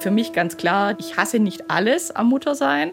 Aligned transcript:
Für 0.00 0.12
mich 0.12 0.32
ganz 0.32 0.56
klar, 0.56 0.94
ich 1.00 1.16
hasse 1.16 1.40
nicht 1.40 1.70
alles 1.70 2.12
am 2.12 2.28
Muttersein. 2.28 2.92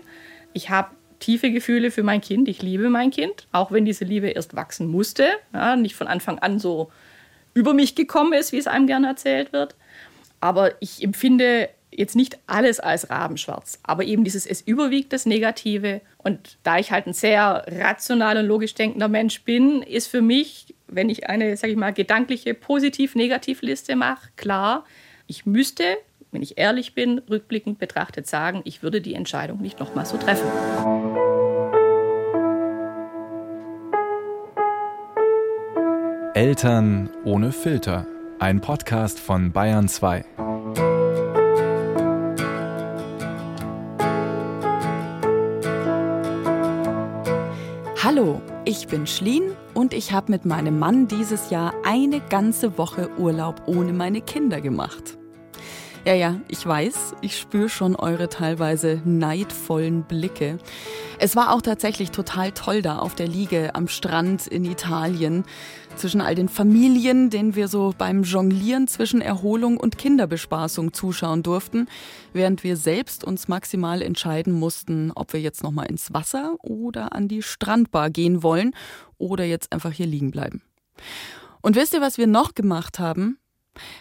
Ich 0.53 0.71
habe 0.71 0.89
tiefe 1.19 1.51
Gefühle 1.51 1.91
für 1.91 2.01
mein 2.01 2.19
Kind. 2.19 2.47
Ich 2.47 2.63
liebe 2.63 2.89
mein 2.89 3.11
Kind, 3.11 3.47
auch 3.51 3.71
wenn 3.71 3.85
diese 3.85 4.05
Liebe 4.05 4.29
erst 4.29 4.55
wachsen 4.55 4.87
musste, 4.87 5.27
ja, 5.53 5.75
nicht 5.75 5.95
von 5.95 6.07
Anfang 6.07 6.39
an 6.39 6.59
so 6.59 6.91
über 7.53 7.73
mich 7.73 7.93
gekommen 7.93 8.33
ist, 8.33 8.51
wie 8.51 8.57
es 8.57 8.67
einem 8.67 8.87
gerne 8.87 9.07
erzählt 9.07 9.53
wird. 9.53 9.75
Aber 10.41 10.71
ich 10.81 11.03
empfinde 11.03 11.69
jetzt 11.91 12.15
nicht 12.15 12.39
alles 12.47 12.79
als 12.79 13.09
rabenschwarz, 13.09 13.79
aber 13.83 14.03
eben 14.03 14.23
dieses 14.23 14.45
es 14.45 14.61
überwiegt 14.61 15.13
das 15.13 15.25
Negative. 15.27 16.01
Und 16.17 16.57
da 16.63 16.79
ich 16.79 16.91
halt 16.91 17.05
ein 17.05 17.13
sehr 17.13 17.65
rational 17.67 18.37
und 18.37 18.47
logisch 18.47 18.73
denkender 18.73 19.07
Mensch 19.07 19.43
bin, 19.43 19.83
ist 19.83 20.07
für 20.07 20.21
mich, 20.21 20.73
wenn 20.87 21.09
ich 21.09 21.29
eine, 21.29 21.55
sag 21.55 21.69
ich 21.69 21.77
mal, 21.77 21.93
gedankliche 21.93 22.55
Positiv-Negativ-Liste 22.55 23.95
mache, 23.95 24.29
klar, 24.35 24.85
ich 25.27 25.45
müsste, 25.45 25.97
wenn 26.35 26.43
ich 26.43 26.57
ehrlich 26.57 26.93
bin, 26.93 27.19
rückblickend 27.29 27.79
betrachtet 27.79 28.27
sagen, 28.27 28.61
ich 28.65 28.83
würde 28.83 28.99
die 28.99 29.15
Entscheidung 29.15 29.61
nicht 29.61 29.79
nochmal 29.79 30.05
so 30.05 30.17
treffen. 30.17 30.45
Eltern 36.33 37.09
ohne 37.23 37.53
Filter. 37.53 38.05
Ein 38.37 38.59
Podcast 38.59 39.17
von 39.17 39.53
Bayern 39.53 39.87
2. 39.87 40.25
Hallo, 48.03 48.41
ich 48.65 48.87
bin 48.87 49.07
Schlien 49.07 49.53
und 49.73 49.93
ich 49.93 50.11
habe 50.11 50.33
mit 50.33 50.43
meinem 50.43 50.77
Mann 50.79 51.07
dieses 51.07 51.49
Jahr 51.49 51.73
eine 51.85 52.19
ganze 52.19 52.77
Woche 52.77 53.09
Urlaub 53.17 53.61
ohne 53.67 53.93
meine 53.93 54.19
Kinder 54.19 54.59
gemacht. 54.59 55.17
Ja, 56.05 56.13
ja, 56.13 56.39
ich 56.49 56.63
weiß, 56.63 57.15
ich 57.21 57.35
spüre 57.35 57.67
schon 57.67 57.95
eure 57.95 58.29
teilweise 58.29 59.01
neidvollen 59.05 60.03
Blicke. 60.03 60.59
Es 61.17 61.35
war 61.35 61.51
auch 61.51 61.63
tatsächlich 61.63 62.11
total 62.11 62.51
toll 62.51 62.83
da 62.83 62.99
auf 62.99 63.15
der 63.15 63.27
Liege 63.27 63.73
am 63.73 63.87
Strand 63.87 64.45
in 64.45 64.65
Italien. 64.65 65.45
Zwischen 65.95 66.21
all 66.21 66.35
den 66.35 66.47
Familien, 66.47 67.31
denen 67.31 67.55
wir 67.55 67.67
so 67.67 67.91
beim 67.97 68.21
Jonglieren 68.21 68.87
zwischen 68.87 69.19
Erholung 69.19 69.77
und 69.77 69.97
Kinderbespaßung 69.97 70.93
zuschauen 70.93 71.41
durften, 71.41 71.87
während 72.33 72.63
wir 72.63 72.77
selbst 72.77 73.23
uns 73.23 73.47
maximal 73.47 74.03
entscheiden 74.03 74.53
mussten, 74.53 75.11
ob 75.15 75.33
wir 75.33 75.41
jetzt 75.41 75.63
nochmal 75.63 75.87
ins 75.87 76.13
Wasser 76.13 76.53
oder 76.61 77.13
an 77.13 77.27
die 77.27 77.41
Strandbar 77.41 78.11
gehen 78.11 78.43
wollen 78.43 78.75
oder 79.17 79.43
jetzt 79.43 79.73
einfach 79.73 79.91
hier 79.91 80.05
liegen 80.05 80.29
bleiben. 80.29 80.61
Und 81.61 81.75
wisst 81.75 81.95
ihr, 81.95 82.01
was 82.01 82.19
wir 82.19 82.27
noch 82.27 82.53
gemacht 82.53 82.99
haben? 82.99 83.39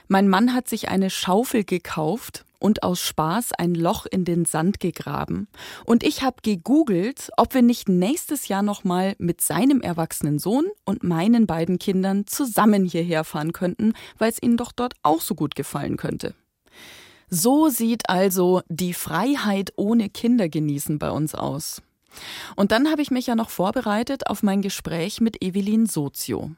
Mein 0.08 0.28
Mann 0.28 0.54
hat 0.54 0.68
sich 0.68 0.88
eine 0.88 1.10
Schaufel 1.10 1.64
gekauft 1.64 2.44
und 2.58 2.82
aus 2.82 3.00
Spaß 3.00 3.52
ein 3.52 3.74
Loch 3.74 4.06
in 4.06 4.24
den 4.24 4.46
Sand 4.46 4.80
gegraben. 4.80 5.48
Und 5.84 6.02
ich 6.02 6.22
habe 6.22 6.36
gegoogelt, 6.42 7.30
ob 7.36 7.52
wir 7.52 7.60
nicht 7.60 7.90
nächstes 7.90 8.48
Jahr 8.48 8.62
nochmal 8.62 9.16
mit 9.18 9.42
seinem 9.42 9.82
erwachsenen 9.82 10.38
Sohn 10.38 10.64
und 10.84 11.04
meinen 11.04 11.46
beiden 11.46 11.78
Kindern 11.78 12.26
zusammen 12.26 12.86
hierher 12.86 13.24
fahren 13.24 13.52
könnten, 13.52 13.92
weil 14.16 14.30
es 14.30 14.42
ihnen 14.42 14.56
doch 14.56 14.72
dort 14.72 14.94
auch 15.02 15.20
so 15.20 15.34
gut 15.34 15.54
gefallen 15.54 15.98
könnte. 15.98 16.34
So 17.28 17.68
sieht 17.68 18.08
also 18.08 18.62
die 18.68 18.94
Freiheit 18.94 19.72
ohne 19.76 20.08
Kinder 20.08 20.48
genießen 20.48 20.98
bei 20.98 21.10
uns 21.10 21.34
aus. 21.34 21.82
Und 22.56 22.72
dann 22.72 22.90
habe 22.90 23.02
ich 23.02 23.10
mich 23.10 23.26
ja 23.26 23.34
noch 23.34 23.50
vorbereitet 23.50 24.26
auf 24.28 24.42
mein 24.42 24.62
Gespräch 24.62 25.20
mit 25.20 25.42
Evelyn 25.42 25.86
Sozio. 25.86 26.52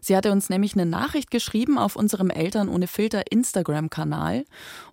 Sie 0.00 0.16
hatte 0.16 0.32
uns 0.32 0.48
nämlich 0.48 0.74
eine 0.74 0.86
Nachricht 0.86 1.30
geschrieben 1.30 1.78
auf 1.78 1.96
unserem 1.96 2.30
Eltern 2.30 2.68
ohne 2.68 2.86
Filter 2.86 3.30
Instagram-Kanal 3.30 4.44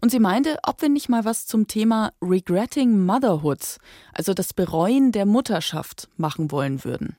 und 0.02 0.12
sie 0.12 0.20
meinte, 0.20 0.58
ob 0.64 0.82
wir 0.82 0.90
nicht 0.90 1.10
mal 1.10 1.26
was 1.26 1.46
zum 1.46 1.68
Thema 1.68 2.12
Regretting 2.22 3.06
Motherhood, 3.06 3.78
also 4.14 4.34
das 4.34 4.54
Bereuen 4.54 5.12
der 5.12 5.26
Mutterschaft, 5.26 6.10
machen 6.18 6.52
wollen 6.52 6.84
würden. 6.84 7.16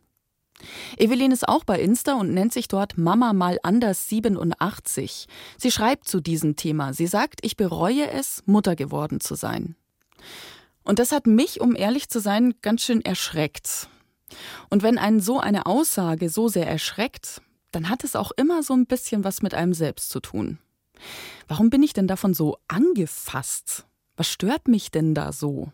Evelyn 0.97 1.31
ist 1.31 1.49
auch 1.49 1.65
bei 1.65 1.81
Insta 1.81 2.15
und 2.15 2.35
nennt 2.35 2.53
sich 2.53 2.69
dort 2.69 2.99
Mama 2.99 3.33
mal 3.33 3.59
anders 3.63 4.09
87. 4.09 5.27
Sie 5.57 5.71
schreibt 5.71 6.09
zu 6.09 6.21
diesem 6.21 6.57
Thema. 6.57 6.93
Sie 6.93 7.07
sagt, 7.07 7.41
ich 7.43 7.57
bereue 7.57 8.11
es, 8.11 8.43
Mutter 8.47 8.75
geworden 8.75 9.21
zu 9.21 9.35
sein. 9.35 9.77
Und 10.83 10.99
das 10.99 11.13
hat 11.13 11.27
mich, 11.27 11.61
um 11.61 11.77
ehrlich 11.77 12.09
zu 12.09 12.21
sein, 12.21 12.55
ganz 12.63 12.83
schön 12.83 13.05
erschreckt. 13.05 13.89
Und 14.71 14.83
wenn 14.83 14.99
einen 14.99 15.21
so 15.21 15.41
eine 15.41 15.67
Aussage 15.67 16.29
so 16.29 16.49
sehr 16.49 16.67
erschreckt, 16.67 17.41
dann 17.73 17.89
hat 17.89 18.05
es 18.05 18.17
auch 18.17 18.33
immer 18.37 18.63
so 18.63 18.75
ein 18.75 18.87
bisschen 18.87 19.25
was 19.25 19.43
mit 19.43 19.55
einem 19.55 19.75
selbst 19.75 20.11
zu 20.11 20.21
tun. 20.21 20.59
Warum 21.47 21.71
bin 21.71 21.83
ich 21.83 21.93
denn 21.93 22.07
davon 22.07 22.35
so 22.35 22.59
angefasst? 22.69 23.87
Was 24.17 24.29
stört 24.29 24.69
mich 24.69 24.91
denn 24.91 25.15
da 25.15 25.33
so? 25.33 25.73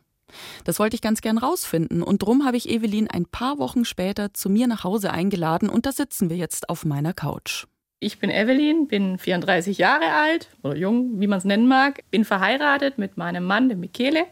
Das 0.65 0.79
wollte 0.79 0.97
ich 0.97 1.03
ganz 1.03 1.21
gern 1.21 1.39
rausfinden 1.39 2.03
und 2.03 2.23
drum 2.23 2.45
habe 2.45 2.57
ich 2.57 2.69
Evelyn 2.69 3.09
ein 3.09 3.27
paar 3.27 3.59
Wochen 3.59 3.85
später 3.85 4.35
zu 4.35 4.51
mir 4.51 4.67
nach 4.67 4.85
Hause 4.85 5.13
eingeladen 5.13 5.69
und 5.69 5.87
da 5.87 5.93
sitzen 5.93 6.31
wir 6.31 6.37
jetzt 6.37 6.69
auf 6.69 6.85
meiner 6.85 7.13
Couch. 7.13 7.67
Ich 8.01 8.19
bin 8.19 8.31
Evelyn, 8.31 8.87
bin 8.87 9.19
34 9.19 9.79
Jahre 9.79 10.13
alt 10.13 10.51
oder 10.63 10.77
jung, 10.77 11.21
wie 11.21 11.27
man 11.27 11.39
es 11.39 11.45
nennen 11.45 11.69
mag, 11.69 12.03
bin 12.11 12.25
verheiratet 12.25 12.99
mit 12.99 13.17
meinem 13.17 13.45
Mann, 13.45 13.69
dem 13.69 13.81
Michele. 13.81 14.27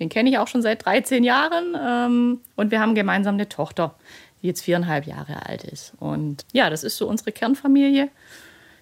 Den 0.00 0.08
kenne 0.08 0.30
ich 0.30 0.38
auch 0.38 0.48
schon 0.48 0.62
seit 0.62 0.84
13 0.84 1.22
Jahren 1.22 1.76
ähm, 1.78 2.40
und 2.56 2.70
wir 2.70 2.80
haben 2.80 2.94
gemeinsam 2.94 3.34
eine 3.34 3.48
Tochter, 3.48 3.94
die 4.42 4.46
jetzt 4.48 4.62
viereinhalb 4.62 5.06
Jahre 5.06 5.46
alt 5.46 5.64
ist. 5.64 5.92
Und 6.00 6.44
ja, 6.52 6.70
das 6.70 6.82
ist 6.84 6.96
so 6.96 7.06
unsere 7.06 7.32
Kernfamilie. 7.32 8.08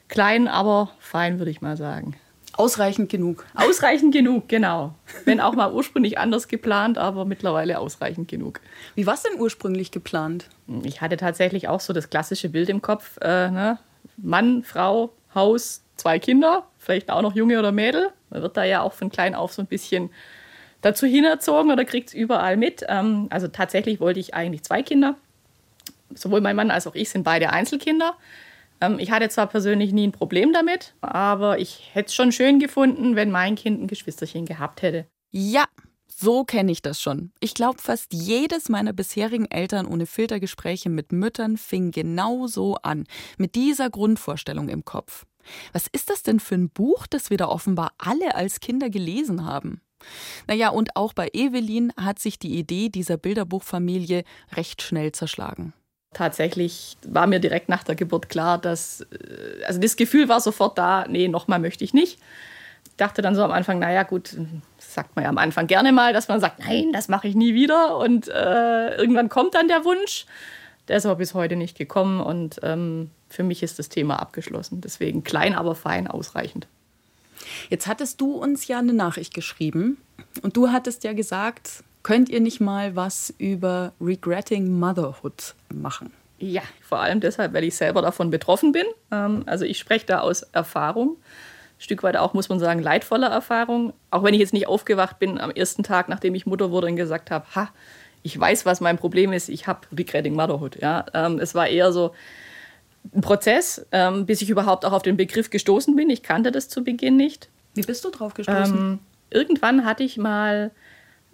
Klein, 0.07 0.49
aber 0.49 0.91
fein, 1.01 1.39
würde 1.39 1.51
ich 1.51 1.61
mal 1.61 1.77
sagen. 1.77 2.17
Ausreichend 2.55 3.09
genug. 3.11 3.47
Ausreichend 3.55 4.13
genug, 4.13 4.49
genau. 4.49 4.95
Wenn 5.25 5.41
auch 5.41 5.55
mal 5.55 5.73
ursprünglich 5.73 6.19
anders 6.19 6.49
geplant, 6.49 6.99
aber 6.99 7.25
mittlerweile 7.25 7.79
ausreichend 7.79 8.29
genug. 8.29 8.61
Wie 8.95 9.07
war 9.07 9.15
es 9.15 9.23
denn 9.23 9.39
ursprünglich 9.41 9.91
geplant? 9.91 10.49
Ich 10.83 11.01
hatte 11.01 11.17
tatsächlich 11.17 11.69
auch 11.69 11.81
so 11.81 11.93
das 11.93 12.11
klassische 12.11 12.49
Bild 12.49 12.69
im 12.69 12.83
Kopf. 12.83 13.19
Äh, 13.21 13.51
ne? 13.51 13.79
Mann, 14.17 14.65
Frau, 14.65 15.13
Haus, 15.35 15.83
zwei 15.97 16.19
Kinder, 16.19 16.67
vielleicht 16.79 17.11
auch 17.11 17.23
noch 17.23 17.35
Junge 17.35 17.59
oder 17.59 17.71
Mädel. 17.71 18.11
Man 18.31 18.43
wird 18.43 18.57
da 18.57 18.65
ja 18.65 18.83
auch 18.83 18.93
von 18.93 19.11
klein 19.11 19.35
auf 19.35 19.53
so 19.53 19.63
ein 19.63 19.67
bisschen 19.67 20.11
dazu 20.81 21.07
hinerzogen 21.07 21.71
oder 21.71 21.85
kriegt 21.85 22.09
es 22.09 22.15
überall 22.15 22.57
mit. 22.57 22.85
Ähm, 22.89 23.27
also 23.31 23.49
tatsächlich 23.49 24.01
wollte 24.01 24.21
ich 24.21 24.35
eigentlich 24.35 24.63
zwei 24.63 24.83
Kinder. 24.83 25.17
Sowohl 26.15 26.41
mein 26.41 26.57
Mann 26.57 26.71
als 26.71 26.87
auch 26.87 26.95
ich 26.95 27.11
sind 27.11 27.25
beide 27.25 27.51
Einzelkinder. 27.51 28.17
Ähm, 28.81 28.99
ich 28.99 29.11
hatte 29.11 29.29
zwar 29.29 29.47
persönlich 29.47 29.93
nie 29.93 30.07
ein 30.07 30.13
Problem 30.13 30.53
damit, 30.53 30.95
aber 31.01 31.59
ich 31.59 31.91
hätte 31.93 32.09
es 32.09 32.15
schon 32.15 32.33
schön 32.33 32.59
gefunden, 32.59 33.17
wenn 33.17 33.31
mein 33.31 33.57
Kind 33.57 33.83
ein 33.83 33.87
Geschwisterchen 33.87 34.47
gehabt 34.47 34.83
hätte. 34.83 35.07
Ja, 35.31 35.65
so 36.07 36.45
kenne 36.45 36.73
ich 36.73 36.83
das 36.83 37.01
schon. 37.01 37.33
Ich 37.39 37.55
glaube, 37.55 37.81
fast 37.81 38.13
jedes 38.13 38.69
meiner 38.69 38.93
bisherigen 38.93 39.47
Eltern 39.51 39.87
ohne 39.87 40.07
Filtergespräche 40.07 40.89
mit 40.89 41.13
Müttern 41.13 41.57
fing 41.57 41.91
genau 41.91 42.47
so 42.47 42.77
an, 42.77 43.05
mit 43.37 43.55
dieser 43.55 43.91
Grundvorstellung 43.91 44.69
im 44.69 44.85
Kopf. 44.85 45.27
Was 45.73 45.87
ist 45.93 46.11
das 46.11 46.23
denn 46.23 46.41
für 46.41 46.57
ein 46.57 46.71
Buch, 46.71 47.07
das 47.07 47.31
wir 47.31 47.37
da 47.37 47.49
offenbar 47.49 47.93
alle 47.99 48.35
als 48.35 48.61
Kinder 48.61 48.91
gelesen 48.91 49.45
haben? 49.45 49.81
Naja, 50.47 50.71
und 50.71 50.97
auch 50.97 51.13
bei 51.13 51.29
Evelyn 51.33 51.93
hat 51.97 52.19
sich 52.19 52.39
die 52.39 52.59
Idee 52.59 52.89
dieser 52.89 53.17
Bilderbuchfamilie 53.17 54.25
recht 54.57 54.83
schnell 54.83 55.13
zerschlagen. 55.13 55.73
Tatsächlich 56.15 56.97
war 57.07 57.27
mir 57.27 57.39
direkt 57.39 57.69
nach 57.69 57.85
der 57.85 57.95
Geburt 57.95 58.29
klar, 58.29 58.59
dass, 58.59 59.03
äh, 59.03 59.65
also 59.67 59.81
das 59.81 59.97
Gefühl 59.97 60.29
war 60.29 60.41
sofort 60.41 60.79
da, 60.79 61.07
nee, 61.09 61.29
nochmal 61.29 61.59
möchte 61.59 61.85
ich 61.85 61.93
nicht. 61.93 62.19
Ich 62.85 62.97
dachte 62.97 63.23
dann 63.23 63.35
so 63.35 63.43
am 63.43 63.53
Anfang, 63.53 63.79
naja, 63.79 64.03
gut, 64.05 64.35
sagt 64.79 65.15
man 65.15 65.25
ja 65.25 65.29
am 65.29 65.39
Anfang 65.39 65.67
gerne 65.67 65.93
mal, 65.93 66.13
dass 66.13 66.29
man 66.29 66.41
sagt, 66.41 66.61
nein, 66.61 66.93
das 66.93 67.09
mache 67.09 67.29
ich 67.29 67.35
nie 67.35 67.55
wieder. 67.55 67.99
Und 67.99 68.29
äh, 68.29 68.97
irgendwann 68.97 69.29
kommt 69.29 69.55
dann 69.55 69.69
der 69.69 69.85
Wunsch. 69.85 70.27
Der 70.89 70.97
ist 70.97 71.07
aber 71.07 71.17
bis 71.17 71.35
heute 71.35 71.55
nicht 71.55 71.77
gekommen 71.77 72.21
und 72.21 72.61
ähm, 72.63 73.11
für 73.29 73.43
mich 73.43 73.63
ist 73.63 73.79
das 73.79 73.91
Thema 73.91 74.21
abgeschlossen. 74.21 74.81
Deswegen 74.81 75.23
klein, 75.23 75.55
aber 75.55 75.75
fein, 75.75 76.09
ausreichend. 76.09 76.67
Jetzt 77.71 77.87
hattest 77.87 78.21
du 78.21 78.33
uns 78.33 78.67
ja 78.67 78.79
eine 78.79 78.93
Nachricht 78.93 79.35
geschrieben 79.35 79.99
und 80.43 80.57
du 80.57 80.71
hattest 80.71 81.05
ja 81.05 81.13
gesagt, 81.13 81.85
könnt 82.03 82.29
ihr 82.29 82.41
nicht 82.41 82.61
mal 82.61 82.97
was 82.97 83.35
über 83.39 83.93
Regretting 84.01 84.79
Motherhood 84.79 85.55
machen? 85.73 86.13
Ja, 86.39 86.63
vor 86.81 87.01
allem 87.01 87.21
deshalb, 87.21 87.53
weil 87.53 87.65
ich 87.65 87.77
selber 87.77 88.01
davon 88.01 88.31
betroffen 88.31 88.73
bin. 88.73 88.87
Ähm, 89.11 89.43
also 89.47 89.65
ich 89.65 89.79
spreche 89.79 90.07
da 90.07 90.21
aus 90.21 90.43
Erfahrung. 90.43 91.17
Ein 91.17 91.81
Stück 91.81 92.03
weit 92.03 92.17
auch, 92.17 92.33
muss 92.33 92.49
man 92.49 92.61
sagen, 92.61 92.81
leidvoller 92.81 93.29
Erfahrung. 93.29 93.93
Auch 94.11 94.23
wenn 94.23 94.35
ich 94.35 94.41
jetzt 94.41 94.53
nicht 94.53 94.69
aufgewacht 94.69 95.19
bin 95.19 95.41
am 95.41 95.51
ersten 95.51 95.83
Tag, 95.83 96.09
nachdem 96.09 96.35
ich 96.35 96.47
Mutter 96.47 96.71
wurde 96.71 96.87
und 96.87 96.97
gesagt 96.97 97.31
habe, 97.31 97.45
ha, 97.55 97.71
ich 98.23 98.39
weiß, 98.39 98.67
was 98.67 98.81
mein 98.81 98.99
Problem 98.99 99.33
ist, 99.33 99.49
ich 99.49 99.67
habe 99.67 99.81
Regretting 99.97 100.35
Motherhood. 100.35 100.77
Ja, 100.81 101.07
ähm, 101.15 101.39
es 101.41 101.55
war 101.55 101.69
eher 101.69 101.93
so, 101.93 102.15
ein 103.15 103.21
Prozess, 103.21 103.87
ähm, 103.93 104.27
bis 104.27 104.43
ich 104.43 104.51
überhaupt 104.51 104.85
auch 104.85 104.93
auf 104.93 105.03
den 105.03 105.17
Begriff 105.17 105.51
gestoßen 105.51 105.97
bin. 105.97 106.11
Ich 106.11 106.23
kannte 106.23 106.53
das 106.53 106.69
zu 106.69 106.85
Beginn 106.85 107.17
nicht. 107.17 107.49
Wie 107.75 107.83
bist 107.83 108.05
du 108.05 108.11
drauf 108.11 108.35
gestoßen? 108.35 108.77
Ähm, 108.77 108.99
irgendwann 109.31 109.85
hatte 109.85 110.03
ich 110.03 110.17
mal 110.17 110.71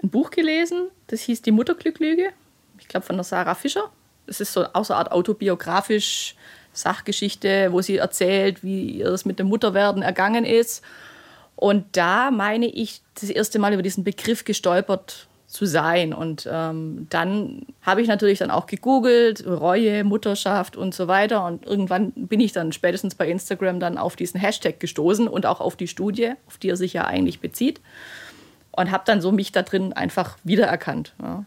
ein 0.02 0.10
Buch 0.10 0.30
gelesen, 0.30 0.88
das 1.06 1.20
hieß 1.20 1.42
Die 1.42 1.52
Mutterglücklüge. 1.52 2.30
Ich 2.78 2.88
glaube 2.88 3.06
von 3.06 3.16
der 3.16 3.24
Sarah 3.24 3.54
Fischer. 3.54 3.90
Das 4.26 4.40
ist 4.40 4.52
so 4.52 4.60
eine 4.60 4.74
Art 4.74 5.12
autobiografisch 5.12 6.34
Sachgeschichte, 6.72 7.72
wo 7.72 7.82
sie 7.82 7.98
erzählt, 7.98 8.62
wie 8.64 8.98
ihr 8.98 9.10
das 9.10 9.24
mit 9.24 9.38
dem 9.38 9.46
Mutterwerden 9.46 10.02
ergangen 10.02 10.44
ist. 10.44 10.82
Und 11.56 11.96
da 11.96 12.30
meine 12.30 12.66
ich 12.66 13.00
das 13.20 13.30
erste 13.30 13.58
Mal 13.58 13.72
über 13.72 13.82
diesen 13.82 14.02
Begriff 14.02 14.44
gestolpert 14.44 15.28
zu 15.54 15.66
sein. 15.66 16.12
Und 16.12 16.48
ähm, 16.50 17.06
dann 17.10 17.66
habe 17.80 18.02
ich 18.02 18.08
natürlich 18.08 18.40
dann 18.40 18.50
auch 18.50 18.66
gegoogelt, 18.66 19.46
Reue, 19.46 20.04
Mutterschaft 20.04 20.76
und 20.76 20.94
so 20.94 21.08
weiter. 21.08 21.46
Und 21.46 21.64
irgendwann 21.64 22.12
bin 22.12 22.40
ich 22.40 22.52
dann 22.52 22.72
spätestens 22.72 23.14
bei 23.14 23.28
Instagram 23.28 23.80
dann 23.80 23.96
auf 23.96 24.16
diesen 24.16 24.40
Hashtag 24.40 24.80
gestoßen 24.80 25.28
und 25.28 25.46
auch 25.46 25.60
auf 25.60 25.76
die 25.76 25.88
Studie, 25.88 26.32
auf 26.46 26.58
die 26.58 26.68
er 26.68 26.76
sich 26.76 26.92
ja 26.92 27.04
eigentlich 27.04 27.40
bezieht. 27.40 27.80
Und 28.72 28.90
habe 28.90 29.04
dann 29.06 29.20
so 29.20 29.30
mich 29.30 29.52
da 29.52 29.62
drin 29.62 29.92
einfach 29.92 30.36
wiedererkannt. 30.42 31.14
Ja. 31.22 31.44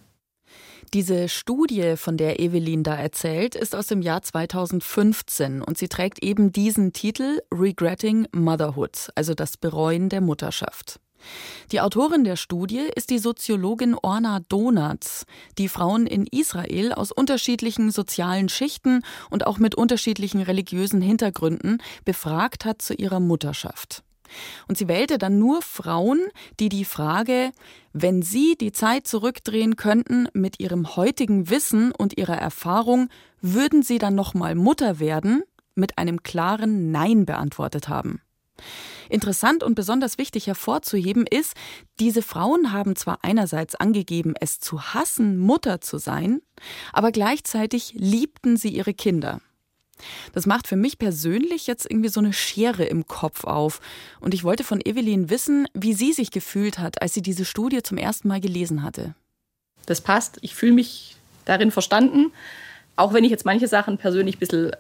Diese 0.93 1.27
Studie, 1.27 1.97
von 1.97 2.15
der 2.15 2.39
Evelyn 2.39 2.83
da 2.83 2.95
erzählt, 2.95 3.55
ist 3.55 3.75
aus 3.75 3.87
dem 3.87 4.01
Jahr 4.01 4.21
2015 4.21 5.61
und 5.61 5.77
sie 5.77 5.89
trägt 5.89 6.23
eben 6.23 6.53
diesen 6.53 6.93
Titel 6.93 7.41
Regretting 7.53 8.25
Motherhood, 8.31 9.09
also 9.15 9.33
das 9.33 9.57
Bereuen 9.57 10.07
der 10.07 10.21
Mutterschaft. 10.21 11.01
Die 11.71 11.81
Autorin 11.81 12.23
der 12.23 12.35
Studie 12.35 12.87
ist 12.95 13.09
die 13.09 13.19
Soziologin 13.19 13.95
Orna 14.01 14.39
Donatz, 14.47 15.25
die 15.57 15.67
Frauen 15.67 16.07
in 16.07 16.25
Israel 16.27 16.93
aus 16.93 17.11
unterschiedlichen 17.11 17.91
sozialen 17.91 18.49
Schichten 18.49 19.01
und 19.29 19.45
auch 19.45 19.57
mit 19.57 19.75
unterschiedlichen 19.75 20.41
religiösen 20.41 21.01
Hintergründen 21.01 21.81
befragt 22.05 22.65
hat 22.65 22.81
zu 22.81 22.93
ihrer 22.93 23.19
Mutterschaft. 23.19 24.03
Und 24.67 24.77
sie 24.77 24.87
wählte 24.87 25.17
dann 25.17 25.39
nur 25.39 25.61
Frauen, 25.61 26.19
die 26.59 26.69
die 26.69 26.85
Frage, 26.85 27.51
wenn 27.93 28.21
sie 28.21 28.57
die 28.59 28.71
Zeit 28.71 29.07
zurückdrehen 29.07 29.75
könnten 29.75 30.27
mit 30.33 30.59
ihrem 30.59 30.95
heutigen 30.95 31.49
Wissen 31.49 31.91
und 31.91 32.17
ihrer 32.17 32.37
Erfahrung, 32.37 33.09
würden 33.41 33.83
sie 33.83 33.97
dann 33.97 34.15
nochmal 34.15 34.55
Mutter 34.55 34.99
werden, 34.99 35.43
mit 35.75 35.97
einem 35.97 36.23
klaren 36.23 36.91
Nein 36.91 37.25
beantwortet 37.25 37.87
haben. 37.87 38.21
Interessant 39.09 39.63
und 39.63 39.75
besonders 39.75 40.17
wichtig 40.17 40.47
hervorzuheben 40.47 41.25
ist, 41.25 41.53
diese 41.99 42.21
Frauen 42.21 42.71
haben 42.71 42.95
zwar 42.95 43.19
einerseits 43.23 43.75
angegeben, 43.75 44.33
es 44.39 44.59
zu 44.59 44.93
hassen, 44.93 45.37
Mutter 45.37 45.81
zu 45.81 45.97
sein, 45.97 46.41
aber 46.93 47.11
gleichzeitig 47.11 47.93
liebten 47.95 48.57
sie 48.57 48.69
ihre 48.69 48.93
Kinder. 48.93 49.39
Das 50.33 50.45
macht 50.45 50.67
für 50.67 50.75
mich 50.75 50.99
persönlich 50.99 51.67
jetzt 51.67 51.89
irgendwie 51.89 52.09
so 52.09 52.19
eine 52.19 52.33
Schere 52.33 52.85
im 52.85 53.07
Kopf 53.07 53.45
auf. 53.45 53.81
Und 54.19 54.33
ich 54.33 54.43
wollte 54.43 54.63
von 54.63 54.79
Evelyn 54.83 55.29
wissen, 55.29 55.67
wie 55.73 55.93
sie 55.93 56.13
sich 56.13 56.31
gefühlt 56.31 56.79
hat, 56.79 57.01
als 57.01 57.13
sie 57.13 57.21
diese 57.21 57.45
Studie 57.45 57.81
zum 57.81 57.97
ersten 57.97 58.27
Mal 58.27 58.39
gelesen 58.39 58.83
hatte. 58.83 59.15
Das 59.85 60.01
passt. 60.01 60.37
Ich 60.41 60.53
fühle 60.53 60.73
mich 60.73 61.15
darin 61.45 61.71
verstanden. 61.71 62.31
Auch 62.97 63.13
wenn 63.13 63.23
ich 63.23 63.31
jetzt 63.31 63.45
manche 63.45 63.67
Sachen 63.67 63.97
persönlich 63.97 64.35
ein 64.35 64.39
bisschen 64.39 64.71
äh, 64.71 64.75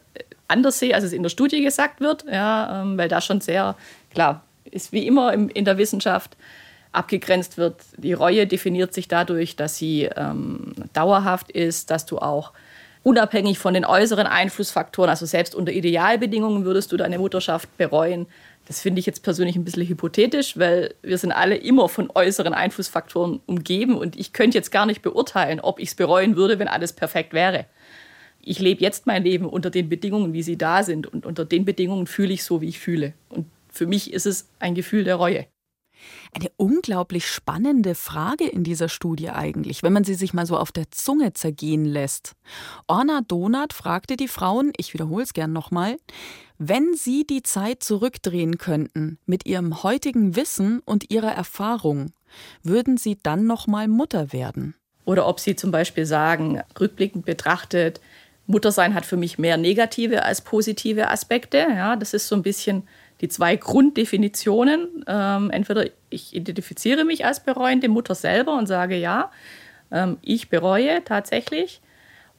anders 0.49 0.79
sehe, 0.79 0.93
als 0.93 1.05
es 1.05 1.13
in 1.13 1.23
der 1.23 1.29
Studie 1.29 1.63
gesagt 1.63 2.01
wird, 2.01 2.25
ja, 2.29 2.81
ähm, 2.81 2.97
weil 2.97 3.07
da 3.07 3.21
schon 3.21 3.39
sehr, 3.39 3.75
klar, 4.11 4.43
ist 4.69 4.91
wie 4.91 5.07
immer 5.07 5.33
in 5.33 5.63
der 5.63 5.77
Wissenschaft 5.77 6.35
abgegrenzt 6.91 7.57
wird. 7.57 7.75
Die 7.97 8.13
Reue 8.13 8.47
definiert 8.47 8.93
sich 8.93 9.07
dadurch, 9.07 9.55
dass 9.55 9.77
sie 9.77 10.09
ähm, 10.15 10.73
dauerhaft 10.93 11.51
ist, 11.51 11.91
dass 11.91 12.05
du 12.05 12.17
auch 12.17 12.51
unabhängig 13.03 13.59
von 13.59 13.73
den 13.73 13.85
äußeren 13.85 14.27
Einflussfaktoren, 14.27 15.09
also 15.09 15.25
selbst 15.25 15.55
unter 15.55 15.71
Idealbedingungen 15.71 16.65
würdest 16.65 16.91
du 16.91 16.97
deine 16.97 17.17
Mutterschaft 17.19 17.77
bereuen. 17.77 18.25
Das 18.67 18.81
finde 18.81 18.99
ich 18.99 19.05
jetzt 19.05 19.23
persönlich 19.23 19.55
ein 19.55 19.63
bisschen 19.63 19.87
hypothetisch, 19.87 20.57
weil 20.57 20.93
wir 21.01 21.17
sind 21.17 21.31
alle 21.31 21.55
immer 21.55 21.87
von 21.87 22.11
äußeren 22.13 22.53
Einflussfaktoren 22.53 23.39
umgeben 23.45 23.95
und 23.97 24.19
ich 24.19 24.33
könnte 24.33 24.57
jetzt 24.57 24.71
gar 24.71 24.85
nicht 24.85 25.01
beurteilen, 25.01 25.61
ob 25.61 25.79
ich 25.79 25.89
es 25.89 25.95
bereuen 25.95 26.35
würde, 26.35 26.59
wenn 26.59 26.67
alles 26.67 26.91
perfekt 26.91 27.31
wäre. 27.31 27.65
Ich 28.47 28.59
lebe 28.59 28.81
jetzt 28.81 29.05
mein 29.07 29.25
Leben 29.25 29.45
unter 29.45 29.69
den 29.69 29.89
Bedingungen, 29.89 30.31
wie 30.31 30.41
sie 30.41 30.57
da 30.57 30.81
sind 30.81 31.05
und 31.05 31.25
unter 31.25 31.43
den 31.43 31.65
Bedingungen 31.65 32.07
fühle 32.07 32.31
ich 32.31 32.45
so, 32.45 32.61
wie 32.61 32.69
ich 32.69 32.79
fühle. 32.79 33.13
Und 33.27 33.45
für 33.67 33.87
mich 33.87 34.13
ist 34.13 34.25
es 34.25 34.47
ein 34.59 34.73
Gefühl 34.73 35.03
der 35.03 35.15
Reue. 35.15 35.47
Eine 36.33 36.49
unglaublich 36.55 37.27
spannende 37.27 37.93
Frage 37.93 38.47
in 38.47 38.63
dieser 38.63 38.87
Studie 38.87 39.31
eigentlich, 39.31 39.83
wenn 39.83 39.91
man 39.91 40.05
sie 40.05 40.13
sich 40.13 40.33
mal 40.33 40.45
so 40.45 40.57
auf 40.57 40.71
der 40.71 40.89
Zunge 40.91 41.33
zergehen 41.33 41.83
lässt. 41.83 42.35
Orna 42.87 43.19
Donat 43.27 43.73
fragte 43.73 44.15
die 44.15 44.29
Frauen, 44.29 44.71
ich 44.77 44.93
wiederhole 44.93 45.23
es 45.23 45.33
gern 45.33 45.51
nochmal, 45.51 45.97
wenn 46.57 46.93
sie 46.93 47.27
die 47.27 47.43
Zeit 47.43 47.83
zurückdrehen 47.83 48.57
könnten 48.57 49.19
mit 49.25 49.45
ihrem 49.45 49.83
heutigen 49.83 50.37
Wissen 50.37 50.79
und 50.85 51.11
ihrer 51.11 51.33
Erfahrung, 51.33 52.13
würden 52.63 52.95
sie 52.95 53.17
dann 53.21 53.45
nochmal 53.45 53.89
Mutter 53.89 54.31
werden? 54.31 54.73
Oder 55.03 55.25
ob 55.25 55.39
sie 55.39 55.55
zum 55.55 55.71
Beispiel 55.71 56.05
sagen, 56.05 56.61
rückblickend 56.77 57.25
betrachtet, 57.25 58.01
Muttersein 58.47 58.93
hat 58.93 59.05
für 59.05 59.17
mich 59.17 59.37
mehr 59.37 59.57
negative 59.57 60.23
als 60.23 60.41
positive 60.41 61.09
Aspekte. 61.09 61.57
Ja, 61.57 61.95
das 61.95 62.13
ist 62.13 62.27
so 62.27 62.35
ein 62.35 62.43
bisschen 62.43 62.87
die 63.21 63.27
zwei 63.27 63.55
Grunddefinitionen. 63.55 65.05
Ähm, 65.07 65.51
entweder 65.51 65.85
ich 66.09 66.35
identifiziere 66.35 67.03
mich 67.03 67.25
als 67.25 67.41
bereuende 67.41 67.89
Mutter 67.89 68.15
selber 68.15 68.57
und 68.57 68.67
sage 68.67 68.95
ja, 68.95 69.31
ähm, 69.91 70.17
ich 70.21 70.49
bereue 70.49 71.03
tatsächlich. 71.03 71.81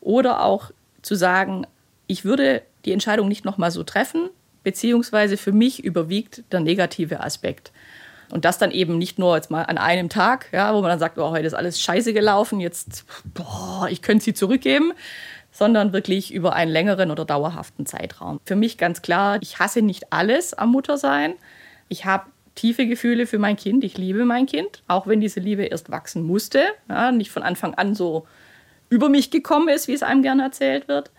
Oder 0.01 0.45
auch 0.45 0.71
zu 1.03 1.15
sagen, 1.15 1.67
ich 2.07 2.25
würde 2.25 2.63
die 2.85 2.93
Entscheidung 2.93 3.29
nicht 3.29 3.45
nochmal 3.45 3.71
so 3.71 3.83
treffen, 3.83 4.31
beziehungsweise 4.63 5.37
für 5.37 5.53
mich 5.53 5.85
überwiegt 5.85 6.43
der 6.53 6.61
negative 6.61 7.21
Aspekt. 7.21 7.73
Und 8.31 8.45
das 8.45 8.59
dann 8.59 8.71
eben 8.71 8.99
nicht 8.99 9.19
nur 9.19 9.37
jetzt 9.37 9.51
mal 9.51 9.63
an 9.63 9.79
einem 9.79 10.11
Tag, 10.11 10.49
ja, 10.53 10.75
wo 10.75 10.81
man 10.81 10.91
dann 10.91 10.99
sagt, 10.99 11.19
oh, 11.19 11.31
heute 11.31 11.47
ist 11.47 11.55
alles 11.55 11.81
scheiße 11.81 12.13
gelaufen, 12.13 12.61
jetzt, 12.61 13.05
boah, 13.25 13.89
ich 13.91 14.03
könnte 14.03 14.25
sie 14.25 14.35
zurückgeben, 14.35 14.93
sondern 15.59 15.93
wirklich 15.93 16.33
über 16.33 16.53
einen 16.53 16.71
längeren 16.71 17.11
oder 17.11 17.25
dauerhaften 17.25 17.85
Zeitraum. 17.85 18.39
Für 18.45 18.55
mich 18.55 18.79
ganz 18.79 19.03
klar, 19.03 19.39
ich 19.43 19.59
hasse 19.59 19.83
nicht 19.83 20.13
alles 20.13 20.55
am 20.55 20.71
Muttersein. 20.71 21.35
Ich 21.89 22.05
habe 22.05 22.27
tiefe 22.55 22.87
Gefühle 22.87 23.27
für 23.27 23.41
mein 23.41 23.57
Kind. 23.57 23.83
Ich 23.83 23.99
liebe 23.99 24.25
mein 24.25 24.47
Kind, 24.47 24.85
auch 24.87 25.09
wenn 25.09 25.21
diese 25.21 25.41
Liebe 25.41 25.65
erst 25.65 25.91
wachsen 25.91 26.23
musste, 26.23 26.63
ja, 26.89 27.11
nicht 27.11 27.33
von 27.33 27.43
Anfang 27.43 27.75
an 27.75 27.97
so 27.97 28.25
über 28.89 29.09
mich 29.09 29.33
gekommen 29.33 29.69
ist, 29.69 29.89
wie 29.89 29.95
es 29.95 30.05
einem 30.05 30.23
gerne 30.23 30.45
erzählt 30.45 30.87
wird. 30.87 31.11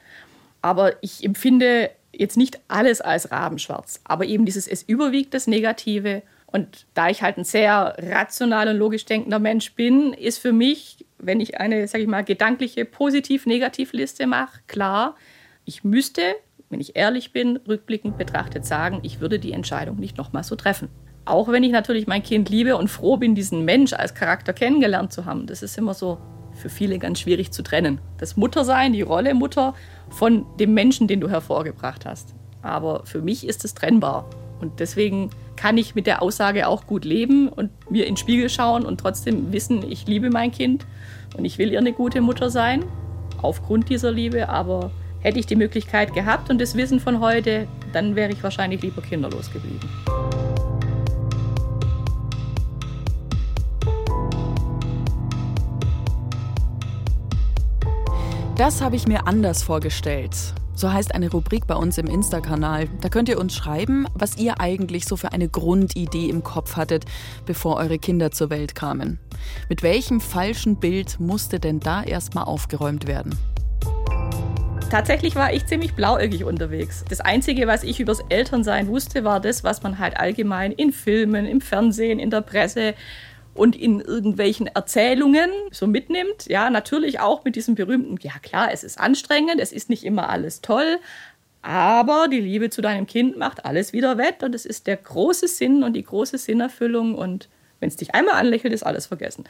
Aber 0.61 0.93
ich 1.03 1.21
empfinde 1.25 1.89
jetzt 2.13 2.37
nicht 2.37 2.61
alles 2.69 3.01
als 3.01 3.31
rabenschwarz, 3.31 3.99
aber 4.05 4.23
eben 4.23 4.45
dieses 4.45 4.69
es 4.69 4.83
überwiegt 4.83 5.33
das 5.33 5.47
Negative. 5.47 6.21
Und 6.51 6.87
da 6.93 7.09
ich 7.09 7.21
halt 7.21 7.37
ein 7.37 7.43
sehr 7.43 7.95
rational 7.99 8.69
und 8.69 8.77
logisch 8.77 9.05
denkender 9.05 9.39
Mensch 9.39 9.73
bin, 9.75 10.13
ist 10.13 10.39
für 10.39 10.51
mich 10.51 11.05
wenn 11.19 11.39
ich 11.39 11.59
eine, 11.59 11.87
sage 11.87 12.03
ich 12.03 12.09
mal, 12.09 12.23
gedankliche 12.23 12.85
Positiv-Negativ-Liste 12.85 14.25
mache, 14.25 14.59
klar, 14.67 15.15
ich 15.65 15.83
müsste, 15.83 16.21
wenn 16.69 16.79
ich 16.79 16.95
ehrlich 16.95 17.31
bin, 17.33 17.57
rückblickend 17.67 18.17
betrachtet 18.17 18.65
sagen, 18.65 18.99
ich 19.03 19.19
würde 19.19 19.39
die 19.39 19.51
Entscheidung 19.51 19.97
nicht 19.97 20.17
nochmal 20.17 20.43
so 20.43 20.55
treffen. 20.55 20.89
Auch 21.25 21.49
wenn 21.49 21.63
ich 21.63 21.71
natürlich 21.71 22.07
mein 22.07 22.23
Kind 22.23 22.49
liebe 22.49 22.77
und 22.77 22.87
froh 22.87 23.17
bin, 23.17 23.35
diesen 23.35 23.65
Mensch 23.65 23.93
als 23.93 24.15
Charakter 24.15 24.53
kennengelernt 24.53 25.13
zu 25.13 25.25
haben, 25.25 25.45
das 25.45 25.61
ist 25.61 25.77
immer 25.77 25.93
so 25.93 26.17
für 26.55 26.69
viele 26.69 26.97
ganz 26.97 27.19
schwierig 27.19 27.51
zu 27.51 27.61
trennen. 27.61 28.01
Das 28.17 28.35
Muttersein, 28.35 28.93
die 28.93 29.03
Rolle 29.03 29.33
Mutter 29.33 29.75
von 30.09 30.45
dem 30.57 30.73
Menschen, 30.73 31.07
den 31.07 31.19
du 31.19 31.29
hervorgebracht 31.29 32.05
hast. 32.05 32.33
Aber 32.61 33.05
für 33.05 33.21
mich 33.21 33.47
ist 33.47 33.63
es 33.63 33.75
trennbar. 33.75 34.29
Und 34.59 34.79
deswegen 34.79 35.29
kann 35.55 35.77
ich 35.77 35.95
mit 35.95 36.07
der 36.07 36.21
Aussage 36.21 36.67
auch 36.67 36.87
gut 36.87 37.05
leben 37.05 37.49
und 37.49 37.69
mir 37.89 38.05
in 38.05 38.15
den 38.15 38.17
Spiegel 38.17 38.49
schauen 38.49 38.85
und 38.85 38.99
trotzdem 38.99 39.51
wissen, 39.51 39.83
ich 39.89 40.07
liebe 40.07 40.29
mein 40.29 40.51
Kind 40.51 40.85
und 41.37 41.45
ich 41.45 41.57
will 41.57 41.71
ihr 41.71 41.79
eine 41.79 41.93
gute 41.93 42.21
Mutter 42.21 42.49
sein, 42.49 42.83
aufgrund 43.41 43.89
dieser 43.89 44.11
Liebe. 44.11 44.49
Aber 44.49 44.91
hätte 45.19 45.39
ich 45.39 45.45
die 45.45 45.55
Möglichkeit 45.55 46.13
gehabt 46.13 46.49
und 46.49 46.59
das 46.59 46.75
Wissen 46.75 46.99
von 46.99 47.19
heute, 47.19 47.67
dann 47.93 48.15
wäre 48.15 48.31
ich 48.31 48.41
wahrscheinlich 48.43 48.81
lieber 48.81 49.01
kinderlos 49.01 49.51
geblieben. 49.51 49.89
Das 58.55 58.81
habe 58.81 58.97
ich 58.97 59.07
mir 59.07 59.25
anders 59.25 59.63
vorgestellt. 59.63 60.53
So 60.79 60.93
heißt 60.93 61.13
eine 61.13 61.29
Rubrik 61.29 61.67
bei 61.67 61.75
uns 61.75 61.97
im 61.97 62.07
Insta-Kanal. 62.07 62.87
Da 63.01 63.09
könnt 63.09 63.27
ihr 63.27 63.37
uns 63.37 63.53
schreiben, 63.53 64.07
was 64.13 64.37
ihr 64.37 64.61
eigentlich 64.61 65.03
so 65.03 65.17
für 65.17 65.33
eine 65.33 65.49
Grundidee 65.49 66.29
im 66.29 66.41
Kopf 66.41 66.77
hattet, 66.77 67.03
bevor 67.45 67.75
eure 67.75 67.99
Kinder 67.99 68.31
zur 68.31 68.49
Welt 68.49 68.75
kamen. 68.75 69.19
Mit 69.67 69.83
welchem 69.83 70.21
falschen 70.21 70.77
Bild 70.77 71.19
musste 71.19 71.59
denn 71.59 71.81
da 71.81 72.01
erstmal 72.01 72.45
aufgeräumt 72.45 73.07
werden? 73.07 73.37
Tatsächlich 74.89 75.35
war 75.35 75.51
ich 75.51 75.65
ziemlich 75.65 75.95
blauäugig 75.95 76.45
unterwegs. 76.45 77.03
Das 77.09 77.19
Einzige, 77.19 77.67
was 77.67 77.83
ich 77.83 77.99
übers 77.99 78.21
Elternsein 78.29 78.87
wusste, 78.87 79.25
war 79.25 79.41
das, 79.41 79.65
was 79.65 79.83
man 79.83 79.99
halt 79.99 80.15
allgemein 80.15 80.71
in 80.71 80.93
Filmen, 80.93 81.45
im 81.45 81.59
Fernsehen, 81.59 82.19
in 82.19 82.29
der 82.29 82.39
Presse 82.39 82.95
und 83.59 83.75
in 83.75 83.99
irgendwelchen 83.99 84.67
Erzählungen 84.67 85.49
so 85.71 85.85
mitnimmt. 85.85 86.47
Ja, 86.47 86.69
natürlich 86.69 87.19
auch 87.19 87.43
mit 87.43 87.55
diesem 87.55 87.75
berühmten, 87.75 88.17
ja 88.21 88.33
klar, 88.41 88.69
es 88.71 88.83
ist 88.83 88.99
anstrengend, 88.99 89.59
es 89.59 89.71
ist 89.71 89.89
nicht 89.89 90.05
immer 90.05 90.29
alles 90.29 90.61
toll, 90.61 90.97
aber 91.61 92.27
die 92.31 92.39
Liebe 92.39 92.69
zu 92.69 92.81
deinem 92.81 93.05
Kind 93.05 93.37
macht 93.37 93.65
alles 93.65 93.91
wieder 93.91 94.17
wett 94.17 94.43
und 94.43 94.55
es 94.55 94.65
ist 94.65 94.87
der 94.87 94.97
große 94.97 95.47
Sinn 95.47 95.83
und 95.83 95.93
die 95.93 96.03
große 96.03 96.37
Sinnerfüllung 96.37 97.15
und 97.15 97.49
wenn 97.81 97.89
es 97.89 97.97
dich 97.97 98.15
einmal 98.15 98.35
anlächelt, 98.35 98.73
ist 98.73 98.83
alles 98.83 99.07
vergessen. 99.07 99.43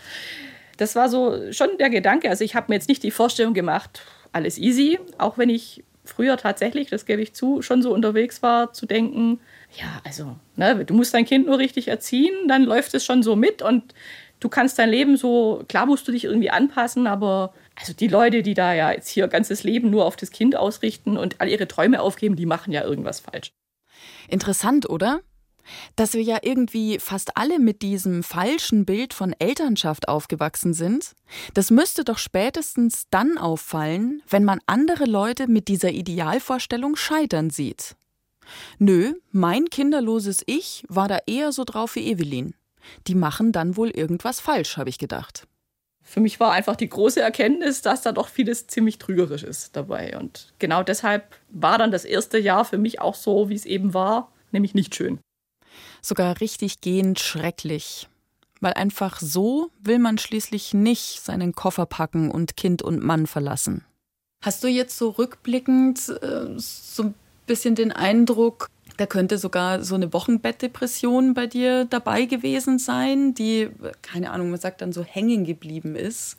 Das 0.78 0.96
war 0.96 1.10
so 1.10 1.52
schon 1.52 1.70
der 1.78 1.90
Gedanke. 1.90 2.30
Also 2.30 2.44
ich 2.44 2.56
habe 2.56 2.68
mir 2.70 2.76
jetzt 2.76 2.90
nicht 2.90 3.04
die 3.04 3.12
Vorstellung 3.12 3.54
gemacht, 3.54 4.02
alles 4.32 4.58
easy, 4.58 5.00
auch 5.18 5.38
wenn 5.38 5.50
ich 5.50 5.84
früher 6.04 6.38
tatsächlich, 6.38 6.90
das 6.90 7.06
gebe 7.06 7.22
ich 7.22 7.34
zu, 7.34 7.62
schon 7.62 7.84
so 7.84 7.94
unterwegs 7.94 8.42
war, 8.42 8.74
zu 8.74 8.88
denken, 8.88 9.40
Ja, 9.76 10.02
also, 10.04 10.36
ne, 10.56 10.84
du 10.84 10.94
musst 10.94 11.14
dein 11.14 11.26
Kind 11.26 11.46
nur 11.46 11.60
richtig 11.60 11.88
erziehen, 11.88 12.48
dann 12.48 12.64
läuft 12.64 12.94
es 12.94 13.06
schon 13.06 13.22
so 13.22 13.36
mit 13.36 13.62
und 13.62 13.94
du 14.40 14.50
kannst 14.50 14.80
dein 14.80 14.90
Leben 14.90 15.18
so, 15.18 15.64
klar 15.68 15.86
musst 15.86 16.08
du 16.08 16.12
dich 16.12 16.24
irgendwie 16.24 16.50
anpassen, 16.50 17.08
aber 17.08 17.54
also 17.76 17.94
die 17.94 18.08
Leute, 18.08 18.42
die 18.42 18.54
da 18.54 18.74
ja 18.74 18.92
jetzt 18.92 19.10
hier 19.10 19.28
ganzes 19.28 19.64
Leben 19.64 19.90
nur 19.90 20.06
auf 20.06 20.16
das 20.16 20.32
Kind 20.32 20.56
ausrichten 20.56 21.18
und 21.18 21.40
all 21.40 21.50
ihre 21.50 21.68
Träume 21.68 22.02
aufgeben, 22.02 22.36
die 22.36 22.46
machen 22.46 22.74
ja 22.74 22.84
irgendwas 22.84 23.20
falsch. 23.20 23.52
Interessant, 24.28 24.90
oder? 24.90 25.22
Dass 25.96 26.14
wir 26.14 26.24
ja 26.24 26.40
irgendwie 26.42 26.98
fast 26.98 27.38
alle 27.38 27.60
mit 27.60 27.84
diesem 27.84 28.24
falschen 28.24 28.86
Bild 28.86 29.14
von 29.14 29.36
Elternschaft 29.38 30.08
aufgewachsen 30.08 30.74
sind, 30.74 31.14
das 31.54 31.70
müsste 31.70 32.04
doch 32.04 32.18
spätestens 32.18 33.04
dann 33.12 33.38
auffallen, 33.38 34.24
wenn 34.28 34.44
man 34.44 34.60
andere 34.66 35.06
Leute 35.06 35.48
mit 35.48 35.68
dieser 35.68 35.92
Idealvorstellung 35.92 36.96
scheitern 36.96 37.52
sieht. 37.52 37.96
Nö, 38.78 39.14
mein 39.32 39.66
kinderloses 39.66 40.44
Ich 40.46 40.84
war 40.88 41.08
da 41.08 41.20
eher 41.26 41.52
so 41.52 41.64
drauf 41.64 41.96
wie 41.96 42.12
Evelyn. 42.12 42.56
Die 43.08 43.16
machen 43.16 43.52
dann 43.52 43.78
wohl 43.78 43.90
irgendwas 43.90 44.40
falsch, 44.40 44.78
habe 44.78 44.90
ich 44.90 44.98
gedacht. 44.98 45.48
Für 46.02 46.22
mich 46.22 46.40
war 46.40 46.52
einfach 46.54 46.76
die 46.76 46.90
große 46.90 47.22
Erkenntnis, 47.22 47.84
dass 47.84 48.02
da 48.02 48.12
doch 48.12 48.30
vieles 48.30 48.66
ziemlich 48.66 48.98
trügerisch 48.98 49.44
ist 49.44 49.76
dabei. 49.76 50.18
Und 50.18 50.54
genau 50.58 50.82
deshalb 50.82 51.36
war 51.50 51.78
dann 51.78 51.92
das 51.92 52.04
erste 52.04 52.40
Jahr 52.40 52.66
für 52.66 52.80
mich 52.80 53.00
auch 53.00 53.14
so, 53.14 53.50
wie 53.50 53.56
es 53.56 53.66
eben 53.66 53.94
war, 53.94 54.32
nämlich 54.52 54.74
nicht 54.74 54.96
schön. 54.96 55.20
Sogar 56.02 56.42
richtig 56.42 56.82
gehend 56.82 57.20
schrecklich. 57.20 58.08
Weil 58.60 58.74
einfach 58.74 59.20
so 59.20 59.70
will 59.80 60.00
man 60.00 60.18
schließlich 60.18 60.74
nicht 60.74 61.22
seinen 61.22 61.54
Koffer 61.54 61.86
packen 61.86 62.32
und 62.32 62.58
Kind 62.58 62.82
und 62.82 63.04
Mann 63.04 63.28
verlassen. 63.28 63.86
Hast 64.42 64.64
du 64.64 64.68
jetzt 64.68 64.98
so 64.98 65.10
rückblickend 65.10 66.10
äh, 66.10 66.58
so 66.58 67.04
ein 67.04 67.14
bisschen 67.50 67.76
den 67.76 67.92
Eindruck, 67.92 68.70
da 68.98 69.06
könnte 69.06 69.38
sogar 69.38 69.84
so 69.84 69.96
eine 69.96 70.14
Wochenbettdepression 70.14 71.34
bei 71.34 71.48
dir 71.48 71.86
dabei 71.86 72.26
gewesen 72.26 72.80
sein, 72.80 73.34
die, 73.34 73.70
keine 74.02 74.32
Ahnung, 74.32 74.52
man 74.52 74.60
sagt 74.60 74.82
dann 74.82 74.94
so 74.94 75.04
hängen 75.04 75.46
geblieben 75.46 75.96
ist. 75.96 76.38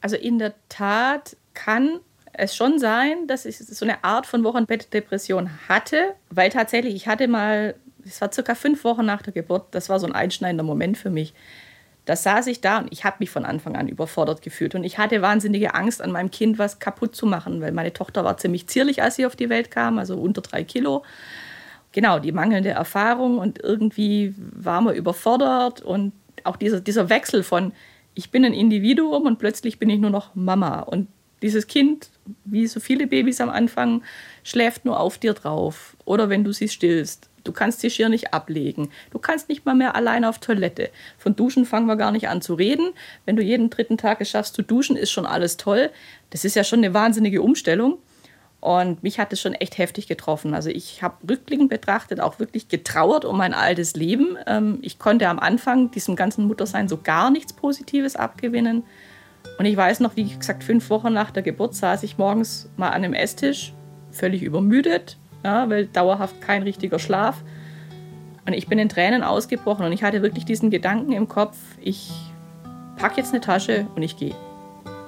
Also 0.00 0.16
in 0.16 0.38
der 0.38 0.54
Tat 0.68 1.36
kann 1.52 2.00
es 2.32 2.56
schon 2.56 2.78
sein, 2.78 3.26
dass 3.26 3.44
ich 3.44 3.58
so 3.58 3.84
eine 3.84 4.02
Art 4.02 4.26
von 4.26 4.42
Wochenbettdepression 4.44 5.50
hatte, 5.68 6.14
weil 6.30 6.50
tatsächlich 6.50 6.94
ich 6.94 7.06
hatte 7.06 7.28
mal, 7.28 7.74
es 8.04 8.20
war 8.20 8.32
circa 8.32 8.54
fünf 8.54 8.82
Wochen 8.84 9.04
nach 9.04 9.22
der 9.22 9.32
Geburt, 9.32 9.66
das 9.72 9.88
war 9.88 10.00
so 10.00 10.06
ein 10.06 10.14
einschneidender 10.14 10.64
Moment 10.64 10.96
für 10.96 11.10
mich. 11.10 11.34
Da 12.04 12.16
saß 12.16 12.46
ich 12.48 12.60
da 12.60 12.78
und 12.78 12.92
ich 12.92 13.04
habe 13.04 13.16
mich 13.20 13.30
von 13.30 13.44
Anfang 13.44 13.76
an 13.76 13.88
überfordert 13.88 14.42
gefühlt 14.42 14.74
und 14.74 14.84
ich 14.84 14.98
hatte 14.98 15.22
wahnsinnige 15.22 15.74
Angst, 15.74 16.02
an 16.02 16.12
meinem 16.12 16.30
Kind 16.30 16.58
was 16.58 16.78
kaputt 16.78 17.14
zu 17.14 17.26
machen, 17.26 17.60
weil 17.60 17.72
meine 17.72 17.92
Tochter 17.92 18.24
war 18.24 18.36
ziemlich 18.36 18.66
zierlich, 18.66 19.02
als 19.02 19.16
sie 19.16 19.26
auf 19.26 19.36
die 19.36 19.48
Welt 19.48 19.70
kam, 19.70 19.98
also 19.98 20.16
unter 20.16 20.40
drei 20.40 20.64
Kilo 20.64 21.04
genau, 21.92 22.18
die 22.18 22.32
mangelnde 22.32 22.70
Erfahrung 22.70 23.38
und 23.38 23.62
irgendwie 23.62 24.34
war 24.36 24.80
man 24.80 24.94
überfordert 24.94 25.82
und 25.82 26.12
auch 26.44 26.56
dieser, 26.56 26.80
dieser 26.80 27.10
Wechsel 27.10 27.42
von, 27.42 27.72
ich 28.14 28.30
bin 28.30 28.44
ein 28.44 28.54
Individuum 28.54 29.26
und 29.26 29.38
plötzlich 29.38 29.78
bin 29.78 29.90
ich 29.90 30.00
nur 30.00 30.10
noch 30.10 30.34
Mama. 30.34 30.80
Und 30.80 31.08
dieses 31.42 31.66
Kind, 31.66 32.10
wie 32.44 32.66
so 32.66 32.80
viele 32.80 33.06
Babys 33.06 33.40
am 33.40 33.50
Anfang, 33.50 34.02
schläft 34.42 34.84
nur 34.84 34.98
auf 35.00 35.18
dir 35.18 35.32
drauf. 35.32 35.96
Oder 36.04 36.28
wenn 36.28 36.44
du 36.44 36.52
sie 36.52 36.68
stillst. 36.68 37.29
Du 37.44 37.52
kannst 37.52 37.82
die 37.82 37.90
Schirr 37.90 38.08
nicht 38.08 38.34
ablegen. 38.34 38.90
Du 39.10 39.18
kannst 39.18 39.48
nicht 39.48 39.64
mal 39.64 39.74
mehr 39.74 39.94
alleine 39.96 40.28
auf 40.28 40.38
Toilette. 40.38 40.90
Von 41.18 41.36
Duschen 41.36 41.64
fangen 41.64 41.86
wir 41.86 41.96
gar 41.96 42.12
nicht 42.12 42.28
an 42.28 42.42
zu 42.42 42.54
reden. 42.54 42.90
Wenn 43.24 43.36
du 43.36 43.42
jeden 43.42 43.70
dritten 43.70 43.98
Tag 43.98 44.20
es 44.20 44.30
schaffst 44.30 44.54
zu 44.54 44.62
duschen, 44.62 44.96
ist 44.96 45.10
schon 45.10 45.26
alles 45.26 45.56
toll. 45.56 45.90
Das 46.30 46.44
ist 46.44 46.56
ja 46.56 46.64
schon 46.64 46.80
eine 46.80 46.94
wahnsinnige 46.94 47.42
Umstellung. 47.42 47.98
Und 48.60 49.02
mich 49.02 49.18
hat 49.18 49.32
es 49.32 49.40
schon 49.40 49.54
echt 49.54 49.78
heftig 49.78 50.06
getroffen. 50.06 50.52
Also 50.54 50.68
ich 50.68 51.02
habe 51.02 51.16
rückblickend 51.28 51.70
betrachtet 51.70 52.20
auch 52.20 52.38
wirklich 52.38 52.68
getrauert 52.68 53.24
um 53.24 53.38
mein 53.38 53.54
altes 53.54 53.94
Leben. 53.94 54.36
Ähm, 54.46 54.78
ich 54.82 54.98
konnte 54.98 55.28
am 55.28 55.38
Anfang 55.38 55.90
diesem 55.90 56.14
ganzen 56.14 56.46
Muttersein 56.46 56.86
so 56.86 56.98
gar 56.98 57.30
nichts 57.30 57.54
Positives 57.54 58.16
abgewinnen. 58.16 58.84
Und 59.58 59.64
ich 59.64 59.76
weiß 59.76 60.00
noch, 60.00 60.16
wie 60.16 60.24
gesagt, 60.24 60.62
fünf 60.62 60.90
Wochen 60.90 61.12
nach 61.12 61.30
der 61.30 61.42
Geburt 61.42 61.74
saß 61.74 62.02
ich 62.02 62.18
morgens 62.18 62.68
mal 62.76 62.88
an 62.88 62.96
einem 62.96 63.14
Esstisch, 63.14 63.72
völlig 64.10 64.42
übermüdet, 64.42 65.16
ja, 65.44 65.68
weil 65.68 65.86
dauerhaft 65.86 66.40
kein 66.40 66.62
richtiger 66.62 66.98
Schlaf. 66.98 67.42
Und 68.46 68.54
ich 68.54 68.68
bin 68.68 68.78
in 68.78 68.88
Tränen 68.88 69.22
ausgebrochen 69.22 69.84
und 69.84 69.92
ich 69.92 70.02
hatte 70.02 70.22
wirklich 70.22 70.44
diesen 70.44 70.70
Gedanken 70.70 71.12
im 71.12 71.28
Kopf, 71.28 71.56
ich 71.80 72.10
packe 72.96 73.18
jetzt 73.18 73.32
eine 73.32 73.40
Tasche 73.40 73.86
und 73.94 74.02
ich 74.02 74.16
gehe. 74.16 74.34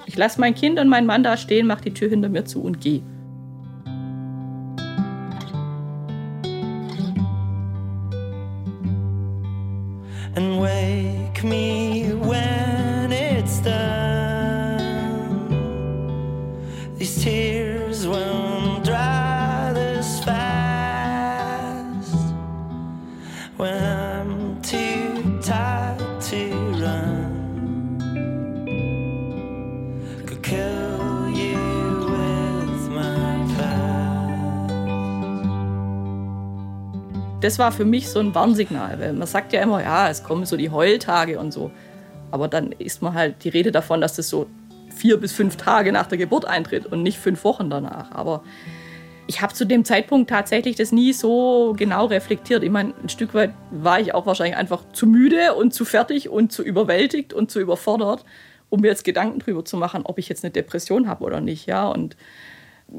Ich 0.07 0.17
lasse 0.17 0.41
mein 0.41 0.55
Kind 0.55 0.79
und 0.79 0.89
meinen 0.89 1.07
Mann 1.07 1.23
da 1.23 1.37
stehen, 1.37 1.67
mache 1.67 1.83
die 1.83 1.95
Tür 1.95 2.09
hinter 2.09 2.29
mir 2.29 2.45
zu 2.45 2.63
und 2.63 2.81
gehe. 2.81 3.03
and 10.35 10.61
wake 10.61 11.45
me 11.45 12.13
when 12.15 13.13
it's 13.13 13.61
done. 13.61 14.02
Das 37.53 37.59
war 37.59 37.71
für 37.71 37.85
mich 37.85 38.09
so 38.09 38.19
ein 38.19 38.35
Warnsignal, 38.35 38.99
weil 38.99 39.13
man 39.13 39.27
sagt 39.27 39.53
ja 39.53 39.61
immer, 39.61 39.83
ja, 39.83 40.09
es 40.09 40.25
kommen 40.25 40.47
so 40.47 40.57
die 40.57 40.71
Heultage 40.71 41.39
und 41.39 41.53
so. 41.53 41.71
Aber 42.31 42.49
dann 42.49 42.73
ist 42.73 43.03
man 43.03 43.13
halt 43.13 43.45
die 43.45 43.51
Rede 43.51 43.71
davon, 43.71 44.01
dass 44.01 44.17
das 44.17 44.31
so 44.31 44.47
vier 44.89 45.21
bis 45.21 45.33
fünf 45.33 45.59
Tage 45.59 45.93
nach 45.93 46.07
der 46.07 46.17
Geburt 46.17 46.47
eintritt 46.47 46.87
und 46.87 47.03
nicht 47.03 47.19
fünf 47.19 47.45
Wochen 47.45 47.69
danach. 47.69 48.11
Aber 48.13 48.43
ich 49.27 49.43
habe 49.43 49.53
zu 49.53 49.67
dem 49.67 49.85
Zeitpunkt 49.85 50.31
tatsächlich 50.31 50.77
das 50.77 50.93
nie 50.93 51.13
so 51.13 51.75
genau 51.77 52.07
reflektiert. 52.07 52.63
Ich 52.63 52.71
meine, 52.71 52.95
ein 53.03 53.11
Stück 53.11 53.35
weit 53.35 53.53
war 53.71 54.01
ich 54.01 54.15
auch 54.15 54.25
wahrscheinlich 54.25 54.57
einfach 54.57 54.85
zu 54.95 55.07
müde 55.07 55.53
und 55.53 55.75
zu 55.75 55.85
fertig 55.85 56.31
und 56.31 56.53
zu 56.53 56.63
überwältigt 56.63 57.35
und 57.35 57.51
zu 57.51 57.61
überfordert, 57.61 58.25
um 58.71 58.81
mir 58.81 58.89
jetzt 58.89 59.05
Gedanken 59.05 59.41
darüber 59.41 59.63
zu 59.63 59.77
machen, 59.77 60.05
ob 60.05 60.19
ich 60.19 60.31
jetzt 60.31 60.43
eine 60.43 60.53
Depression 60.53 61.07
habe 61.07 61.23
oder 61.23 61.43
nicht. 61.43 61.67
Ja, 61.67 61.87
und 61.87 62.17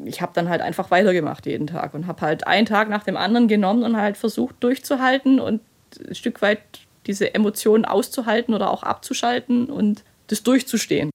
ich 0.06 0.22
habe 0.22 0.32
dann 0.34 0.50
halt 0.50 0.62
einfach 0.62 0.92
weitergemacht 0.92 1.46
jeden 1.46 1.68
Tag 1.68 1.94
und 1.94 2.08
habe 2.08 2.22
halt 2.22 2.48
einen 2.48 2.66
Tag 2.66 2.90
nach 2.90 3.04
dem 3.04 3.18
anderen 3.18 3.48
genommen 3.48 3.84
und 3.84 3.98
halt 3.98 4.18
versucht 4.18 4.56
durchzuhalten 4.62 5.40
und 5.40 5.62
ein 6.08 6.16
Stück 6.16 6.42
weit 6.42 6.62
diese 7.06 7.34
Emotionen 7.34 7.86
auszuhalten 7.86 8.54
oder 8.54 8.72
auch 8.72 8.84
abzuschalten 8.84 9.66
und 9.66 10.04
das 10.28 10.44
durchzustehen. 10.44 11.10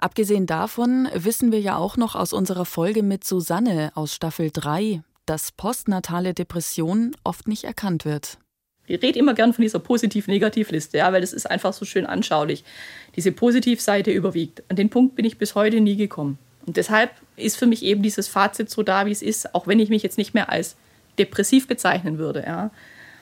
Abgesehen 0.00 0.46
davon 0.46 1.08
wissen 1.12 1.52
wir 1.52 1.60
ja 1.60 1.76
auch 1.76 1.96
noch 1.96 2.14
aus 2.14 2.32
unserer 2.32 2.64
Folge 2.64 3.02
mit 3.02 3.24
Susanne 3.24 3.90
aus 3.94 4.14
Staffel 4.14 4.50
3, 4.52 5.02
dass 5.26 5.52
postnatale 5.52 6.34
Depression 6.34 7.14
oft 7.24 7.48
nicht 7.48 7.64
erkannt 7.64 8.04
wird. 8.04 8.38
Ich 8.86 9.02
rede 9.02 9.18
immer 9.18 9.34
gern 9.34 9.52
von 9.52 9.62
dieser 9.62 9.80
Positiv-Negativ-Liste, 9.80 10.98
ja, 10.98 11.12
weil 11.12 11.20
das 11.20 11.34
ist 11.34 11.50
einfach 11.50 11.74
so 11.74 11.84
schön 11.84 12.06
anschaulich. 12.06 12.64
Diese 13.16 13.32
Positivseite 13.32 14.10
überwiegt. 14.10 14.62
An 14.70 14.76
den 14.76 14.88
Punkt 14.88 15.14
bin 15.14 15.26
ich 15.26 15.36
bis 15.36 15.54
heute 15.54 15.80
nie 15.80 15.96
gekommen. 15.96 16.38
Und 16.68 16.76
deshalb 16.76 17.10
ist 17.36 17.56
für 17.56 17.66
mich 17.66 17.82
eben 17.82 18.02
dieses 18.02 18.28
Fazit 18.28 18.68
so 18.68 18.82
da, 18.82 19.06
wie 19.06 19.10
es 19.10 19.22
ist, 19.22 19.54
auch 19.54 19.66
wenn 19.66 19.80
ich 19.80 19.88
mich 19.88 20.02
jetzt 20.02 20.18
nicht 20.18 20.34
mehr 20.34 20.50
als 20.50 20.76
depressiv 21.18 21.66
bezeichnen 21.66 22.18
würde. 22.18 22.44
Ja. 22.46 22.70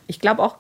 Ich 0.08 0.18
glaube 0.18 0.42
auch, 0.42 0.56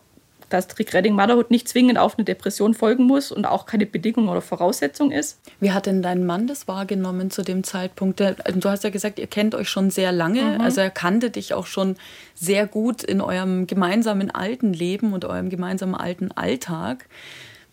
dass 0.50 0.68
Trick 0.68 0.94
Redding 0.94 1.14
Motherhood 1.14 1.50
nicht 1.50 1.68
zwingend 1.68 1.98
auf 1.98 2.16
eine 2.16 2.24
Depression 2.24 2.74
folgen 2.74 3.02
muss 3.02 3.32
und 3.32 3.44
auch 3.44 3.66
keine 3.66 3.86
Bedingung 3.86 4.28
oder 4.28 4.40
Voraussetzung 4.40 5.10
ist. 5.10 5.40
Wie 5.58 5.72
hat 5.72 5.86
denn 5.86 6.00
dein 6.00 6.24
Mann 6.24 6.46
das 6.46 6.68
wahrgenommen 6.68 7.32
zu 7.32 7.42
dem 7.42 7.64
Zeitpunkt? 7.64 8.22
Also 8.22 8.60
du 8.60 8.68
hast 8.68 8.84
ja 8.84 8.90
gesagt, 8.90 9.18
ihr 9.18 9.26
kennt 9.26 9.56
euch 9.56 9.68
schon 9.68 9.90
sehr 9.90 10.12
lange, 10.12 10.42
mhm. 10.42 10.60
also 10.60 10.80
er 10.80 10.90
kannte 10.90 11.30
dich 11.30 11.52
auch 11.54 11.66
schon 11.66 11.96
sehr 12.36 12.68
gut 12.68 13.02
in 13.02 13.20
eurem 13.20 13.66
gemeinsamen 13.66 14.30
alten 14.30 14.72
Leben 14.72 15.12
und 15.12 15.24
eurem 15.24 15.50
gemeinsamen 15.50 15.96
alten 15.96 16.30
Alltag. 16.30 17.08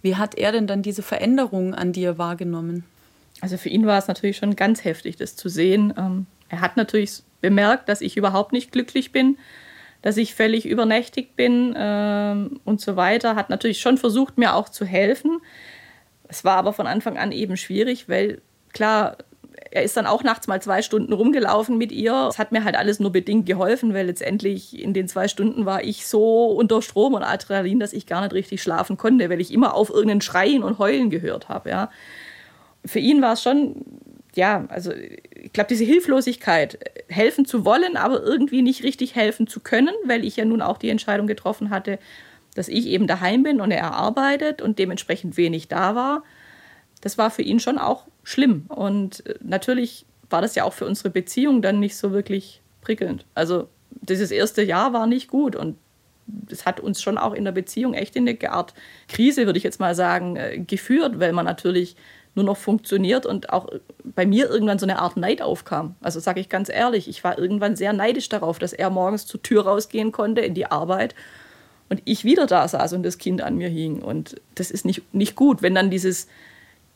Wie 0.01 0.15
hat 0.15 0.34
er 0.36 0.51
denn 0.51 0.65
dann 0.65 0.82
diese 0.82 1.03
Veränderung 1.03 1.75
an 1.75 1.93
dir 1.93 2.17
wahrgenommen? 2.17 2.86
Also 3.43 3.57
für 3.57 3.67
ihn 3.67 3.85
war 3.85 3.97
es 3.97 4.07
natürlich 4.07 4.38
schon 4.38 4.55
ganz 4.55 4.85
heftig, 4.85 5.17
das 5.17 5.35
zu 5.35 5.50
sehen. 5.50 5.93
Ähm, 5.97 6.27
er 6.47 6.62
hat 6.62 6.77
natürlich 6.77 7.23
bemerkt, 7.41 7.89
dass 7.89 8.00
ich 8.00 8.15
überhaupt 8.15 8.53
nicht 8.53 8.71
glücklich 8.71 9.12
bin, 9.12 9.38
dass 10.01 10.15
ich 10.15 10.33
völlig 10.33 10.65
übernächtig 10.65 11.35
bin 11.35 11.75
ähm, 11.77 12.62
und 12.63 12.79
so 12.79 12.95
weiter. 12.95 13.35
Hat 13.35 13.50
natürlich 13.50 13.81
schon 13.81 13.97
versucht, 13.97 14.38
mir 14.38 14.55
auch 14.55 14.69
zu 14.69 14.85
helfen. 14.85 15.41
Es 16.29 16.45
war 16.45 16.55
aber 16.55 16.71
von 16.71 16.88
Anfang 16.88 17.17
an 17.17 17.33
eben 17.33 17.57
schwierig, 17.57 18.07
weil 18.07 18.41
klar, 18.71 19.17
er 19.71 19.83
ist 19.83 19.97
dann 19.97 20.05
auch 20.05 20.23
nachts 20.23 20.47
mal 20.47 20.62
zwei 20.62 20.81
Stunden 20.81 21.12
rumgelaufen 21.12 21.77
mit 21.77 21.91
ihr. 21.91 22.27
Es 22.29 22.39
hat 22.39 22.53
mir 22.53 22.63
halt 22.63 22.77
alles 22.77 23.01
nur 23.01 23.12
bedingt 23.12 23.45
geholfen, 23.45 23.93
weil 23.93 24.05
letztendlich 24.05 24.81
in 24.81 24.93
den 24.93 25.09
zwei 25.09 25.27
Stunden 25.27 25.65
war 25.65 25.83
ich 25.83 26.07
so 26.07 26.45
unter 26.45 26.81
Strom 26.81 27.13
und 27.13 27.23
Adrenalin, 27.23 27.81
dass 27.81 27.91
ich 27.91 28.05
gar 28.05 28.21
nicht 28.21 28.31
richtig 28.31 28.63
schlafen 28.63 28.95
konnte, 28.95 29.29
weil 29.29 29.41
ich 29.41 29.51
immer 29.51 29.73
auf 29.73 29.89
irgendein 29.89 30.21
Schreien 30.21 30.63
und 30.63 30.79
Heulen 30.79 31.09
gehört 31.09 31.50
habe. 31.50 31.71
Ja 31.71 31.89
für 32.85 32.99
ihn 32.99 33.21
war 33.21 33.33
es 33.33 33.43
schon 33.43 33.85
ja, 34.35 34.65
also 34.69 34.91
ich 34.91 35.53
glaube, 35.53 35.67
diese 35.67 35.83
Hilflosigkeit, 35.83 36.79
helfen 37.07 37.45
zu 37.45 37.65
wollen, 37.65 37.97
aber 37.97 38.23
irgendwie 38.23 38.61
nicht 38.61 38.83
richtig 38.83 39.15
helfen 39.15 39.47
zu 39.47 39.59
können, 39.59 39.93
weil 40.05 40.25
ich 40.25 40.37
ja 40.37 40.45
nun 40.45 40.61
auch 40.61 40.77
die 40.77 40.89
Entscheidung 40.89 41.27
getroffen 41.27 41.69
hatte, 41.69 41.99
dass 42.55 42.67
ich 42.67 42.87
eben 42.87 43.07
daheim 43.07 43.43
bin 43.43 43.61
und 43.61 43.71
er 43.71 43.93
arbeitet 43.93 44.61
und 44.61 44.79
dementsprechend 44.79 45.37
wenig 45.37 45.67
da 45.67 45.95
war, 45.95 46.23
das 47.01 47.17
war 47.17 47.31
für 47.31 47.41
ihn 47.41 47.59
schon 47.59 47.77
auch 47.77 48.05
schlimm. 48.23 48.65
Und 48.69 49.25
äh, 49.25 49.35
natürlich 49.41 50.05
war 50.29 50.41
das 50.41 50.55
ja 50.55 50.63
auch 50.63 50.73
für 50.73 50.85
unsere 50.85 51.09
Beziehung 51.09 51.61
dann 51.61 51.79
nicht 51.79 51.95
so 51.95 52.11
wirklich 52.11 52.61
prickelnd. 52.81 53.25
Also 53.35 53.67
dieses 54.01 54.31
erste 54.31 54.63
Jahr 54.63 54.93
war 54.93 55.05
nicht 55.05 55.27
gut 55.27 55.55
und 55.55 55.77
das 56.25 56.65
hat 56.65 56.79
uns 56.79 57.01
schon 57.01 57.17
auch 57.17 57.33
in 57.33 57.43
der 57.43 57.51
Beziehung 57.51 57.93
echt 57.93 58.15
in 58.15 58.27
eine 58.27 58.51
Art 58.51 58.73
Krise, 59.09 59.45
würde 59.45 59.57
ich 59.57 59.63
jetzt 59.63 59.79
mal 59.79 59.93
sagen, 59.93 60.37
äh, 60.37 60.57
geführt, 60.59 61.19
weil 61.19 61.33
man 61.33 61.45
natürlich 61.45 61.97
nur 62.35 62.45
noch 62.45 62.57
funktioniert 62.57 63.25
und 63.25 63.51
auch 63.51 63.69
bei 64.03 64.25
mir 64.25 64.49
irgendwann 64.49 64.79
so 64.79 64.85
eine 64.85 64.99
Art 64.99 65.17
Neid 65.17 65.41
aufkam. 65.41 65.95
Also 66.01 66.19
sage 66.19 66.39
ich 66.39 66.49
ganz 66.49 66.69
ehrlich, 66.69 67.07
ich 67.07 67.23
war 67.23 67.37
irgendwann 67.37 67.75
sehr 67.75 67.93
neidisch 67.93 68.29
darauf, 68.29 68.59
dass 68.59 68.73
er 68.73 68.89
morgens 68.89 69.27
zur 69.27 69.41
Tür 69.41 69.65
rausgehen 69.65 70.11
konnte 70.11 70.41
in 70.41 70.53
die 70.53 70.65
Arbeit 70.65 71.13
und 71.89 72.01
ich 72.05 72.23
wieder 72.23 72.47
da 72.47 72.67
saß 72.67 72.93
und 72.93 73.03
das 73.03 73.19
Kind 73.19 73.41
an 73.41 73.55
mir 73.55 73.69
hing. 73.69 74.01
Und 74.01 74.41
das 74.55 74.71
ist 74.71 74.85
nicht, 74.85 75.13
nicht 75.13 75.35
gut, 75.35 75.61
wenn 75.61 75.75
dann 75.75 75.91
dieses 75.91 76.27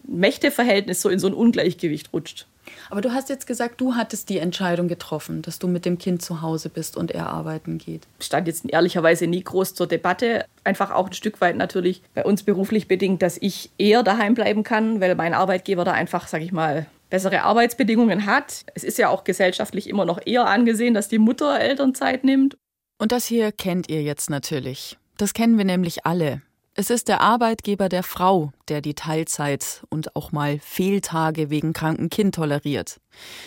Mächteverhältnis 0.07 1.01
so 1.01 1.09
in 1.09 1.19
so 1.19 1.27
ein 1.27 1.33
Ungleichgewicht 1.33 2.13
rutscht. 2.13 2.47
Aber 2.89 3.01
du 3.01 3.13
hast 3.13 3.29
jetzt 3.29 3.47
gesagt, 3.47 3.81
du 3.81 3.95
hattest 3.95 4.29
die 4.29 4.39
Entscheidung 4.39 4.87
getroffen, 4.87 5.41
dass 5.41 5.59
du 5.59 5.67
mit 5.67 5.85
dem 5.85 5.97
Kind 5.97 6.21
zu 6.21 6.41
Hause 6.41 6.69
bist 6.69 6.97
und 6.97 7.11
er 7.11 7.27
arbeiten 7.27 7.77
geht. 7.77 8.07
Stand 8.19 8.47
jetzt 8.47 8.69
ehrlicherweise 8.69 9.27
nie 9.27 9.43
groß 9.43 9.73
zur 9.75 9.87
Debatte. 9.87 10.45
Einfach 10.63 10.91
auch 10.91 11.07
ein 11.07 11.13
Stück 11.13 11.41
weit 11.41 11.57
natürlich 11.57 12.01
bei 12.13 12.23
uns 12.23 12.43
beruflich 12.43 12.87
bedingt, 12.87 13.21
dass 13.21 13.37
ich 13.37 13.71
eher 13.77 14.03
daheim 14.03 14.33
bleiben 14.33 14.63
kann, 14.63 15.01
weil 15.01 15.15
mein 15.15 15.33
Arbeitgeber 15.33 15.85
da 15.85 15.91
einfach, 15.91 16.27
sag 16.27 16.41
ich 16.41 16.51
mal, 16.51 16.85
bessere 17.09 17.43
Arbeitsbedingungen 17.43 18.25
hat. 18.25 18.65
Es 18.73 18.83
ist 18.83 18.97
ja 18.97 19.09
auch 19.09 19.23
gesellschaftlich 19.23 19.87
immer 19.87 20.05
noch 20.05 20.19
eher 20.25 20.47
angesehen, 20.47 20.93
dass 20.93 21.07
die 21.07 21.19
Mutter 21.19 21.59
Elternzeit 21.59 22.23
nimmt. 22.23 22.57
Und 22.99 23.11
das 23.11 23.25
hier 23.25 23.51
kennt 23.51 23.89
ihr 23.89 24.01
jetzt 24.01 24.29
natürlich. 24.29 24.97
Das 25.17 25.33
kennen 25.33 25.57
wir 25.57 25.65
nämlich 25.65 26.05
alle. 26.05 26.41
Es 26.79 26.91
ist 26.91 27.07
der 27.07 27.21
Arbeitgeber 27.21 27.89
der 27.89 28.03
Frau, 28.03 28.51
der 28.67 28.81
die 28.81 28.93
Teilzeit 28.93 29.83
und 29.89 30.15
auch 30.15 30.31
mal 30.31 30.59
Fehltage 30.59 31.49
wegen 31.49 31.73
kranken 31.73 32.11
Kind 32.11 32.35
toleriert. 32.35 33.01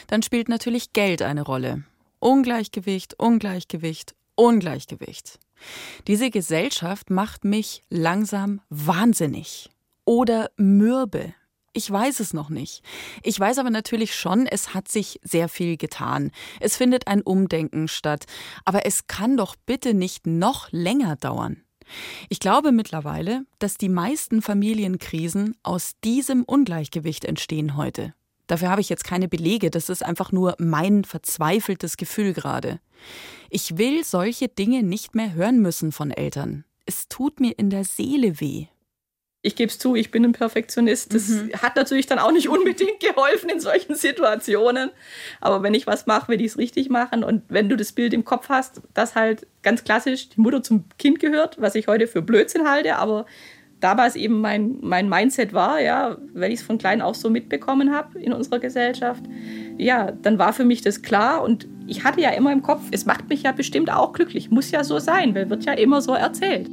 Dann 0.08 0.24
spielt 0.24 0.48
natürlich 0.48 0.92
Geld 0.92 1.22
eine 1.22 1.42
Rolle. 1.42 1.84
Ungleichgewicht, 2.18 3.14
Ungleichgewicht, 3.20 4.16
Ungleichgewicht. 4.34 5.38
Diese 6.08 6.30
Gesellschaft 6.30 7.10
macht 7.10 7.44
mich 7.44 7.84
langsam 7.88 8.62
wahnsinnig. 8.68 9.70
Oder 10.04 10.50
mürbe. 10.56 11.32
Ich 11.72 11.88
weiß 11.88 12.18
es 12.18 12.34
noch 12.34 12.48
nicht. 12.48 12.82
Ich 13.22 13.38
weiß 13.38 13.58
aber 13.58 13.70
natürlich 13.70 14.12
schon, 14.12 14.48
es 14.48 14.74
hat 14.74 14.88
sich 14.88 15.20
sehr 15.22 15.48
viel 15.48 15.76
getan. 15.76 16.32
Es 16.58 16.76
findet 16.76 17.06
ein 17.06 17.22
Umdenken 17.22 17.86
statt. 17.86 18.24
Aber 18.64 18.86
es 18.86 19.06
kann 19.06 19.36
doch 19.36 19.54
bitte 19.66 19.94
nicht 19.94 20.26
noch 20.26 20.66
länger 20.72 21.14
dauern. 21.14 21.62
Ich 22.28 22.40
glaube 22.40 22.72
mittlerweile, 22.72 23.44
dass 23.58 23.76
die 23.76 23.88
meisten 23.88 24.42
Familienkrisen 24.42 25.56
aus 25.62 25.92
diesem 26.04 26.44
Ungleichgewicht 26.44 27.24
entstehen 27.24 27.76
heute. 27.76 28.14
Dafür 28.46 28.70
habe 28.70 28.80
ich 28.80 28.88
jetzt 28.88 29.04
keine 29.04 29.28
Belege, 29.28 29.70
das 29.70 29.88
ist 29.88 30.04
einfach 30.04 30.32
nur 30.32 30.56
mein 30.58 31.04
verzweifeltes 31.04 31.96
Gefühl 31.96 32.32
gerade. 32.32 32.80
Ich 33.48 33.78
will 33.78 34.04
solche 34.04 34.48
Dinge 34.48 34.82
nicht 34.82 35.14
mehr 35.14 35.34
hören 35.34 35.60
müssen 35.60 35.92
von 35.92 36.10
Eltern. 36.10 36.64
Es 36.84 37.08
tut 37.08 37.38
mir 37.40 37.56
in 37.58 37.70
der 37.70 37.84
Seele 37.84 38.40
weh 38.40 38.66
ich 39.42 39.56
gebe 39.56 39.70
es 39.70 39.78
zu, 39.78 39.94
ich 39.94 40.10
bin 40.10 40.24
ein 40.24 40.32
Perfektionist. 40.32 41.14
Das 41.14 41.28
mhm. 41.28 41.52
hat 41.54 41.76
natürlich 41.76 42.06
dann 42.06 42.18
auch 42.18 42.32
nicht 42.32 42.48
unbedingt 42.48 43.00
geholfen 43.00 43.48
in 43.48 43.60
solchen 43.60 43.94
Situationen. 43.94 44.90
Aber 45.40 45.62
wenn 45.62 45.72
ich 45.72 45.86
was 45.86 46.06
mache, 46.06 46.28
will 46.28 46.40
ich 46.40 46.48
es 46.48 46.58
richtig 46.58 46.90
machen. 46.90 47.24
Und 47.24 47.42
wenn 47.48 47.68
du 47.68 47.76
das 47.76 47.92
Bild 47.92 48.12
im 48.12 48.24
Kopf 48.24 48.50
hast, 48.50 48.82
dass 48.92 49.14
halt 49.14 49.46
ganz 49.62 49.82
klassisch 49.84 50.28
die 50.28 50.40
Mutter 50.40 50.62
zum 50.62 50.84
Kind 50.98 51.20
gehört, 51.20 51.60
was 51.60 51.74
ich 51.74 51.86
heute 51.86 52.06
für 52.06 52.20
Blödsinn 52.20 52.68
halte, 52.68 52.96
aber 52.96 53.24
damals 53.80 54.14
eben 54.14 54.42
mein, 54.42 54.76
mein 54.82 55.08
Mindset 55.08 55.54
war, 55.54 55.80
ja, 55.80 56.18
weil 56.34 56.52
ich 56.52 56.60
es 56.60 56.66
von 56.66 56.76
klein 56.76 57.00
auch 57.00 57.14
so 57.14 57.30
mitbekommen 57.30 57.94
habe 57.94 58.18
in 58.18 58.34
unserer 58.34 58.58
Gesellschaft, 58.58 59.24
ja, 59.78 60.12
dann 60.12 60.38
war 60.38 60.52
für 60.52 60.66
mich 60.66 60.82
das 60.82 61.00
klar 61.00 61.42
und 61.42 61.66
ich 61.86 62.04
hatte 62.04 62.20
ja 62.20 62.30
immer 62.30 62.52
im 62.52 62.62
Kopf, 62.62 62.82
es 62.90 63.06
macht 63.06 63.30
mich 63.30 63.42
ja 63.42 63.52
bestimmt 63.52 63.90
auch 63.90 64.12
glücklich, 64.12 64.50
muss 64.50 64.70
ja 64.70 64.84
so 64.84 64.98
sein, 64.98 65.34
weil 65.34 65.48
wird 65.48 65.64
ja 65.64 65.72
immer 65.72 66.02
so 66.02 66.12
erzählt. 66.12 66.68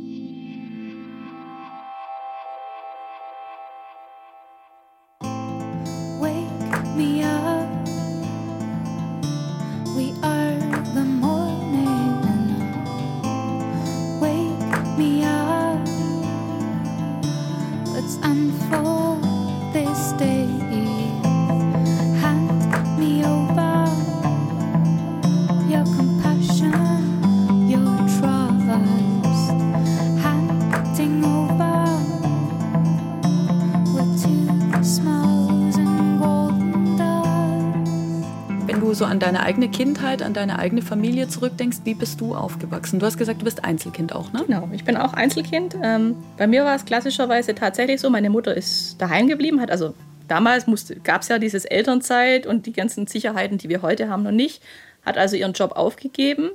Eigene 39.68 39.72
Kindheit, 39.72 40.22
an 40.22 40.34
deine 40.34 40.60
eigene 40.60 40.82
Familie 40.82 41.28
zurückdenkst, 41.28 41.80
wie 41.84 41.94
bist 41.94 42.22
du 42.22 42.36
aufgewachsen? 42.36 43.00
Du 43.00 43.06
hast 43.06 43.18
gesagt, 43.18 43.42
du 43.42 43.46
bist 43.46 43.64
Einzelkind 43.64 44.14
auch, 44.14 44.32
ne? 44.32 44.44
Genau, 44.46 44.70
ich 44.72 44.86
bin 44.86 44.96
auch 44.96 45.14
Einzelkind. 45.14 45.76
Ähm, 45.84 46.16
bei 46.38 46.48
mir 46.48 46.64
war 46.64 46.76
es 46.76 46.86
klassischerweise 46.86 47.54
tatsächlich 47.54 48.00
so, 48.00 48.10
meine 48.10 48.30
Mutter 48.30 48.56
ist 48.56 49.02
daheim 49.02 49.28
geblieben, 49.28 49.60
hat 49.60 49.72
also 49.72 49.94
damals 50.28 50.66
gab 51.04 51.22
es 51.22 51.28
ja 51.28 51.38
dieses 51.40 51.66
Elternzeit 51.66 52.48
und 52.48 52.66
die 52.66 52.74
ganzen 52.74 53.08
Sicherheiten, 53.08 53.58
die 53.58 53.70
wir 53.70 53.82
heute 53.82 54.10
haben, 54.10 54.24
noch 54.24 54.32
nicht, 54.32 54.64
hat 55.06 55.18
also 55.18 55.36
ihren 55.36 55.54
Job 55.54 55.74
aufgegeben, 55.74 56.52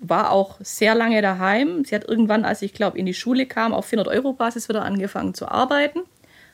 war 0.00 0.30
auch 0.30 0.58
sehr 0.60 0.94
lange 0.94 1.22
daheim. 1.22 1.84
Sie 1.84 1.94
hat 1.94 2.06
irgendwann, 2.06 2.44
als 2.44 2.60
ich 2.62 2.74
glaube, 2.74 2.98
in 2.98 3.06
die 3.06 3.14
Schule 3.14 3.46
kam, 3.46 3.72
auf 3.72 3.90
400-Euro-Basis 3.90 4.68
wieder 4.68 4.84
angefangen 4.84 5.32
zu 5.34 5.48
arbeiten. 5.48 6.00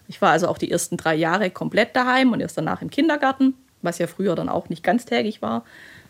Ich 0.06 0.22
war 0.22 0.30
also 0.30 0.48
auch 0.48 0.58
die 0.58 0.70
ersten 0.70 0.96
drei 0.96 1.14
Jahre 1.14 1.50
komplett 1.50 1.96
daheim 1.96 2.32
und 2.32 2.40
erst 2.40 2.56
danach 2.56 2.82
im 2.82 2.90
Kindergarten 2.90 3.54
was 3.82 3.98
ja 3.98 4.06
früher 4.06 4.34
dann 4.34 4.48
auch 4.48 4.68
nicht 4.68 4.82
ganztägig 4.82 5.42
war. 5.42 5.64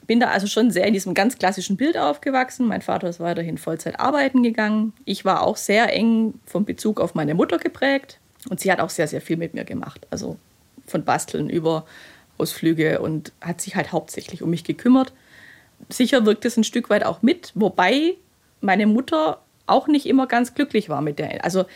Bin 0.06 0.20
da 0.20 0.28
also 0.28 0.46
schon 0.46 0.70
sehr 0.70 0.86
in 0.86 0.94
diesem 0.94 1.12
ganz 1.12 1.38
klassischen 1.38 1.76
Bild 1.76 1.98
aufgewachsen. 1.98 2.66
Mein 2.66 2.80
Vater 2.80 3.08
ist 3.08 3.20
weiterhin 3.20 3.58
Vollzeit 3.58 4.00
arbeiten 4.00 4.42
gegangen. 4.42 4.94
Ich 5.04 5.24
war 5.24 5.42
auch 5.42 5.56
sehr 5.56 5.92
eng 5.92 6.34
vom 6.46 6.64
Bezug 6.64 7.00
auf 7.00 7.14
meine 7.14 7.34
Mutter 7.34 7.58
geprägt 7.58 8.18
und 8.48 8.60
sie 8.60 8.72
hat 8.72 8.80
auch 8.80 8.90
sehr, 8.90 9.06
sehr 9.06 9.20
viel 9.20 9.36
mit 9.36 9.54
mir 9.54 9.64
gemacht. 9.64 10.06
Also 10.10 10.38
von 10.86 11.04
Basteln 11.04 11.50
über 11.50 11.84
Ausflüge 12.38 13.00
und 13.00 13.32
hat 13.40 13.60
sich 13.60 13.76
halt 13.76 13.92
hauptsächlich 13.92 14.42
um 14.42 14.50
mich 14.50 14.64
gekümmert. 14.64 15.12
Sicher 15.88 16.24
wirkt 16.24 16.44
es 16.44 16.56
ein 16.56 16.64
Stück 16.64 16.88
weit 16.90 17.04
auch 17.04 17.22
mit, 17.22 17.52
wobei 17.54 18.16
meine 18.60 18.86
Mutter 18.86 19.42
auch 19.66 19.86
nicht 19.86 20.06
immer 20.06 20.26
ganz 20.26 20.54
glücklich 20.54 20.88
war 20.88 21.02
mit 21.02 21.18
der. 21.18 21.44
Also 21.44 21.66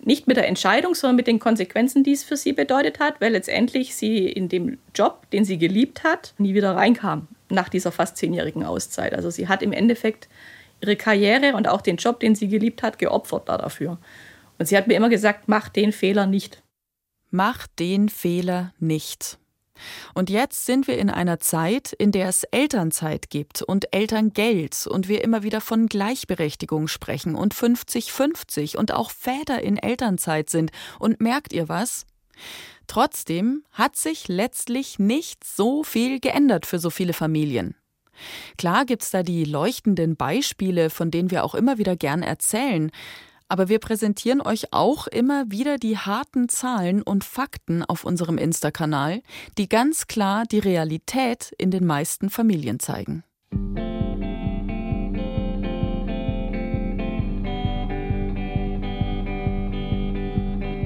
nicht 0.00 0.26
mit 0.26 0.36
der 0.36 0.48
Entscheidung, 0.48 0.94
sondern 0.94 1.16
mit 1.16 1.26
den 1.26 1.38
Konsequenzen, 1.38 2.04
die 2.04 2.12
es 2.12 2.24
für 2.24 2.36
sie 2.36 2.52
bedeutet 2.52 3.00
hat, 3.00 3.20
weil 3.20 3.32
letztendlich 3.32 3.94
sie 3.94 4.28
in 4.28 4.48
dem 4.48 4.78
Job, 4.94 5.28
den 5.30 5.44
sie 5.44 5.58
geliebt 5.58 6.04
hat, 6.04 6.34
nie 6.38 6.54
wieder 6.54 6.76
reinkam 6.76 7.28
nach 7.50 7.68
dieser 7.68 7.92
fast 7.92 8.16
zehnjährigen 8.16 8.64
Auszeit. 8.64 9.14
Also 9.14 9.30
sie 9.30 9.48
hat 9.48 9.62
im 9.62 9.72
Endeffekt 9.72 10.28
ihre 10.80 10.96
Karriere 10.96 11.54
und 11.54 11.68
auch 11.68 11.80
den 11.80 11.96
Job, 11.96 12.20
den 12.20 12.34
sie 12.34 12.48
geliebt 12.48 12.82
hat, 12.82 12.98
geopfert 12.98 13.48
da 13.48 13.58
dafür. 13.58 13.98
Und 14.58 14.66
sie 14.66 14.76
hat 14.76 14.86
mir 14.86 14.94
immer 14.94 15.08
gesagt, 15.08 15.48
mach 15.48 15.68
den 15.68 15.92
Fehler 15.92 16.26
nicht. 16.26 16.62
Mach 17.30 17.66
den 17.66 18.08
Fehler 18.08 18.72
nicht. 18.78 19.38
Und 20.14 20.30
jetzt 20.30 20.66
sind 20.66 20.86
wir 20.86 20.98
in 20.98 21.10
einer 21.10 21.40
Zeit, 21.40 21.92
in 21.92 22.12
der 22.12 22.28
es 22.28 22.44
Elternzeit 22.44 23.30
gibt 23.30 23.62
und 23.62 23.92
Elterngeld 23.92 24.86
und 24.86 25.08
wir 25.08 25.22
immer 25.22 25.42
wieder 25.42 25.60
von 25.60 25.86
Gleichberechtigung 25.86 26.88
sprechen 26.88 27.34
und 27.34 27.54
50-50 27.54 28.76
und 28.76 28.92
auch 28.92 29.10
Väter 29.10 29.62
in 29.62 29.76
Elternzeit 29.76 30.50
sind. 30.50 30.70
Und 30.98 31.20
merkt 31.20 31.52
ihr 31.52 31.68
was? 31.68 32.06
Trotzdem 32.86 33.64
hat 33.72 33.96
sich 33.96 34.28
letztlich 34.28 34.98
nicht 34.98 35.44
so 35.44 35.82
viel 35.82 36.20
geändert 36.20 36.66
für 36.66 36.78
so 36.78 36.90
viele 36.90 37.12
Familien. 37.12 37.74
Klar 38.56 38.84
gibt's 38.84 39.10
da 39.10 39.22
die 39.22 39.44
leuchtenden 39.44 40.16
Beispiele, 40.16 40.90
von 40.90 41.10
denen 41.10 41.30
wir 41.30 41.44
auch 41.44 41.54
immer 41.54 41.78
wieder 41.78 41.96
gern 41.96 42.22
erzählen, 42.22 42.90
aber 43.48 43.68
wir 43.68 43.78
präsentieren 43.78 44.40
euch 44.40 44.72
auch 44.72 45.06
immer 45.06 45.50
wieder 45.50 45.78
die 45.78 45.96
harten 45.96 46.48
Zahlen 46.48 47.02
und 47.02 47.24
Fakten 47.24 47.82
auf 47.82 48.04
unserem 48.04 48.38
Insta-Kanal, 48.38 49.22
die 49.56 49.68
ganz 49.68 50.06
klar 50.06 50.44
die 50.44 50.58
Realität 50.58 51.52
in 51.58 51.70
den 51.70 51.86
meisten 51.86 52.30
Familien 52.30 52.78
zeigen. 52.78 53.24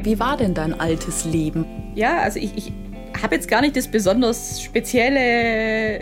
Wie 0.05 0.18
war 0.18 0.37
denn 0.37 0.55
dein 0.55 0.79
altes 0.79 1.25
Leben? 1.25 1.92
Ja, 1.94 2.18
also 2.18 2.38
ich, 2.40 2.57
ich 2.57 2.72
habe 3.22 3.37
jetzt 3.37 3.48
gar 3.48 3.61
nicht 3.61 3.77
das 3.77 3.87
besonders 3.87 4.61
spezielle 4.61 6.01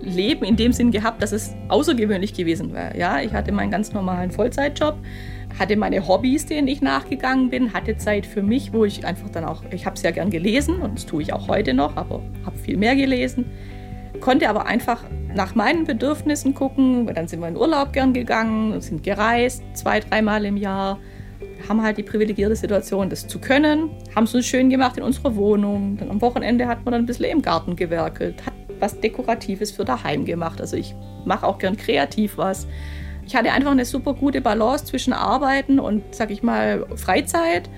Leben 0.00 0.44
in 0.44 0.56
dem 0.56 0.72
Sinn 0.72 0.90
gehabt, 0.90 1.22
dass 1.22 1.32
es 1.32 1.54
außergewöhnlich 1.68 2.32
gewesen 2.32 2.72
wäre. 2.72 2.96
Ja, 2.96 3.20
ich 3.20 3.32
hatte 3.32 3.52
meinen 3.52 3.70
ganz 3.70 3.92
normalen 3.92 4.30
Vollzeitjob, 4.30 4.96
hatte 5.58 5.76
meine 5.76 6.06
Hobbys, 6.06 6.46
denen 6.46 6.68
ich 6.68 6.82
nachgegangen 6.82 7.50
bin, 7.50 7.72
hatte 7.72 7.96
Zeit 7.96 8.26
für 8.26 8.42
mich, 8.42 8.72
wo 8.72 8.84
ich 8.84 9.04
einfach 9.04 9.30
dann 9.30 9.44
auch, 9.44 9.62
ich 9.70 9.86
habe 9.86 9.98
sehr 9.98 10.12
gern 10.12 10.30
gelesen 10.30 10.80
und 10.80 10.96
das 10.96 11.06
tue 11.06 11.22
ich 11.22 11.32
auch 11.32 11.48
heute 11.48 11.74
noch, 11.74 11.96
aber 11.96 12.22
habe 12.44 12.58
viel 12.58 12.76
mehr 12.76 12.96
gelesen, 12.96 13.46
konnte 14.20 14.48
aber 14.48 14.66
einfach 14.66 15.04
nach 15.34 15.54
meinen 15.54 15.84
Bedürfnissen 15.84 16.54
gucken. 16.54 17.06
Dann 17.14 17.28
sind 17.28 17.40
wir 17.40 17.48
in 17.48 17.56
Urlaub 17.56 17.92
gern 17.92 18.12
gegangen, 18.12 18.80
sind 18.80 19.02
gereist, 19.02 19.62
zwei, 19.74 20.00
dreimal 20.00 20.44
im 20.44 20.56
Jahr 20.56 20.98
haben 21.68 21.82
halt 21.82 21.96
die 21.96 22.02
privilegierte 22.02 22.56
Situation, 22.56 23.08
das 23.08 23.26
zu 23.26 23.38
können, 23.38 23.90
haben 24.14 24.24
es 24.24 24.34
uns 24.34 24.46
schön 24.46 24.70
gemacht 24.70 24.96
in 24.96 25.02
unserer 25.02 25.36
Wohnung. 25.36 25.96
Dann 25.96 26.10
am 26.10 26.20
Wochenende 26.20 26.66
hat 26.66 26.84
man 26.84 26.92
dann 26.92 27.02
ein 27.02 27.06
bisschen 27.06 27.26
im 27.26 27.42
Garten 27.42 27.76
gewerkelt, 27.76 28.44
hat 28.44 28.54
was 28.80 28.98
Dekoratives 28.98 29.70
für 29.70 29.84
daheim 29.84 30.24
gemacht. 30.24 30.60
Also 30.60 30.76
ich 30.76 30.94
mache 31.24 31.46
auch 31.46 31.58
gern 31.58 31.76
kreativ 31.76 32.36
was. 32.36 32.66
Ich 33.26 33.36
hatte 33.36 33.52
einfach 33.52 33.70
eine 33.70 33.84
super 33.84 34.14
gute 34.14 34.40
Balance 34.40 34.84
zwischen 34.86 35.12
Arbeiten 35.12 35.78
und, 35.78 36.02
sag 36.14 36.30
ich 36.30 36.42
mal, 36.42 36.86
Freizeit. 36.96 37.70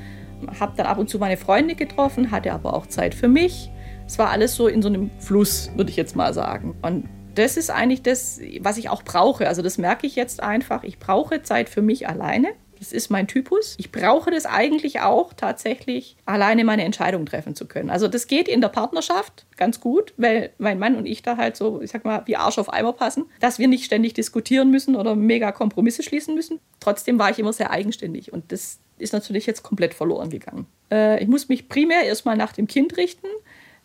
Habe 0.61 0.75
dann 0.77 0.87
ab 0.87 0.99
und 0.99 1.09
zu 1.09 1.19
meine 1.19 1.37
Freunde 1.37 1.75
getroffen, 1.75 2.31
hatte 2.31 2.53
aber 2.53 2.75
auch 2.75 2.87
Zeit 2.87 3.15
für 3.15 3.29
mich. 3.29 3.71
Es 4.07 4.19
war 4.19 4.31
alles 4.31 4.55
so 4.55 4.67
in 4.69 4.83
so 4.83 4.89
einem 4.89 5.11
Fluss, 5.19 5.71
würde 5.77 5.91
ich 5.91 5.97
jetzt 5.97 6.17
mal 6.17 6.35
sagen. 6.35 6.75
Und 6.83 7.09
das 7.35 7.57
ist 7.57 7.71
eigentlich 7.71 8.03
das, 8.03 8.41
was 8.61 8.77
ich 8.77 8.89
auch 8.89 9.03
brauche. 9.03 9.49
Also 9.49 9.63
das 9.63 9.79
merke 9.79 10.07
ich 10.07 10.17
jetzt 10.17 10.43
einfach. 10.43 10.85
Ich 10.85 10.99
brauche 10.99 11.43
Zeit 11.43 11.69
für 11.69 11.83
mich 11.83 12.09
alleine. 12.09 12.49
Das 12.85 12.93
ist 12.93 13.09
mein 13.09 13.27
Typus. 13.27 13.77
Ich 13.79 13.91
brauche 13.91 14.31
das 14.31 14.45
eigentlich 14.45 15.01
auch 15.01 15.33
tatsächlich, 15.33 16.19
alleine 16.27 16.65
meine 16.65 16.85
Entscheidung 16.85 17.25
treffen 17.25 17.55
zu 17.55 17.67
können. 17.67 17.89
Also 17.89 18.09
das 18.09 18.27
geht 18.27 18.47
in 18.47 18.61
der 18.61 18.69
Partnerschaft 18.69 19.47
ganz 19.57 19.81
gut, 19.81 20.13
weil 20.19 20.51
mein 20.59 20.79
Mann 20.79 20.97
und 20.97 21.07
ich 21.07 21.23
da 21.23 21.39
halt 21.39 21.57
so, 21.57 21.81
ich 21.81 21.91
sag 21.91 22.05
mal, 22.05 22.21
wie 22.27 22.37
Arsch 22.37 22.59
auf 22.59 22.71
Eimer 22.71 22.93
passen, 22.93 23.25
dass 23.41 23.59
wir 23.59 23.69
nicht 23.69 23.87
ständig 23.87 24.13
diskutieren 24.13 24.71
müssen 24.71 24.97
oder 24.97 25.17
mega 25.17 25.51
Kompromisse 25.51 26.03
schließen 26.03 26.35
müssen. 26.35 26.61
Trotzdem 26.79 27.19
war 27.19 27.31
ich 27.31 27.39
immer 27.39 27.55
sehr 27.55 27.71
eigenständig 27.71 28.35
und 28.35 28.53
das 28.53 28.81
ist 28.99 29.15
natürlich 29.15 29.47
jetzt 29.47 29.63
komplett 29.63 29.95
verloren 29.95 30.29
gegangen. 30.29 30.67
Äh, 30.93 31.23
ich 31.23 31.29
muss 31.29 31.49
mich 31.49 31.71
primär 31.71 32.03
erstmal 32.03 32.37
nach 32.37 32.53
dem 32.53 32.67
Kind 32.67 32.99
richten 32.99 33.29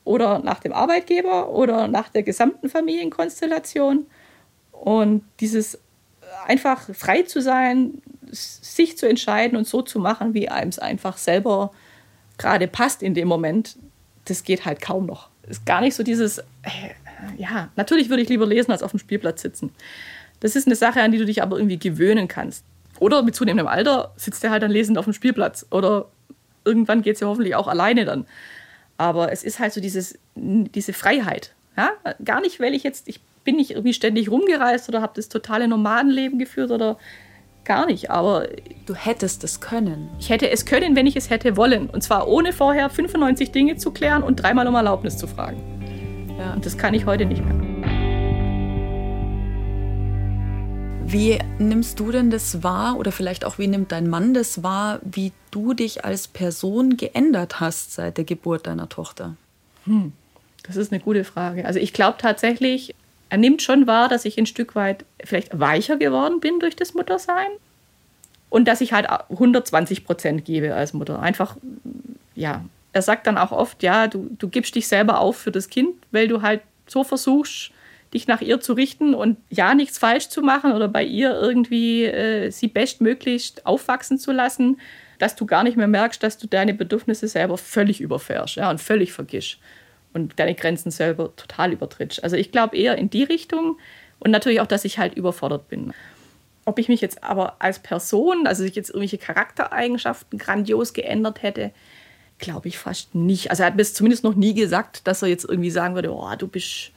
oder 0.03 0.39
nach 0.39 0.59
dem 0.59 0.73
Arbeitgeber 0.73 1.51
oder 1.53 1.87
nach 1.87 2.09
der 2.09 2.23
gesamten 2.23 2.67
Familienkonstellation. 2.67 4.07
Und 4.73 5.23
dieses 5.39 5.79
einfach 6.45 6.89
frei 6.93 7.23
zu 7.23 7.41
sein, 7.41 8.01
sich 8.31 8.97
zu 8.97 9.07
entscheiden 9.07 9.57
und 9.57 9.67
so 9.67 9.81
zu 9.81 9.99
machen, 9.99 10.33
wie 10.33 10.49
einem 10.49 10.69
es 10.69 10.79
einfach 10.79 11.17
selber 11.17 11.71
gerade 12.37 12.67
passt 12.67 13.03
in 13.03 13.13
dem 13.13 13.27
Moment, 13.27 13.75
das 14.25 14.43
geht 14.43 14.65
halt 14.65 14.81
kaum 14.81 15.05
noch. 15.05 15.29
Ist 15.47 15.65
gar 15.65 15.81
nicht 15.81 15.95
so 15.95 16.03
dieses, 16.03 16.39
äh, 16.39 16.43
ja, 17.37 17.69
natürlich 17.75 18.09
würde 18.09 18.23
ich 18.23 18.29
lieber 18.29 18.45
lesen, 18.45 18.71
als 18.71 18.83
auf 18.83 18.91
dem 18.91 18.99
Spielplatz 18.99 19.41
sitzen. 19.41 19.71
Das 20.39 20.55
ist 20.55 20.67
eine 20.67 20.75
Sache, 20.75 21.01
an 21.01 21.11
die 21.11 21.17
du 21.17 21.25
dich 21.25 21.41
aber 21.41 21.57
irgendwie 21.57 21.79
gewöhnen 21.79 22.27
kannst. 22.27 22.63
Oder 22.99 23.23
mit 23.23 23.35
zunehmendem 23.35 23.67
Alter 23.67 24.13
sitzt 24.15 24.43
er 24.43 24.51
halt 24.51 24.63
dann 24.63 24.71
lesend 24.71 24.97
auf 24.97 25.05
dem 25.05 25.13
Spielplatz. 25.13 25.65
Oder 25.71 26.07
irgendwann 26.65 27.01
geht 27.01 27.15
es 27.15 27.21
ja 27.21 27.27
hoffentlich 27.27 27.55
auch 27.55 27.67
alleine 27.67 28.05
dann. 28.05 28.25
Aber 28.97 29.31
es 29.31 29.43
ist 29.43 29.59
halt 29.59 29.73
so 29.73 29.81
dieses, 29.81 30.17
diese 30.35 30.93
Freiheit. 30.93 31.53
Ja? 31.77 31.91
Gar 32.23 32.41
nicht, 32.41 32.59
weil 32.59 32.73
ich 32.73 32.83
jetzt, 32.83 33.07
ich 33.07 33.21
bin 33.43 33.55
nicht 33.55 33.71
irgendwie 33.71 33.93
ständig 33.93 34.29
rumgereist 34.29 34.89
oder 34.89 35.01
habe 35.01 35.13
das 35.15 35.29
totale 35.29 35.67
Nomadenleben 35.67 36.39
geführt 36.39 36.71
oder 36.71 36.97
gar 37.69 37.85
nicht, 37.85 38.09
aber. 38.09 38.47
Du 38.85 38.95
hättest 38.95 39.43
es 39.43 39.61
können. 39.61 40.09
Ich 40.19 40.31
hätte 40.31 40.49
es 40.49 40.65
können, 40.65 40.95
wenn 40.95 41.05
ich 41.05 41.15
es 41.15 41.29
hätte 41.29 41.55
wollen. 41.55 41.91
Und 41.91 42.01
zwar 42.01 42.27
ohne 42.27 42.53
vorher 42.53 42.89
95 42.89 43.51
Dinge 43.51 43.77
zu 43.77 43.91
klären 43.91 44.23
und 44.23 44.37
dreimal 44.37 44.67
um 44.67 44.73
Erlaubnis 44.73 45.15
zu 45.15 45.27
fragen. 45.27 45.61
Ja. 46.39 46.53
Und 46.53 46.65
das 46.65 46.75
kann 46.75 46.95
ich 46.95 47.05
heute 47.05 47.27
nicht 47.27 47.45
mehr. 47.45 47.53
Wie 51.05 51.37
nimmst 51.59 51.99
du 51.99 52.11
denn 52.11 52.31
das 52.31 52.63
wahr 52.63 52.97
oder 52.97 53.11
vielleicht 53.11 53.45
auch 53.45 53.59
wie 53.59 53.67
nimmt 53.67 53.91
dein 53.91 54.09
Mann 54.09 54.33
das 54.33 54.63
wahr, 54.63 54.99
wie 55.03 55.31
du 55.51 55.75
dich 55.75 56.03
als 56.03 56.27
Person 56.27 56.97
geändert 56.97 57.59
hast 57.59 57.93
seit 57.93 58.17
der 58.17 58.25
Geburt 58.25 58.65
deiner 58.65 58.89
Tochter? 58.89 59.35
Hm, 59.85 60.13
das 60.63 60.77
ist 60.77 60.91
eine 60.91 60.99
gute 60.99 61.23
Frage. 61.23 61.65
Also 61.65 61.79
ich 61.79 61.93
glaube 61.93 62.17
tatsächlich, 62.19 62.95
er 63.29 63.37
nimmt 63.37 63.61
schon 63.61 63.87
wahr, 63.87 64.09
dass 64.09 64.25
ich 64.25 64.37
ein 64.37 64.45
Stück 64.45 64.75
weit 64.75 65.05
vielleicht 65.23 65.59
weicher 65.59 65.97
geworden 65.97 66.39
bin 66.39 66.59
durch 66.59 66.75
das 66.75 66.93
Muttersein 66.93 67.49
und 68.49 68.67
dass 68.67 68.81
ich 68.81 68.93
halt 68.93 69.07
120 69.29 70.03
Prozent 70.03 70.45
gebe 70.45 70.73
als 70.73 70.93
Mutter. 70.93 71.21
Einfach, 71.21 71.55
ja, 72.35 72.65
er 72.91 73.01
sagt 73.03 73.27
dann 73.27 73.37
auch 73.37 73.51
oft, 73.51 73.83
ja, 73.83 74.07
du, 74.07 74.29
du 74.37 74.49
gibst 74.49 74.73
dich 74.75 74.87
selber 74.87 75.19
auf 75.19 75.37
für 75.37 75.51
das 75.51 75.69
Kind, 75.69 75.95
weil 76.11 76.27
du 76.27 76.41
halt 76.41 76.61
so 76.87 77.03
versuchst, 77.03 77.71
dich 78.13 78.25
nach 78.25 78.41
ihr 78.41 78.59
zu 78.59 78.73
richten 78.73 79.13
und 79.13 79.37
ja, 79.51 79.75
nichts 79.75 79.99
falsch 79.99 80.29
zu 80.29 80.41
machen 80.41 80.71
oder 80.71 80.87
bei 80.87 81.03
ihr 81.03 81.31
irgendwie 81.31 82.05
äh, 82.05 82.49
sie 82.49 82.67
bestmöglichst 82.67 83.67
aufwachsen 83.67 84.17
zu 84.17 84.31
lassen, 84.31 84.79
dass 85.19 85.35
du 85.35 85.45
gar 85.45 85.63
nicht 85.63 85.77
mehr 85.77 85.87
merkst, 85.87 86.23
dass 86.23 86.39
du 86.39 86.47
deine 86.47 86.73
Bedürfnisse 86.73 87.27
selber 87.27 87.59
völlig 87.59 88.01
überfährst 88.01 88.55
ja, 88.55 88.71
und 88.71 88.81
völlig 88.81 89.11
vergisst 89.11 89.59
und 90.13 90.39
deine 90.39 90.55
Grenzen 90.55 90.91
selber 90.91 91.35
total 91.35 91.71
übertrittst. 91.71 92.23
Also 92.23 92.35
ich 92.35 92.51
glaube 92.51 92.77
eher 92.77 92.97
in 92.97 93.09
die 93.09 93.23
Richtung 93.23 93.77
und 94.19 94.31
natürlich 94.31 94.61
auch, 94.61 94.67
dass 94.67 94.85
ich 94.85 94.99
halt 94.99 95.13
überfordert 95.15 95.67
bin. 95.69 95.93
Ob 96.65 96.77
ich 96.79 96.89
mich 96.89 97.01
jetzt 97.01 97.23
aber 97.23 97.55
als 97.59 97.79
Person, 97.79 98.45
also 98.45 98.63
ich 98.63 98.75
jetzt 98.75 98.89
irgendwelche 98.89 99.17
Charaktereigenschaften 99.17 100.37
grandios 100.37 100.93
geändert 100.93 101.41
hätte, 101.41 101.71
glaube 102.37 102.67
ich 102.67 102.77
fast 102.77 103.15
nicht. 103.15 103.51
Also 103.51 103.63
er 103.63 103.67
hat 103.67 103.75
mir 103.75 103.83
zumindest 103.83 104.23
noch 104.23 104.35
nie 104.35 104.53
gesagt, 104.53 105.07
dass 105.07 105.21
er 105.21 105.27
jetzt 105.27 105.45
irgendwie 105.45 105.71
sagen 105.71 105.95
würde, 105.95 106.13
oh, 106.13 106.35
du 106.37 106.47
bist. 106.47 106.91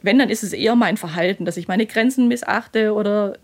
Wenn, 0.00 0.18
dann 0.18 0.30
ist 0.30 0.42
es 0.42 0.52
eher 0.52 0.74
mein 0.74 0.96
Verhalten, 0.96 1.44
dass 1.44 1.56
ich 1.56 1.68
meine 1.68 1.86
Grenzen 1.86 2.26
missachte 2.26 2.92
oder 2.92 3.34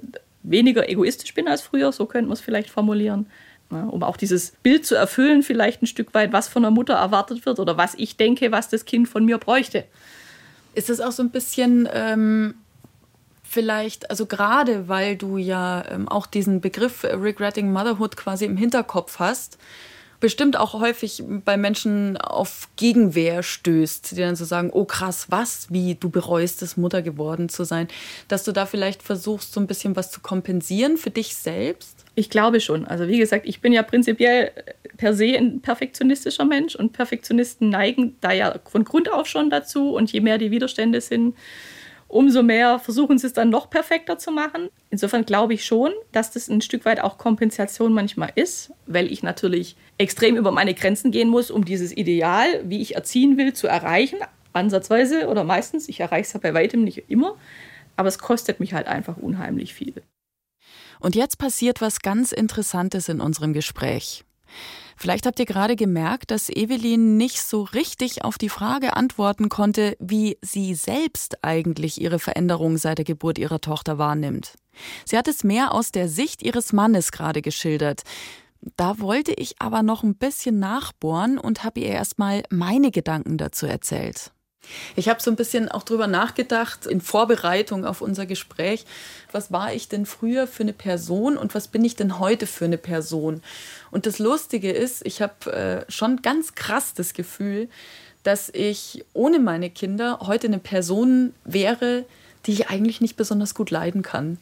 weniger 0.42 0.88
egoistisch 0.88 1.34
bin 1.34 1.46
als 1.46 1.62
früher, 1.62 1.92
so 1.92 2.06
könnte 2.06 2.28
man 2.28 2.34
es 2.34 2.40
vielleicht 2.40 2.70
formulieren. 2.70 3.26
Ja, 3.70 3.84
um 3.84 4.02
auch 4.02 4.16
dieses 4.16 4.52
Bild 4.62 4.86
zu 4.86 4.94
erfüllen, 4.94 5.42
vielleicht 5.42 5.82
ein 5.82 5.86
Stück 5.86 6.14
weit, 6.14 6.32
was 6.32 6.48
von 6.48 6.62
der 6.62 6.70
Mutter 6.70 6.94
erwartet 6.94 7.44
wird 7.44 7.60
oder 7.60 7.76
was 7.76 7.94
ich 7.94 8.16
denke, 8.16 8.50
was 8.50 8.70
das 8.70 8.86
Kind 8.86 9.08
von 9.08 9.26
mir 9.26 9.36
bräuchte. 9.36 9.84
Ist 10.74 10.88
es 10.88 11.00
auch 11.00 11.12
so 11.12 11.22
ein 11.22 11.30
bisschen 11.30 11.86
ähm, 11.92 12.54
vielleicht, 13.42 14.10
also 14.10 14.26
gerade 14.26 14.88
weil 14.88 15.16
du 15.16 15.36
ja 15.36 15.84
ähm, 15.90 16.08
auch 16.08 16.26
diesen 16.26 16.60
Begriff 16.60 17.04
Regretting 17.04 17.72
Motherhood 17.72 18.16
quasi 18.16 18.46
im 18.46 18.56
Hinterkopf 18.56 19.18
hast, 19.18 19.58
bestimmt 20.20 20.56
auch 20.56 20.74
häufig 20.74 21.22
bei 21.44 21.56
Menschen 21.56 22.16
auf 22.16 22.68
Gegenwehr 22.76 23.42
stößt, 23.42 24.12
die 24.12 24.20
dann 24.20 24.36
so 24.36 24.44
sagen, 24.44 24.70
oh 24.72 24.84
krass, 24.84 25.26
was, 25.30 25.68
wie 25.70 25.94
du 25.94 26.10
bereust 26.10 26.62
es, 26.62 26.76
Mutter 26.76 27.02
geworden 27.02 27.48
zu 27.48 27.64
sein, 27.64 27.88
dass 28.26 28.44
du 28.44 28.52
da 28.52 28.66
vielleicht 28.66 29.02
versuchst, 29.02 29.52
so 29.52 29.60
ein 29.60 29.66
bisschen 29.66 29.96
was 29.96 30.10
zu 30.10 30.20
kompensieren 30.20 30.96
für 30.96 31.10
dich 31.10 31.36
selbst? 31.36 32.04
Ich 32.14 32.30
glaube 32.30 32.60
schon. 32.60 32.86
Also 32.86 33.06
wie 33.06 33.18
gesagt, 33.18 33.46
ich 33.46 33.60
bin 33.60 33.72
ja 33.72 33.82
prinzipiell 33.82 34.50
per 34.96 35.14
se 35.14 35.36
ein 35.36 35.60
perfektionistischer 35.60 36.44
Mensch 36.44 36.74
und 36.74 36.92
Perfektionisten 36.92 37.70
neigen 37.70 38.16
da 38.20 38.32
ja 38.32 38.58
von 38.68 38.84
Grund 38.84 39.12
auf 39.12 39.28
schon 39.28 39.50
dazu 39.50 39.94
und 39.94 40.12
je 40.12 40.20
mehr 40.20 40.38
die 40.38 40.50
Widerstände 40.50 41.00
sind, 41.00 41.36
umso 42.08 42.42
mehr 42.42 42.78
versuchen 42.78 43.18
sie 43.18 43.26
es 43.26 43.32
dann 43.32 43.50
noch 43.50 43.70
perfekter 43.70 44.18
zu 44.18 44.32
machen. 44.32 44.68
Insofern 44.90 45.24
glaube 45.24 45.54
ich 45.54 45.64
schon, 45.64 45.92
dass 46.10 46.30
das 46.30 46.48
ein 46.48 46.62
Stück 46.62 46.84
weit 46.84 47.00
auch 47.00 47.18
Kompensation 47.18 47.92
manchmal 47.92 48.32
ist, 48.34 48.72
weil 48.86 49.12
ich 49.12 49.22
natürlich 49.22 49.76
extrem 49.98 50.36
über 50.36 50.50
meine 50.50 50.74
Grenzen 50.74 51.10
gehen 51.10 51.28
muss, 51.28 51.50
um 51.50 51.64
dieses 51.64 51.96
Ideal, 51.96 52.46
wie 52.64 52.80
ich 52.80 52.94
erziehen 52.94 53.36
will, 53.36 53.52
zu 53.52 53.66
erreichen. 53.66 54.18
Ansatzweise 54.54 55.28
oder 55.28 55.44
meistens. 55.44 55.88
Ich 55.88 56.00
erreiche 56.00 56.22
es 56.22 56.32
ja 56.32 56.40
bei 56.40 56.54
weitem 56.54 56.82
nicht 56.82 57.04
immer. 57.08 57.36
Aber 57.96 58.08
es 58.08 58.18
kostet 58.18 58.60
mich 58.60 58.74
halt 58.74 58.86
einfach 58.86 59.16
unheimlich 59.16 59.74
viel. 59.74 60.02
Und 61.00 61.14
jetzt 61.14 61.38
passiert 61.38 61.80
was 61.80 62.00
ganz 62.00 62.32
Interessantes 62.32 63.08
in 63.08 63.20
unserem 63.20 63.52
Gespräch. 63.52 64.24
Vielleicht 64.98 65.26
habt 65.26 65.38
ihr 65.38 65.46
gerade 65.46 65.76
gemerkt, 65.76 66.32
dass 66.32 66.48
Evelyn 66.48 67.16
nicht 67.16 67.40
so 67.40 67.62
richtig 67.62 68.24
auf 68.24 68.36
die 68.36 68.48
Frage 68.48 68.96
antworten 68.96 69.48
konnte, 69.48 69.96
wie 70.00 70.38
sie 70.42 70.74
selbst 70.74 71.44
eigentlich 71.44 72.00
ihre 72.00 72.18
Veränderung 72.18 72.78
seit 72.78 72.98
der 72.98 73.04
Geburt 73.04 73.38
ihrer 73.38 73.60
Tochter 73.60 73.98
wahrnimmt. 73.98 74.54
Sie 75.04 75.16
hat 75.16 75.28
es 75.28 75.44
mehr 75.44 75.72
aus 75.72 75.92
der 75.92 76.08
Sicht 76.08 76.42
ihres 76.42 76.72
Mannes 76.72 77.12
gerade 77.12 77.42
geschildert. 77.42 78.02
Da 78.76 78.98
wollte 78.98 79.32
ich 79.32 79.54
aber 79.60 79.84
noch 79.84 80.02
ein 80.02 80.16
bisschen 80.16 80.58
nachbohren 80.58 81.38
und 81.38 81.62
habe 81.62 81.78
ihr 81.78 81.90
erstmal 81.90 82.42
meine 82.50 82.90
Gedanken 82.90 83.38
dazu 83.38 83.66
erzählt. 83.66 84.32
Ich 84.96 85.08
habe 85.08 85.22
so 85.22 85.30
ein 85.30 85.36
bisschen 85.36 85.68
auch 85.68 85.82
drüber 85.82 86.06
nachgedacht 86.06 86.86
in 86.86 87.00
Vorbereitung 87.00 87.84
auf 87.84 88.00
unser 88.00 88.26
Gespräch. 88.26 88.84
Was 89.32 89.52
war 89.52 89.72
ich 89.72 89.88
denn 89.88 90.06
früher 90.06 90.46
für 90.46 90.62
eine 90.62 90.72
Person 90.72 91.36
und 91.36 91.54
was 91.54 91.68
bin 91.68 91.84
ich 91.84 91.96
denn 91.96 92.18
heute 92.18 92.46
für 92.46 92.64
eine 92.64 92.78
Person? 92.78 93.42
Und 93.90 94.06
das 94.06 94.18
Lustige 94.18 94.70
ist, 94.70 95.04
ich 95.06 95.22
habe 95.22 95.52
äh, 95.52 95.90
schon 95.90 96.22
ganz 96.22 96.54
krass 96.54 96.94
das 96.94 97.14
Gefühl, 97.14 97.68
dass 98.22 98.50
ich 98.52 99.04
ohne 99.12 99.38
meine 99.38 99.70
Kinder 99.70 100.20
heute 100.22 100.48
eine 100.48 100.58
Person 100.58 101.34
wäre, 101.44 102.04
die 102.46 102.52
ich 102.52 102.68
eigentlich 102.68 103.00
nicht 103.00 103.16
besonders 103.16 103.54
gut 103.54 103.70
leiden 103.70 104.02
kann. 104.02 104.38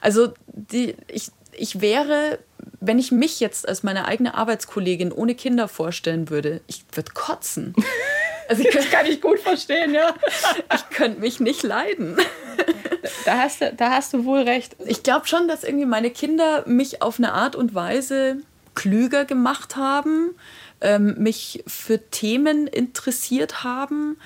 Also 0.00 0.32
die, 0.46 0.96
ich, 1.08 1.30
ich 1.52 1.80
wäre, 1.80 2.38
wenn 2.80 2.98
ich 2.98 3.12
mich 3.12 3.40
jetzt 3.40 3.68
als 3.68 3.82
meine 3.82 4.06
eigene 4.06 4.34
Arbeitskollegin 4.34 5.12
ohne 5.12 5.34
Kinder 5.34 5.68
vorstellen 5.68 6.30
würde, 6.30 6.60
ich 6.66 6.84
würde 6.94 7.12
kotzen. 7.12 7.74
Also 8.48 8.64
das 8.72 8.90
kann 8.90 9.06
ich 9.06 9.20
gut 9.20 9.38
verstehen, 9.38 9.94
ja. 9.94 10.14
Ich 10.74 10.88
könnte 10.90 11.20
mich 11.20 11.38
nicht 11.38 11.62
leiden. 11.62 12.16
Da 13.24 13.38
hast 13.38 13.60
du, 13.60 13.72
da 13.72 13.90
hast 13.90 14.12
du 14.14 14.24
wohl 14.24 14.40
recht. 14.40 14.76
Ich 14.86 15.02
glaube 15.02 15.26
schon, 15.28 15.46
dass 15.48 15.64
irgendwie 15.64 15.86
meine 15.86 16.10
Kinder 16.10 16.64
mich 16.66 17.02
auf 17.02 17.18
eine 17.18 17.32
Art 17.32 17.54
und 17.54 17.74
Weise 17.74 18.38
klüger 18.74 19.24
gemacht 19.24 19.76
haben, 19.76 20.34
ähm, 20.80 21.14
mich 21.18 21.62
für 21.66 22.10
Themen 22.10 22.66
interessiert 22.66 23.64
haben, 23.64 24.16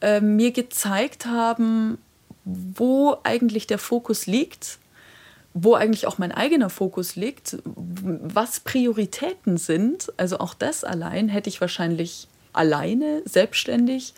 äh, 0.00 0.20
mir 0.20 0.52
gezeigt 0.52 1.26
haben, 1.26 1.98
wo 2.44 3.16
eigentlich 3.24 3.66
der 3.66 3.78
Fokus 3.78 4.26
liegt, 4.26 4.78
wo 5.54 5.74
eigentlich 5.74 6.06
auch 6.06 6.18
mein 6.18 6.32
eigener 6.32 6.70
Fokus 6.70 7.16
liegt, 7.16 7.58
was 7.64 8.60
Prioritäten 8.60 9.56
sind. 9.56 10.12
Also 10.16 10.38
auch 10.38 10.54
das 10.54 10.84
allein 10.84 11.28
hätte 11.28 11.48
ich 11.48 11.60
wahrscheinlich 11.60 12.28
alleine, 12.52 13.22
selbstständig, 13.24 14.14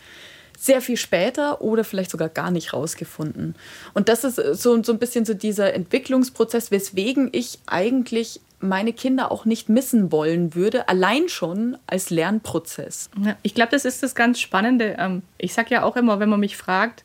sehr 0.57 0.81
viel 0.81 0.97
später 0.97 1.61
oder 1.61 1.83
vielleicht 1.83 2.11
sogar 2.11 2.29
gar 2.29 2.51
nicht 2.51 2.73
rausgefunden. 2.73 3.55
Und 3.93 4.09
das 4.09 4.23
ist 4.23 4.35
so, 4.35 4.81
so 4.81 4.91
ein 4.91 4.99
bisschen 4.99 5.25
so 5.25 5.33
dieser 5.33 5.73
Entwicklungsprozess, 5.73 6.71
weswegen 6.71 7.29
ich 7.33 7.59
eigentlich 7.65 8.39
meine 8.59 8.93
Kinder 8.93 9.31
auch 9.31 9.45
nicht 9.45 9.69
missen 9.69 10.11
wollen 10.11 10.55
würde, 10.55 10.87
allein 10.87 11.29
schon 11.29 11.77
als 11.87 12.09
Lernprozess. 12.09 13.09
Ja, 13.23 13.35
ich 13.43 13.53
glaube, 13.53 13.71
das 13.71 13.85
ist 13.85 14.01
das 14.01 14.15
ganz 14.15 14.39
Spannende. 14.39 14.95
Ähm, 14.97 15.23
ich 15.37 15.53
sage 15.53 15.71
ja 15.71 15.83
auch 15.83 15.95
immer, 15.95 16.19
wenn 16.19 16.29
man 16.29 16.39
mich 16.39 16.57
fragt, 16.57 17.03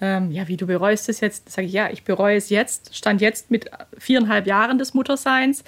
ähm, 0.00 0.30
ja, 0.30 0.46
wie 0.46 0.56
du 0.56 0.66
bereust 0.66 1.08
es 1.08 1.20
jetzt, 1.20 1.50
sage 1.50 1.66
ich, 1.66 1.72
ja, 1.72 1.90
ich 1.90 2.04
bereue 2.04 2.36
es 2.36 2.50
jetzt, 2.50 2.96
stand 2.96 3.20
jetzt 3.20 3.50
mit 3.50 3.70
viereinhalb 3.98 4.46
Jahren 4.46 4.78
des 4.78 4.94
Mutterseins. 4.94 5.64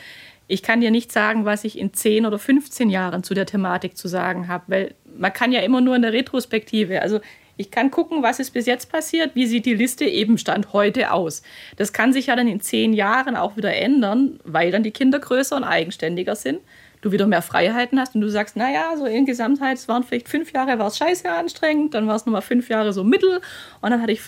Ich 0.50 0.62
kann 0.62 0.80
dir 0.80 0.90
nicht 0.90 1.12
sagen, 1.12 1.44
was 1.44 1.64
ich 1.64 1.78
in 1.78 1.94
zehn 1.94 2.26
oder 2.26 2.38
15 2.38 2.90
Jahren 2.90 3.22
zu 3.22 3.34
der 3.34 3.46
Thematik 3.46 3.96
zu 3.96 4.08
sagen 4.08 4.48
habe, 4.48 4.64
weil 4.66 4.94
man 5.16 5.32
kann 5.32 5.52
ja 5.52 5.60
immer 5.60 5.80
nur 5.80 5.94
in 5.96 6.02
der 6.02 6.12
Retrospektive, 6.12 7.02
also 7.02 7.20
ich 7.56 7.70
kann 7.70 7.90
gucken, 7.90 8.22
was 8.22 8.40
ist 8.40 8.52
bis 8.52 8.66
jetzt 8.66 8.90
passiert, 8.90 9.34
wie 9.34 9.46
sieht 9.46 9.66
die 9.66 9.74
Liste 9.74 10.06
eben 10.06 10.38
Stand 10.38 10.72
heute 10.72 11.12
aus. 11.12 11.42
Das 11.76 11.92
kann 11.92 12.12
sich 12.12 12.26
ja 12.26 12.36
dann 12.36 12.48
in 12.48 12.60
zehn 12.60 12.94
Jahren 12.94 13.36
auch 13.36 13.56
wieder 13.56 13.74
ändern, 13.74 14.40
weil 14.44 14.70
dann 14.70 14.82
die 14.82 14.90
Kinder 14.90 15.18
größer 15.18 15.56
und 15.56 15.64
eigenständiger 15.64 16.34
sind 16.34 16.60
du 17.02 17.12
wieder 17.12 17.26
mehr 17.26 17.42
Freiheiten 17.42 17.98
hast 17.98 18.14
und 18.14 18.20
du 18.20 18.28
sagst, 18.28 18.56
naja, 18.56 18.96
so 18.96 19.06
in 19.06 19.24
Gesamtheit, 19.24 19.78
es 19.78 19.88
waren 19.88 20.02
vielleicht 20.02 20.28
fünf 20.28 20.52
Jahre, 20.52 20.78
war 20.78 20.88
es 20.88 20.98
scheiße 20.98 21.30
anstrengend, 21.30 21.94
dann 21.94 22.06
war 22.06 22.16
es 22.16 22.26
nochmal 22.26 22.42
fünf 22.42 22.68
Jahre 22.68 22.92
so 22.92 23.04
mittel 23.04 23.40
und 23.80 23.90
dann 23.90 24.02
hatte 24.02 24.12
ich 24.12 24.20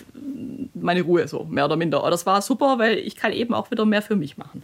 meine 0.73 1.01
Ruhe 1.01 1.27
so, 1.27 1.43
mehr 1.43 1.65
oder 1.65 1.75
minder. 1.75 1.99
Aber 1.99 2.09
das 2.09 2.25
war 2.25 2.41
super, 2.41 2.79
weil 2.79 2.97
ich 2.97 3.15
kann 3.15 3.31
eben 3.31 3.53
auch 3.53 3.69
wieder 3.71 3.85
mehr 3.85 4.01
für 4.01 4.15
mich 4.15 4.37
machen. 4.37 4.63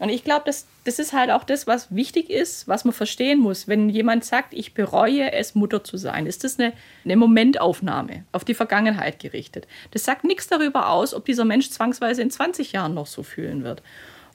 Und 0.00 0.08
ich 0.08 0.24
glaube, 0.24 0.44
das, 0.46 0.66
das 0.84 0.98
ist 0.98 1.12
halt 1.12 1.30
auch 1.30 1.44
das, 1.44 1.66
was 1.66 1.94
wichtig 1.94 2.30
ist, 2.30 2.66
was 2.66 2.86
man 2.86 2.94
verstehen 2.94 3.38
muss. 3.38 3.68
Wenn 3.68 3.90
jemand 3.90 4.24
sagt, 4.24 4.54
ich 4.54 4.72
bereue 4.72 5.30
es, 5.30 5.54
Mutter 5.54 5.84
zu 5.84 5.98
sein, 5.98 6.24
ist 6.24 6.42
das 6.42 6.58
eine, 6.58 6.72
eine 7.04 7.16
Momentaufnahme 7.16 8.24
auf 8.32 8.46
die 8.46 8.54
Vergangenheit 8.54 9.20
gerichtet. 9.20 9.68
Das 9.90 10.04
sagt 10.04 10.24
nichts 10.24 10.48
darüber 10.48 10.88
aus, 10.88 11.12
ob 11.12 11.26
dieser 11.26 11.44
Mensch 11.44 11.68
zwangsweise 11.68 12.22
in 12.22 12.30
20 12.30 12.72
Jahren 12.72 12.94
noch 12.94 13.06
so 13.06 13.22
fühlen 13.22 13.62
wird. 13.62 13.82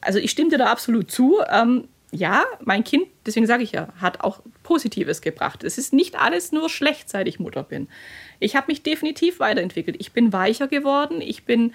Also 0.02 0.20
ich 0.20 0.30
stimme 0.30 0.52
dir 0.52 0.60
da 0.60 0.68
absolut 0.68 1.10
zu. 1.10 1.40
Ähm, 1.50 1.88
ja, 2.12 2.46
mein 2.64 2.84
Kind, 2.84 3.08
deswegen 3.26 3.48
sage 3.48 3.64
ich 3.64 3.72
ja, 3.72 3.90
hat 4.00 4.22
auch 4.22 4.42
Positives 4.62 5.22
gebracht. 5.22 5.64
Es 5.64 5.80
ist 5.80 5.94
nicht 5.94 6.16
alles 6.16 6.52
nur 6.52 6.70
schlecht, 6.70 7.10
seit 7.10 7.28
ich 7.28 7.40
Mutter 7.40 7.64
bin. 7.64 7.88
Ich 8.40 8.56
habe 8.56 8.68
mich 8.68 8.84
definitiv 8.84 9.40
weiterentwickelt. 9.40 9.98
Ich 10.00 10.12
bin 10.12 10.32
weicher 10.32 10.68
geworden, 10.68 11.22
ich 11.22 11.44
bin 11.46 11.74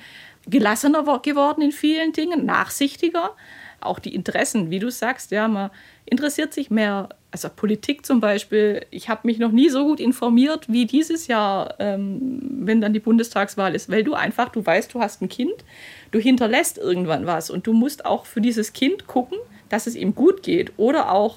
gelassener 0.49 1.03
geworden 1.23 1.61
in 1.61 1.73
vielen 1.73 2.13
Dingen, 2.13 2.47
nachsichtiger. 2.47 3.37
Auch 3.81 3.99
die 3.99 4.15
Interessen, 4.15 4.71
wie 4.71 4.79
du 4.79 4.91
sagst, 4.91 5.31
ja, 5.31 5.49
man 5.49 5.71
interessiert 6.07 6.53
sich 6.53 6.71
mehr. 6.71 7.11
Also 7.31 7.49
Politik 7.49 8.05
zum 8.05 8.21
Beispiel. 8.21 8.85
Ich 8.91 9.09
habe 9.09 9.21
mich 9.25 9.39
noch 9.39 9.53
nie 9.53 9.69
so 9.69 9.85
gut 9.85 10.01
informiert 10.01 10.67
wie 10.69 10.87
dieses 10.87 11.29
Jahr, 11.29 11.75
ähm, 11.79 12.41
wenn 12.61 12.81
dann 12.81 12.93
die 12.93 13.01
Bundestagswahl 13.01 13.75
ist, 13.75 13.91
weil 13.91 14.03
du 14.03 14.15
einfach, 14.15 14.49
du 14.49 14.65
weißt, 14.65 14.93
du 14.93 15.01
hast 15.01 15.23
ein 15.23 15.29
Kind, 15.29 15.65
du 16.11 16.19
hinterlässt 16.19 16.79
irgendwann 16.79 17.27
was 17.27 17.51
und 17.51 17.67
du 17.67 17.73
musst 17.73 18.05
auch 18.05 18.27
für 18.27 18.41
dieses 18.41 18.73
Kind 18.73 19.07
gucken, 19.07 19.39
dass 19.69 19.87
es 19.87 19.95
ihm 19.95 20.15
gut 20.15 20.43
geht 20.43 20.73
oder 20.77 21.13
auch 21.13 21.37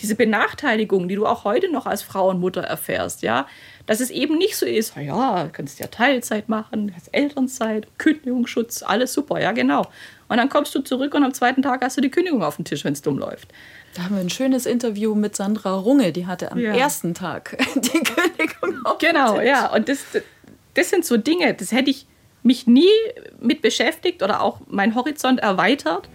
diese 0.00 0.14
Benachteiligung, 0.14 1.08
die 1.08 1.14
du 1.14 1.26
auch 1.26 1.44
heute 1.44 1.70
noch 1.70 1.86
als 1.86 2.02
Frau 2.02 2.30
und 2.30 2.40
Mutter 2.40 2.62
erfährst, 2.62 3.22
ja, 3.22 3.46
dass 3.86 4.00
es 4.00 4.10
eben 4.10 4.38
nicht 4.38 4.56
so 4.56 4.66
ist, 4.66 4.96
ja, 4.96 5.48
kannst 5.52 5.78
ja 5.80 5.86
Teilzeit 5.86 6.48
machen, 6.48 6.92
hast 6.94 7.08
Elternzeit, 7.12 7.86
Kündigungsschutz, 7.98 8.82
alles 8.82 9.12
super, 9.12 9.40
ja, 9.40 9.52
genau. 9.52 9.86
Und 10.32 10.38
dann 10.38 10.48
kommst 10.48 10.74
du 10.74 10.80
zurück 10.80 11.12
und 11.12 11.24
am 11.24 11.34
zweiten 11.34 11.60
Tag 11.60 11.84
hast 11.84 11.98
du 11.98 12.00
die 12.00 12.10
Kündigung 12.10 12.42
auf 12.42 12.56
dem 12.56 12.64
Tisch, 12.64 12.86
wenn 12.86 12.94
es 12.94 13.02
dumm 13.02 13.18
läuft. 13.18 13.48
Da 13.94 14.04
haben 14.04 14.14
wir 14.14 14.22
ein 14.22 14.30
schönes 14.30 14.64
Interview 14.64 15.14
mit 15.14 15.36
Sandra 15.36 15.74
Runge, 15.74 16.10
die 16.10 16.26
hatte 16.26 16.50
am 16.50 16.58
ja. 16.58 16.74
ersten 16.74 17.12
Tag 17.12 17.58
die 17.74 18.02
Kündigung 18.02 18.86
auf 18.86 18.96
Genau, 18.96 19.34
dem 19.34 19.40
Tisch. 19.40 19.48
ja, 19.50 19.70
und 19.74 19.90
das, 19.90 19.98
das 20.72 20.88
sind 20.88 21.04
so 21.04 21.18
Dinge, 21.18 21.52
das 21.52 21.70
hätte 21.70 21.90
ich 21.90 22.06
mich 22.42 22.66
nie 22.66 22.88
mit 23.40 23.60
beschäftigt 23.60 24.22
oder 24.22 24.40
auch 24.40 24.60
mein 24.68 24.94
Horizont 24.94 25.38
erweitert, 25.38 26.08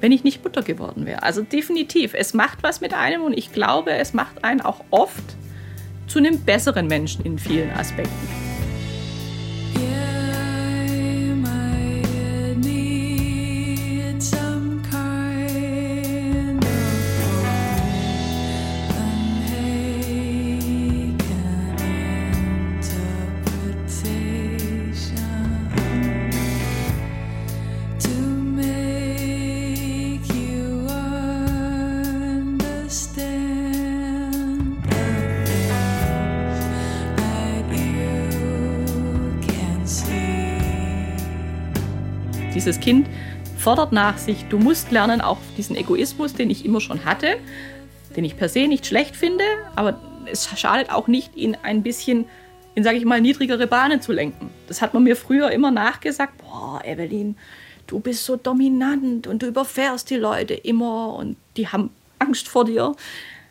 wenn 0.00 0.12
ich 0.12 0.22
nicht 0.22 0.44
Mutter 0.44 0.62
geworden 0.62 1.04
wäre. 1.04 1.24
Also 1.24 1.42
definitiv, 1.42 2.14
es 2.14 2.32
macht 2.32 2.62
was 2.62 2.80
mit 2.80 2.94
einem 2.94 3.24
und 3.24 3.32
ich 3.32 3.52
glaube, 3.52 3.90
es 3.90 4.14
macht 4.14 4.44
einen 4.44 4.60
auch 4.60 4.84
oft 4.92 5.24
zu 6.06 6.20
einem 6.20 6.38
besseren 6.38 6.86
Menschen 6.86 7.24
in 7.24 7.40
vielen 7.40 7.72
Aspekten. 7.72 8.43
Dieses 42.64 42.80
Kind 42.80 43.06
fordert 43.58 43.92
nach 43.92 44.18
sich, 44.18 44.46
du 44.48 44.58
musst 44.58 44.90
lernen, 44.90 45.20
auch 45.20 45.38
diesen 45.56 45.76
Egoismus, 45.76 46.34
den 46.34 46.50
ich 46.50 46.64
immer 46.64 46.80
schon 46.80 47.04
hatte, 47.04 47.36
den 48.16 48.24
ich 48.24 48.36
per 48.36 48.48
se 48.48 48.66
nicht 48.66 48.86
schlecht 48.86 49.16
finde, 49.16 49.44
aber 49.76 50.00
es 50.30 50.48
schadet 50.58 50.90
auch 50.90 51.06
nicht, 51.06 51.36
ihn 51.36 51.56
ein 51.62 51.82
bisschen 51.82 52.26
in, 52.74 52.82
sage 52.82 52.96
ich 52.96 53.04
mal, 53.04 53.20
niedrigere 53.20 53.66
Bahnen 53.66 54.00
zu 54.00 54.12
lenken. 54.12 54.50
Das 54.66 54.82
hat 54.82 54.94
man 54.94 55.04
mir 55.04 55.14
früher 55.14 55.50
immer 55.50 55.70
nachgesagt, 55.70 56.38
boah, 56.38 56.82
Evelyn, 56.84 57.36
du 57.86 58.00
bist 58.00 58.24
so 58.24 58.36
dominant 58.36 59.26
und 59.26 59.42
du 59.42 59.46
überfährst 59.46 60.10
die 60.10 60.16
Leute 60.16 60.54
immer 60.54 61.14
und 61.14 61.36
die 61.56 61.68
haben 61.68 61.90
Angst 62.18 62.48
vor 62.48 62.64
dir. 62.64 62.96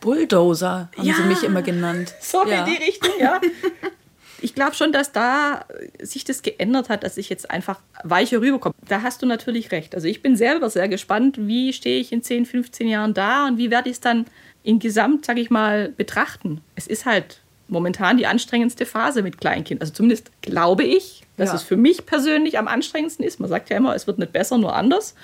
Bulldozer 0.02 0.90
haben 0.98 1.08
ja, 1.08 1.14
sie 1.14 1.24
mich 1.24 1.44
immer 1.44 1.62
genannt. 1.62 2.14
So 2.22 2.46
ja. 2.46 2.66
in 2.66 2.72
die 2.72 2.84
Richtung, 2.84 3.12
ja. 3.20 3.40
ich 4.44 4.54
glaube 4.54 4.76
schon, 4.76 4.92
dass 4.92 5.14
da 5.14 5.66
sich 6.02 6.26
das 6.26 6.42
geändert 6.42 6.90
hat, 6.90 7.04
dass 7.04 7.18
ich 7.18 7.30
jetzt 7.30 7.50
einfach 7.50 7.80
weicher 8.04 8.42
rüberkomme. 8.42 8.76
Da 8.88 9.02
hast 9.02 9.22
du 9.22 9.26
natürlich 9.26 9.72
recht. 9.72 9.96
Also 9.96 10.08
ich 10.08 10.22
bin 10.22 10.36
selber 10.36 10.70
sehr 10.70 10.90
gespannt, 10.90 11.38
wie 11.40 11.72
stehe 11.72 12.00
ich 12.00 12.12
in 12.12 12.22
10, 12.22 12.46
15 12.46 12.90
Jahren 12.90 13.14
da 13.14 13.48
und 13.48 13.58
wie 13.58 13.72
werde 13.72 13.90
ich 13.90 13.96
es 13.96 14.02
dann 14.02 14.26
in 14.62 14.80
Gesamt, 14.80 15.26
sage 15.26 15.40
ich 15.40 15.50
mal, 15.50 15.90
betrachten. 15.90 16.60
Es 16.76 16.88
ist 16.88 17.06
halt 17.06 17.40
momentan 17.70 18.18
die 18.18 18.28
anstrengendste 18.28 18.86
Phase 18.86 19.24
mit 19.24 19.40
Kleinkind. 19.40 19.80
Also 19.80 19.94
zumindest 19.94 20.30
glaube 20.42 20.84
ich, 20.84 21.24
dass 21.38 21.50
ja. 21.50 21.56
es 21.56 21.64
für 21.64 21.78
mich 21.78 22.06
persönlich 22.06 22.60
am 22.60 22.68
anstrengendsten 22.68 23.26
ist. 23.26 23.40
Man 23.40 23.50
sagt 23.50 23.70
ja 23.70 23.78
immer, 23.78 23.96
es 23.96 24.08
wird 24.08 24.20
nicht 24.20 24.34
besser, 24.34 24.58
nur 24.58 24.76
anders. 24.76 25.16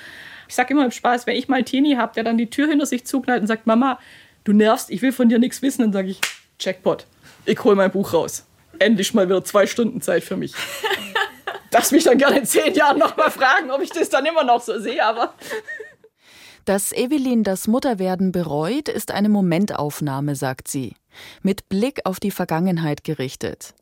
Ich 0.47 0.55
sage 0.55 0.73
immer 0.73 0.85
im 0.85 0.91
Spaß, 0.91 1.27
wenn 1.27 1.35
ich 1.35 1.49
mal 1.49 1.57
einen 1.57 1.65
Teenie 1.65 1.97
habe, 1.97 2.13
der 2.15 2.23
dann 2.23 2.37
die 2.37 2.49
Tür 2.49 2.69
hinter 2.69 2.85
sich 2.85 3.05
zuknallt 3.05 3.41
und 3.41 3.47
sagt, 3.47 3.67
Mama, 3.67 3.99
du 4.45 4.53
nervst, 4.53 4.89
ich 4.89 5.01
will 5.01 5.11
von 5.11 5.27
dir 5.27 5.39
nichts 5.39 5.61
wissen, 5.61 5.81
dann 5.81 5.93
sage 5.93 6.07
ich, 6.07 6.21
Jackpot, 6.57 7.05
ich 7.45 7.61
hole 7.65 7.75
mein 7.75 7.91
Buch 7.91 8.13
raus 8.13 8.45
endlich 8.77 9.13
mal 9.13 9.27
wieder 9.27 9.43
zwei 9.43 9.65
Stunden 9.65 10.01
Zeit 10.01 10.23
für 10.23 10.37
mich. 10.37 10.53
Darfst 11.71 11.91
mich 11.91 12.03
dann 12.03 12.17
gerne 12.17 12.39
in 12.39 12.45
zehn 12.45 12.73
Jahren 12.73 12.97
nochmal 12.97 13.31
fragen, 13.31 13.71
ob 13.71 13.81
ich 13.81 13.89
das 13.89 14.09
dann 14.09 14.25
immer 14.25 14.43
noch 14.43 14.61
so 14.61 14.79
sehe, 14.79 15.03
aber. 15.03 15.33
Dass 16.65 16.91
Evelyn 16.91 17.43
das 17.43 17.67
Mutterwerden 17.67 18.31
bereut, 18.31 18.89
ist 18.89 19.11
eine 19.11 19.29
Momentaufnahme, 19.29 20.35
sagt 20.35 20.67
sie, 20.67 20.95
mit 21.41 21.69
Blick 21.69 22.01
auf 22.05 22.19
die 22.19 22.31
Vergangenheit 22.31 23.03
gerichtet. 23.03 23.73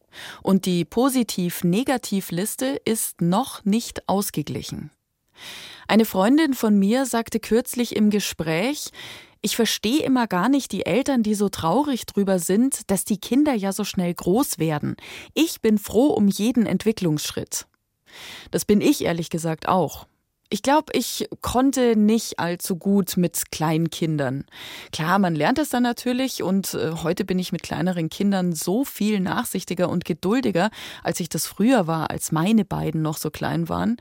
Und 0.41 0.65
die 0.65 0.85
Positiv-Negativ-Liste 0.85 2.79
ist 2.85 3.21
noch 3.21 3.63
nicht 3.65 4.07
ausgeglichen. 4.07 4.91
Eine 5.87 6.05
Freundin 6.05 6.53
von 6.53 6.77
mir 6.77 7.05
sagte 7.05 7.39
kürzlich 7.39 7.95
im 7.95 8.09
Gespräch, 8.09 8.91
ich 9.41 9.55
verstehe 9.55 10.03
immer 10.03 10.27
gar 10.27 10.49
nicht 10.49 10.71
die 10.71 10.85
Eltern, 10.85 11.23
die 11.23 11.35
so 11.35 11.49
traurig 11.49 12.05
drüber 12.05 12.39
sind, 12.39 12.89
dass 12.89 13.05
die 13.05 13.17
Kinder 13.17 13.53
ja 13.53 13.71
so 13.71 13.83
schnell 13.83 14.13
groß 14.13 14.59
werden. 14.59 14.95
Ich 15.33 15.61
bin 15.61 15.77
froh 15.77 16.07
um 16.07 16.27
jeden 16.27 16.65
Entwicklungsschritt. 16.65 17.67
Das 18.51 18.65
bin 18.65 18.81
ich 18.81 19.03
ehrlich 19.03 19.29
gesagt 19.29 19.67
auch. 19.67 20.07
Ich 20.49 20.61
glaube, 20.61 20.93
ich 20.93 21.27
konnte 21.41 21.97
nicht 21.97 22.39
allzu 22.39 22.77
gut 22.77 23.17
mit 23.17 23.51
kleinen 23.51 23.89
Kindern. 23.89 24.45
Klar, 24.93 25.19
man 25.19 25.35
lernt 25.35 25.59
es 25.59 25.69
dann 25.69 25.83
natürlich 25.83 26.41
und 26.41 26.73
äh, 26.73 26.91
heute 27.03 27.25
bin 27.25 27.37
ich 27.37 27.51
mit 27.51 27.63
kleineren 27.63 28.07
Kindern 28.07 28.53
so 28.53 28.85
viel 28.85 29.19
nachsichtiger 29.19 29.89
und 29.89 30.05
geduldiger, 30.05 30.69
als 31.03 31.19
ich 31.19 31.27
das 31.27 31.47
früher 31.47 31.85
war, 31.85 32.11
als 32.11 32.31
meine 32.31 32.63
beiden 32.63 33.01
noch 33.01 33.17
so 33.17 33.29
klein 33.29 33.67
waren. 33.67 33.97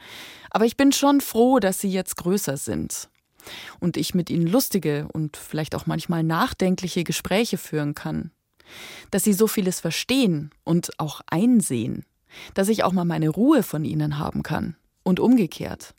Aber 0.50 0.66
ich 0.66 0.76
bin 0.76 0.92
schon 0.92 1.20
froh, 1.20 1.58
dass 1.58 1.80
sie 1.80 1.90
jetzt 1.90 2.16
größer 2.16 2.56
sind 2.56 3.08
und 3.80 3.96
ich 3.96 4.14
mit 4.14 4.30
ihnen 4.30 4.46
lustige 4.46 5.08
und 5.12 5.36
vielleicht 5.36 5.74
auch 5.74 5.86
manchmal 5.86 6.22
nachdenkliche 6.22 7.04
Gespräche 7.04 7.58
führen 7.58 7.94
kann. 7.94 8.30
Dass 9.10 9.24
sie 9.24 9.32
so 9.32 9.46
vieles 9.46 9.80
verstehen 9.80 10.50
und 10.64 10.98
auch 10.98 11.20
einsehen. 11.26 12.04
Dass 12.54 12.68
ich 12.68 12.84
auch 12.84 12.92
mal 12.92 13.04
meine 13.04 13.28
Ruhe 13.28 13.62
von 13.62 13.84
ihnen 13.84 14.18
haben 14.18 14.42
kann. 14.42 14.76
Und 15.04 15.20
umgekehrt. 15.20 15.94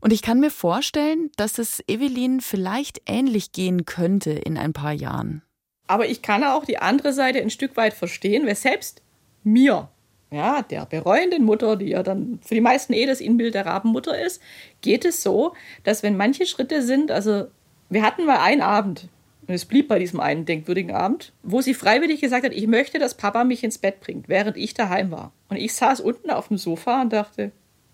Und 0.00 0.12
ich 0.12 0.22
kann 0.22 0.40
mir 0.40 0.50
vorstellen, 0.50 1.30
dass 1.36 1.58
es 1.58 1.82
Evelyn 1.88 2.40
vielleicht 2.40 3.00
ähnlich 3.06 3.52
gehen 3.52 3.86
könnte 3.86 4.30
in 4.30 4.58
ein 4.58 4.72
paar 4.72 4.92
Jahren. 4.92 5.42
Aber 5.86 6.06
ich 6.08 6.22
kann 6.22 6.44
auch 6.44 6.64
die 6.64 6.78
andere 6.78 7.12
Seite 7.12 7.40
ein 7.40 7.50
Stück 7.50 7.76
weit 7.76 7.94
verstehen, 7.94 8.46
weil 8.46 8.56
selbst 8.56 9.02
mir, 9.42 9.88
ja, 10.30 10.62
der 10.62 10.86
bereuenden 10.86 11.44
Mutter, 11.44 11.76
die 11.76 11.90
ja 11.90 12.02
dann 12.02 12.40
für 12.42 12.54
die 12.54 12.60
meisten 12.60 12.92
eh 12.92 13.06
das 13.06 13.20
Inbild 13.20 13.54
der 13.54 13.66
Rabenmutter 13.66 14.20
ist, 14.20 14.42
geht 14.80 15.04
es 15.04 15.22
so, 15.22 15.54
dass 15.84 16.02
wenn 16.02 16.16
manche 16.16 16.46
Schritte 16.46 16.82
sind, 16.82 17.10
also 17.10 17.46
wir 17.88 18.02
hatten 18.02 18.26
mal 18.26 18.40
einen 18.40 18.62
Abend, 18.62 19.08
und 19.46 19.54
es 19.54 19.64
blieb 19.64 19.86
bei 19.86 20.00
diesem 20.00 20.18
einen 20.18 20.44
denkwürdigen 20.44 20.94
Abend, 20.94 21.32
wo 21.44 21.60
sie 21.60 21.74
freiwillig 21.74 22.20
gesagt 22.20 22.44
hat, 22.44 22.52
ich 22.52 22.66
möchte, 22.66 22.98
dass 22.98 23.14
Papa 23.14 23.44
mich 23.44 23.62
ins 23.62 23.78
Bett 23.78 24.00
bringt, 24.00 24.28
während 24.28 24.56
ich 24.56 24.74
daheim 24.74 25.12
war. 25.12 25.32
Und 25.48 25.56
ich 25.56 25.74
saß 25.74 26.00
unten 26.00 26.30
auf 26.30 26.48
dem 26.48 26.58
Sofa 26.58 27.02
und 27.02 27.12
dachte, 27.12 27.52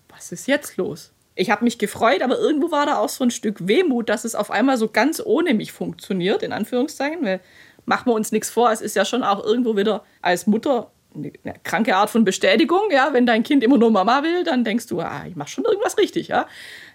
was 0.09 0.31
ist 0.31 0.47
jetzt 0.47 0.77
los? 0.77 1.11
Ich 1.35 1.51
habe 1.51 1.63
mich 1.63 1.77
gefreut, 1.77 2.23
aber 2.23 2.39
irgendwo 2.39 2.71
war 2.71 2.87
da 2.87 2.97
auch 2.97 3.09
so 3.09 3.23
ein 3.23 3.31
Stück 3.31 3.67
Wehmut, 3.67 4.09
dass 4.09 4.25
es 4.25 4.33
auf 4.33 4.49
einmal 4.49 4.77
so 4.77 4.87
ganz 4.87 5.21
ohne 5.23 5.53
mich 5.53 5.71
funktioniert, 5.71 6.41
in 6.41 6.53
Anführungszeichen. 6.53 7.23
Weil 7.23 7.39
machen 7.85 8.09
wir 8.09 8.15
uns 8.15 8.31
nichts 8.31 8.49
vor, 8.49 8.71
es 8.71 8.81
ist 8.81 8.95
ja 8.95 9.05
schon 9.05 9.23
auch 9.23 9.43
irgendwo 9.43 9.77
wieder 9.77 10.03
als 10.21 10.47
Mutter 10.47 10.91
eine, 11.15 11.31
kranke 11.63 11.95
Art 11.95 12.09
von 12.09 12.23
Bestätigung. 12.23 12.91
Ja, 12.91 13.09
wenn 13.13 13.25
dein 13.25 13.43
Kind 13.43 13.63
immer 13.63 13.77
nur 13.77 13.91
Mama 13.91 14.23
will, 14.23 14.43
dann 14.43 14.63
denkst 14.63 14.87
du, 14.87 14.99
ah, 15.01 15.25
ich 15.27 15.35
mache 15.35 15.49
schon 15.49 15.65
irgendwas 15.65 15.97
richtig. 15.97 16.27
Ja, 16.27 16.47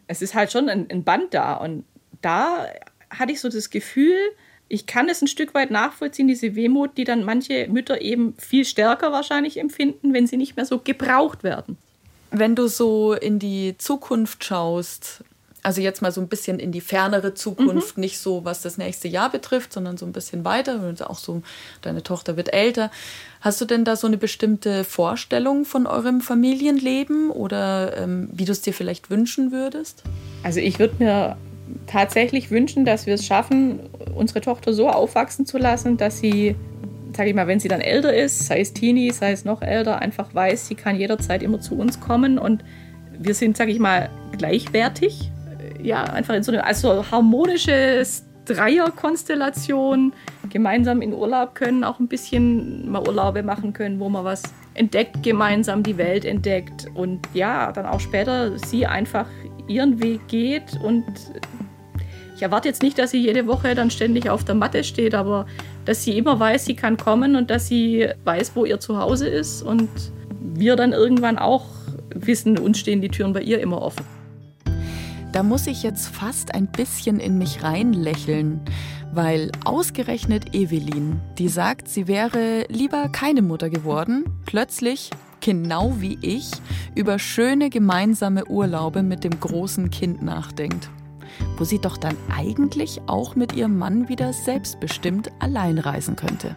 es 0.07 0.23
ist 0.23 0.35
halt 0.35 0.53
schon 0.53 0.69
ein, 0.69 0.87
ein 0.91 1.05
Band 1.05 1.35
da 1.35 1.55
und 1.55 1.85
da 2.23 2.67
hatte 3.11 3.33
ich 3.33 3.41
so 3.41 3.49
das 3.49 3.71
Gefühl, 3.71 4.17
ich 4.69 4.87
kann 4.87 5.09
es 5.09 5.23
ein 5.23 5.29
Stück 5.29 5.55
weit 5.55 5.71
nachvollziehen, 5.71 6.29
diese 6.29 6.55
Wehmut, 6.55 6.97
die 6.97 7.05
dann 7.05 7.25
manche 7.25 7.69
Mütter 7.69 8.01
eben 8.03 8.35
viel 8.37 8.65
stärker 8.65 9.13
wahrscheinlich 9.13 9.59
empfinden, 9.59 10.13
wenn 10.13 10.27
sie 10.27 10.37
nicht 10.37 10.57
mehr 10.57 10.67
so 10.67 10.79
gebraucht 10.79 11.43
werden. 11.43 11.79
Wenn 12.31 12.55
du 12.55 12.69
so 12.69 13.15
in 13.15 13.39
die 13.39 13.77
Zukunft 13.79 14.45
schaust, 14.45 15.25
also 15.63 15.81
jetzt 15.81 16.03
mal 16.03 16.13
so 16.13 16.21
ein 16.21 16.29
bisschen 16.29 16.59
in 16.59 16.73
die 16.73 16.81
fernere 16.81 17.35
Zukunft, 17.35 17.97
mhm. 17.97 18.03
nicht 18.03 18.19
so, 18.19 18.45
was 18.45 18.63
das 18.63 18.79
nächste 18.79 19.09
Jahr 19.09 19.31
betrifft, 19.31 19.73
sondern 19.73 19.97
so 19.97 20.07
ein 20.07 20.13
bisschen 20.13 20.45
weiter, 20.45 20.81
auch 21.09 21.19
so, 21.19 21.43
deine 21.83 22.03
Tochter 22.03 22.37
wird 22.37 22.53
älter. 22.53 22.91
Hast 23.41 23.61
du 23.61 23.65
denn 23.65 23.85
da 23.85 23.97
so 23.97 24.07
eine 24.07 24.19
bestimmte 24.19 24.85
Vorstellung 24.85 25.65
von 25.65 25.87
eurem 25.87 26.21
Familienleben 26.21 27.31
oder 27.31 27.97
ähm, 27.97 28.29
wie 28.33 28.45
du 28.45 28.53
es 28.53 28.63
dir 28.63 28.73
vielleicht 28.73 29.11
wünschen 29.11 29.53
würdest? 29.53 30.03
Also 30.43 30.61
ich 30.61 30.79
würde 30.79 30.95
mir 30.99 31.37
tatsächlich 31.87 32.51
wünschen, 32.51 32.85
dass 32.85 33.07
wir 33.07 33.15
es 33.15 33.27
schaffen, 33.27 33.81
unsere 34.15 34.41
Tochter 34.41 34.73
so 34.73 34.89
aufwachsen 34.89 35.47
zu 35.47 35.59
lassen, 35.59 35.97
dass 35.97 36.19
sie 36.19 36.57
sage 37.17 37.31
ich 37.31 37.35
mal, 37.35 37.47
wenn 37.47 37.59
sie 37.59 37.69
dann 37.69 37.81
älter 37.81 38.15
ist, 38.15 38.47
sei 38.47 38.61
es 38.61 38.75
Teenie, 38.75 39.11
sei 39.11 39.33
es 39.33 39.45
noch 39.45 39.63
älter, 39.63 39.99
einfach 40.01 40.35
weiß, 40.35 40.69
sie 40.69 40.75
kann 40.75 40.95
jederzeit 40.95 41.43
immer 41.43 41.61
zu 41.61 41.75
uns 41.75 42.01
kommen 42.01 42.39
und 42.39 42.63
wir 43.19 43.35
sind, 43.35 43.57
sage 43.57 43.73
ich 43.73 43.79
mal, 43.79 44.11
gleichwertig. 44.37 45.31
Ja, 45.83 46.03
einfach 46.05 46.35
in 46.35 46.43
so 46.43 46.53
eine 46.53 46.65
also 46.65 47.05
harmonische 47.11 48.05
Dreierkonstellation 48.45 50.13
gemeinsam 50.49 51.03
in 51.03 51.13
Urlaub 51.13 51.55
können, 51.55 51.85
auch 51.85 52.01
ein 52.01 52.09
bisschen 52.09 52.91
mal 52.91 53.07
Urlaube 53.07 53.43
machen 53.43 53.73
können, 53.73 54.01
wo 54.01 54.09
man 54.09 54.25
was 54.25 54.43
entdeckt, 54.75 55.23
gemeinsam 55.23 55.83
die 55.83 55.99
Welt 55.99 56.25
entdeckt 56.25 56.87
und 56.95 57.21
ja, 57.35 57.73
dann 57.73 57.87
auch 57.87 58.01
später 58.01 58.57
sie 58.59 58.87
einfach 58.87 59.27
ihren 59.67 60.03
Weg 60.03 60.27
geht 60.29 60.79
und 60.83 61.05
ich 62.35 62.43
erwarte 62.43 62.69
jetzt 62.69 62.83
nicht, 62.83 62.97
dass 62.99 63.11
sie 63.11 63.19
jede 63.19 63.47
Woche 63.49 63.75
dann 63.75 63.91
ständig 63.91 64.31
auf 64.31 64.45
der 64.45 64.55
Matte 64.55 64.85
steht, 64.85 65.15
aber 65.15 65.47
dass 65.85 66.05
sie 66.05 66.17
immer 66.17 66.39
weiß, 66.39 66.67
sie 66.67 66.77
kann 66.77 66.97
kommen 66.97 67.35
und 67.35 67.51
dass 67.51 67.67
sie 67.67 68.09
weiß, 68.25 68.53
wo 68.55 68.65
ihr 68.65 68.79
Zuhause 68.79 69.29
ist 69.29 69.63
und 69.63 69.89
wir 70.41 70.77
dann 70.77 70.93
irgendwann 70.93 71.37
auch 71.37 71.67
wissen, 72.15 72.57
uns 72.57 72.79
stehen 72.79 73.01
die 73.01 73.09
Türen 73.09 73.33
bei 73.33 73.43
ihr 73.43 73.61
immer 73.61 73.83
offen. 73.83 74.05
Da 75.33 75.43
muss 75.43 75.67
ich 75.67 75.83
jetzt 75.83 76.09
fast 76.09 76.55
ein 76.55 76.67
bisschen 76.67 77.21
in 77.21 77.39
mich 77.39 77.63
reinlächeln, 77.63 78.61
weil 79.13 79.53
ausgerechnet 79.65 80.55
Evelyn, 80.55 81.21
die 81.39 81.49
sagt, 81.49 81.89
sie 81.89 82.09
wäre 82.09 82.65
lieber 82.69 83.09
keine 83.09 83.43
Mutter 83.43 83.71
geworden, 83.71 84.25
plötzlich, 84.47 85.11
genau 85.41 85.95
wie 85.99 86.19
ich, 86.23 86.51
über 86.95 87.19
schöne 87.19 87.71
gemeinsame 87.71 88.47
Urlaube 88.47 89.03
mit 89.03 89.25
dem 89.25 89.39
großen 89.39 89.91
Kind 89.91 90.23
nachdenkt 90.23 90.91
wo 91.57 91.65
sie 91.65 91.79
doch 91.79 91.97
dann 91.97 92.17
eigentlich 92.35 93.01
auch 93.07 93.35
mit 93.35 93.55
ihrem 93.55 93.79
Mann 93.79 94.09
wieder 94.09 94.33
selbstbestimmt 94.33 95.31
allein 95.41 95.79
reisen 95.79 96.17
könnte. 96.17 96.57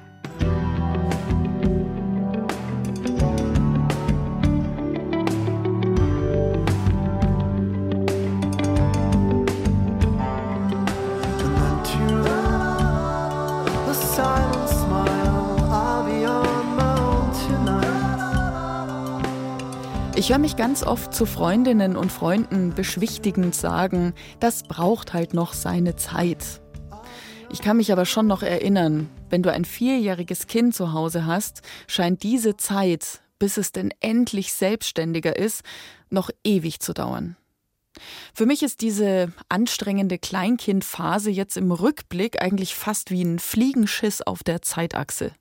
Ich 20.22 20.30
höre 20.30 20.38
mich 20.38 20.56
ganz 20.56 20.84
oft 20.84 21.16
zu 21.16 21.26
Freundinnen 21.26 21.96
und 21.98 22.12
Freunden 22.12 22.76
beschwichtigend 22.76 23.56
sagen, 23.56 24.14
das 24.40 24.62
braucht 24.62 25.14
halt 25.14 25.34
noch 25.34 25.54
seine 25.54 25.96
Zeit. 25.96 26.62
Ich 27.52 27.60
kann 27.60 27.78
mich 27.78 27.92
aber 27.92 28.06
schon 28.06 28.28
noch 28.28 28.44
erinnern, 28.44 29.10
wenn 29.32 29.42
du 29.42 29.52
ein 29.52 29.66
vierjähriges 29.66 30.46
Kind 30.46 30.76
zu 30.76 30.94
Hause 30.94 31.26
hast, 31.26 31.64
scheint 31.88 32.22
diese 32.22 32.56
Zeit, 32.56 33.24
bis 33.40 33.58
es 33.58 33.72
denn 33.72 33.92
endlich 34.00 34.54
selbstständiger 34.54 35.36
ist, 35.36 35.64
noch 36.12 36.30
ewig 36.44 36.82
zu 36.82 36.94
dauern. 36.94 37.36
Für 38.36 38.46
mich 38.46 38.62
ist 38.62 38.82
diese 38.82 39.34
anstrengende 39.50 40.20
Kleinkindphase 40.20 41.32
jetzt 41.32 41.58
im 41.58 41.72
Rückblick 41.72 42.40
eigentlich 42.40 42.76
fast 42.76 43.10
wie 43.10 43.24
ein 43.24 43.40
Fliegenschiss 43.40 44.22
auf 44.22 44.44
der 44.44 44.62
Zeitachse. 44.62 45.32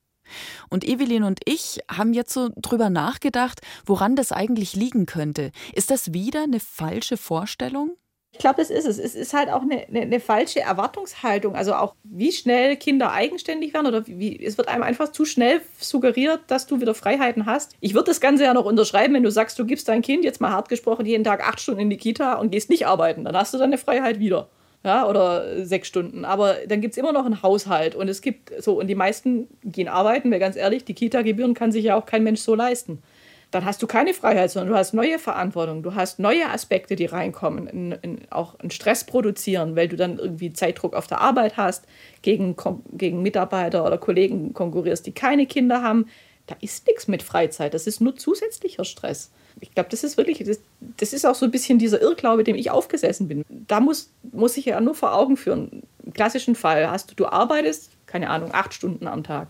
Und 0.69 0.85
Evelyn 0.85 1.25
und 1.25 1.41
ich 1.45 1.81
haben 1.91 2.13
jetzt 2.13 2.33
so 2.33 2.51
drüber 2.57 2.91
nachgedacht, 2.91 3.61
woran 3.87 4.17
das 4.17 4.33
eigentlich 4.33 4.75
liegen 4.75 5.07
könnte. 5.07 5.53
Ist 5.75 5.91
das 5.91 6.13
wieder 6.13 6.45
eine 6.45 6.61
falsche 6.61 7.17
Vorstellung? 7.17 7.97
Ich 8.33 8.39
glaube, 8.39 8.57
das 8.59 8.71
ist 8.71 8.87
es. 8.87 8.99
Es 8.99 9.15
ist 9.17 9.35
halt 9.35 9.51
auch 9.51 9.63
eine, 9.63 9.87
eine, 9.89 10.03
eine, 10.03 10.21
falsche 10.21 10.61
Erwartungshaltung. 10.61 11.57
Also 11.57 11.75
auch, 11.75 11.95
wie 12.05 12.31
schnell 12.31 12.77
Kinder 12.77 13.13
eigenständig 13.13 13.75
werden 13.75 13.87
oder 13.87 14.07
wie, 14.07 14.39
es 14.43 14.57
wird 14.57 14.69
einem 14.69 14.85
einfach 14.85 15.11
zu 15.11 15.25
schnell 15.25 15.61
suggeriert, 15.79 16.41
dass 16.47 16.67
du 16.67 16.81
wieder 16.81 16.95
Freiheiten 16.95 17.47
hast. 17.47 17.75
Ich 17.81 17.95
würde 17.95 18.07
das 18.07 18.21
Ganze 18.21 18.45
ja 18.45 18.55
noch 18.55 18.65
unterschreiben, 18.67 19.15
wenn 19.15 19.25
du 19.25 19.33
sagst, 19.33 19.59
du 19.59 19.67
gibst 19.67 19.89
dein 19.89 20.03
Kind 20.03 20.25
jetzt 20.25 20.41
mal 20.41 20.53
hart 20.53 20.69
gesprochen 20.69 21.07
jeden 21.07 21.25
Tag 21.25 21.47
acht 21.47 21.61
Stunden 21.61 21.81
in 21.81 21.91
die 21.91 21.97
Kita 21.97 22.35
und 22.35 22.51
gehst 22.53 22.71
nicht 22.71 22.87
arbeiten. 22.87 23.25
Dann 23.25 23.37
hast 23.37 23.53
du 23.53 23.59
deine 23.59 23.79
Freiheit 23.79 24.21
wieder 24.21 24.49
ja, 24.83 25.07
oder 25.07 25.65
sechs 25.65 25.89
Stunden. 25.89 26.25
Aber 26.25 26.57
dann 26.67 26.81
gibt 26.81 26.93
es 26.93 26.99
immer 26.99 27.13
noch 27.13 27.27
einen 27.27 27.43
Haushalt 27.43 27.95
und 27.95 28.09
es 28.09 28.23
gibt 28.23 28.53
so, 28.63 28.79
und 28.79 28.87
die 28.87 28.95
meisten 28.95 29.49
gehen 29.63 29.89
arbeiten, 29.89 30.31
weil 30.31 30.39
ganz 30.39 30.57
ehrlich, 30.57 30.85
die 30.85 30.95
Kita-Gebühren 30.95 31.55
kann 31.55 31.73
sich 31.73 31.85
ja 31.85 31.97
auch 31.97 32.07
kein 32.07 32.23
Mensch 32.23 32.41
so 32.41 32.55
leisten. 32.55 33.03
Dann 33.51 33.65
hast 33.65 33.83
du 33.83 33.89
keine 33.89 34.15
Freiheit, 34.15 34.51
sondern 34.53 34.73
du 34.73 34.79
hast 34.79 34.95
neue 34.95 35.19
Verantwortung, 35.19 35.83
du 35.83 35.95
hast 35.97 36.21
neue 36.21 36.49
Aspekte, 36.49 36.95
die 36.95 37.07
reinkommen, 37.07 37.67
in, 37.67 37.93
in, 37.93 38.21
auch 38.31 38.59
einen 38.61 38.71
Stress 38.71 39.05
produzieren, 39.05 39.75
weil 39.75 39.89
du 39.89 39.97
dann 39.97 40.19
irgendwie 40.19 40.53
Zeitdruck 40.53 40.95
auf 40.95 41.09
der 41.09 41.21
Arbeit 41.21 41.57
hast, 41.57 41.85
gegen, 42.23 42.55
gegen 42.93 43.23
Mitarbeiter 43.23 43.85
oder 43.85 43.99
Kollegen 43.99 44.55
konkurrierst, 44.55 45.05
die 45.05 45.13
keine 45.13 45.47
Kinder 45.47 45.83
haben. 45.83 46.07
Da 46.47 46.57
ist 46.61 46.87
nichts 46.87 47.09
mit 47.09 47.25
Freizeit, 47.25 47.75
das 47.75 47.89
ist 47.89 48.01
nur 48.01 48.17
zusätzlicher 48.17 48.85
Stress 48.85 49.33
ich 49.61 49.75
glaube, 49.75 49.89
das 49.91 50.05
ist 50.05 50.17
wirklich, 50.17 50.39
das, 50.45 50.61
das, 50.97 51.13
ist 51.13 51.25
auch 51.27 51.35
so 51.35 51.45
ein 51.45 51.51
bisschen 51.51 51.79
dieser 51.79 52.01
Irrglaube, 52.01 52.45
dem 52.45 52.57
ich 52.57 52.71
aufgesessen 52.71 53.29
bin. 53.29 53.45
Da 53.49 53.81
muss, 53.81 54.11
muss 54.33 54.57
ich 54.57 54.67
ja 54.67 54.81
nur 54.81 54.95
vor 54.95 55.15
Augen 55.15 55.37
führen. 55.37 55.83
Im 56.05 56.13
klassischen 56.13 56.55
Fall 56.55 56.91
hast 56.91 57.11
du, 57.11 57.15
du 57.15 57.27
arbeitest, 57.27 57.91
keine 58.07 58.31
Ahnung, 58.31 58.51
acht 58.53 58.75
Stunden 58.75 59.07
am 59.07 59.25
Tag. 59.25 59.49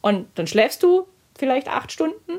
Und 0.00 0.26
dann 0.34 0.46
schläfst 0.46 0.82
du 0.82 1.06
vielleicht 1.36 1.68
acht 1.68 1.92
Stunden 1.92 2.38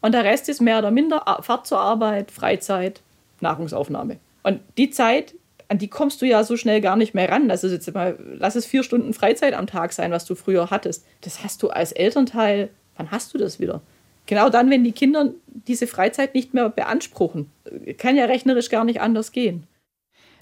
und 0.00 0.12
der 0.12 0.24
Rest 0.24 0.48
ist 0.48 0.60
mehr 0.60 0.78
oder 0.78 0.90
minder 0.90 1.22
Fahrt 1.42 1.66
zur 1.66 1.80
Arbeit, 1.80 2.30
Freizeit, 2.30 3.02
Nahrungsaufnahme. 3.40 4.18
Und 4.42 4.60
die 4.76 4.90
Zeit, 4.90 5.34
an 5.68 5.78
die 5.78 5.88
kommst 5.88 6.22
du 6.22 6.26
ja 6.26 6.44
so 6.44 6.56
schnell 6.56 6.80
gar 6.80 6.96
nicht 6.96 7.14
mehr 7.14 7.28
ran. 7.28 7.50
Also 7.50 7.68
jetzt 7.68 7.92
mal, 7.92 8.18
lass 8.38 8.56
es 8.56 8.66
vier 8.66 8.82
Stunden 8.82 9.12
Freizeit 9.12 9.54
am 9.54 9.66
Tag 9.66 9.92
sein, 9.92 10.12
was 10.12 10.24
du 10.24 10.34
früher 10.34 10.70
hattest. 10.70 11.04
Das 11.22 11.44
hast 11.44 11.62
du 11.62 11.70
als 11.70 11.92
Elternteil, 11.92 12.70
wann 12.96 13.10
hast 13.10 13.34
du 13.34 13.38
das 13.38 13.60
wieder? 13.60 13.82
Genau 14.28 14.50
dann, 14.50 14.68
wenn 14.68 14.84
die 14.84 14.92
Kinder 14.92 15.32
diese 15.46 15.86
Freizeit 15.86 16.34
nicht 16.34 16.52
mehr 16.52 16.68
beanspruchen. 16.68 17.50
Kann 17.96 18.14
ja 18.14 18.26
rechnerisch 18.26 18.68
gar 18.68 18.84
nicht 18.84 19.00
anders 19.00 19.32
gehen. 19.32 19.66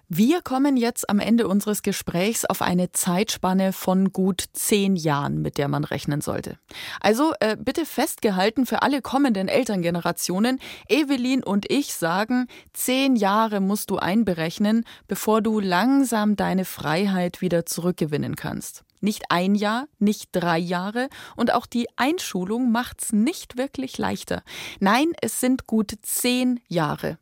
Wir 0.08 0.42
kommen 0.42 0.76
jetzt 0.76 1.08
am 1.08 1.20
Ende 1.20 1.46
unseres 1.46 1.82
Gesprächs 1.82 2.44
auf 2.44 2.62
eine 2.62 2.90
Zeitspanne 2.90 3.72
von 3.72 4.12
gut 4.12 4.44
zehn 4.52 4.96
Jahren, 4.96 5.40
mit 5.40 5.56
der 5.56 5.68
man 5.68 5.84
rechnen 5.84 6.20
sollte. 6.20 6.58
Also 7.00 7.32
äh, 7.38 7.56
bitte 7.56 7.86
festgehalten 7.86 8.66
für 8.66 8.82
alle 8.82 9.02
kommenden 9.02 9.46
Elterngenerationen. 9.46 10.58
Evelyn 10.88 11.44
und 11.44 11.70
ich 11.70 11.94
sagen, 11.94 12.46
zehn 12.72 13.14
Jahre 13.14 13.60
musst 13.60 13.90
du 13.90 13.98
einberechnen, 13.98 14.84
bevor 15.06 15.42
du 15.42 15.60
langsam 15.60 16.34
deine 16.34 16.64
Freiheit 16.64 17.40
wieder 17.40 17.66
zurückgewinnen 17.66 18.34
kannst. 18.34 18.85
Nicht 19.00 19.24
ein 19.30 19.54
Jahr, 19.54 19.86
nicht 19.98 20.30
drei 20.32 20.58
Jahre 20.58 21.08
und 21.36 21.52
auch 21.52 21.66
die 21.66 21.86
Einschulung 21.96 22.72
macht's 22.72 23.12
nicht 23.12 23.56
wirklich 23.56 23.98
leichter. 23.98 24.42
Nein, 24.80 25.12
es 25.20 25.40
sind 25.40 25.66
gut 25.66 25.94
zehn 26.02 26.60
Jahre. 26.68 27.18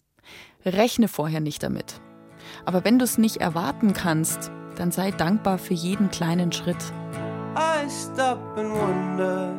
Rechne 0.64 1.08
vorher 1.08 1.40
nicht 1.40 1.62
damit. 1.62 2.00
Aber 2.64 2.84
wenn 2.84 2.98
du 2.98 3.04
es 3.04 3.18
nicht 3.18 3.38
erwarten 3.38 3.92
kannst, 3.92 4.50
dann 4.76 4.90
sei 4.90 5.10
dankbar 5.10 5.58
für 5.58 5.74
jeden 5.74 6.10
kleinen 6.10 6.52
Schritt. 6.52 6.92
I 7.56 7.88
stop 7.88 8.40
and 8.56 8.70
wonder 8.72 9.54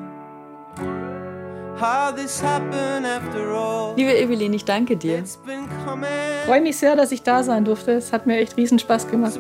Liebe 3.95 4.17
Evelyn, 4.17 4.53
ich 4.53 4.65
danke 4.65 4.97
dir. 4.97 5.23
Ich 5.23 5.37
freue 6.45 6.61
mich 6.61 6.77
sehr, 6.77 6.95
dass 6.95 7.11
ich 7.11 7.23
da 7.23 7.43
sein 7.43 7.65
durfte. 7.65 7.91
Es 7.91 8.13
hat 8.13 8.25
mir 8.25 8.37
echt 8.37 8.57
riesen 8.57 8.79
Spaß 8.79 9.07
gemacht. 9.09 9.39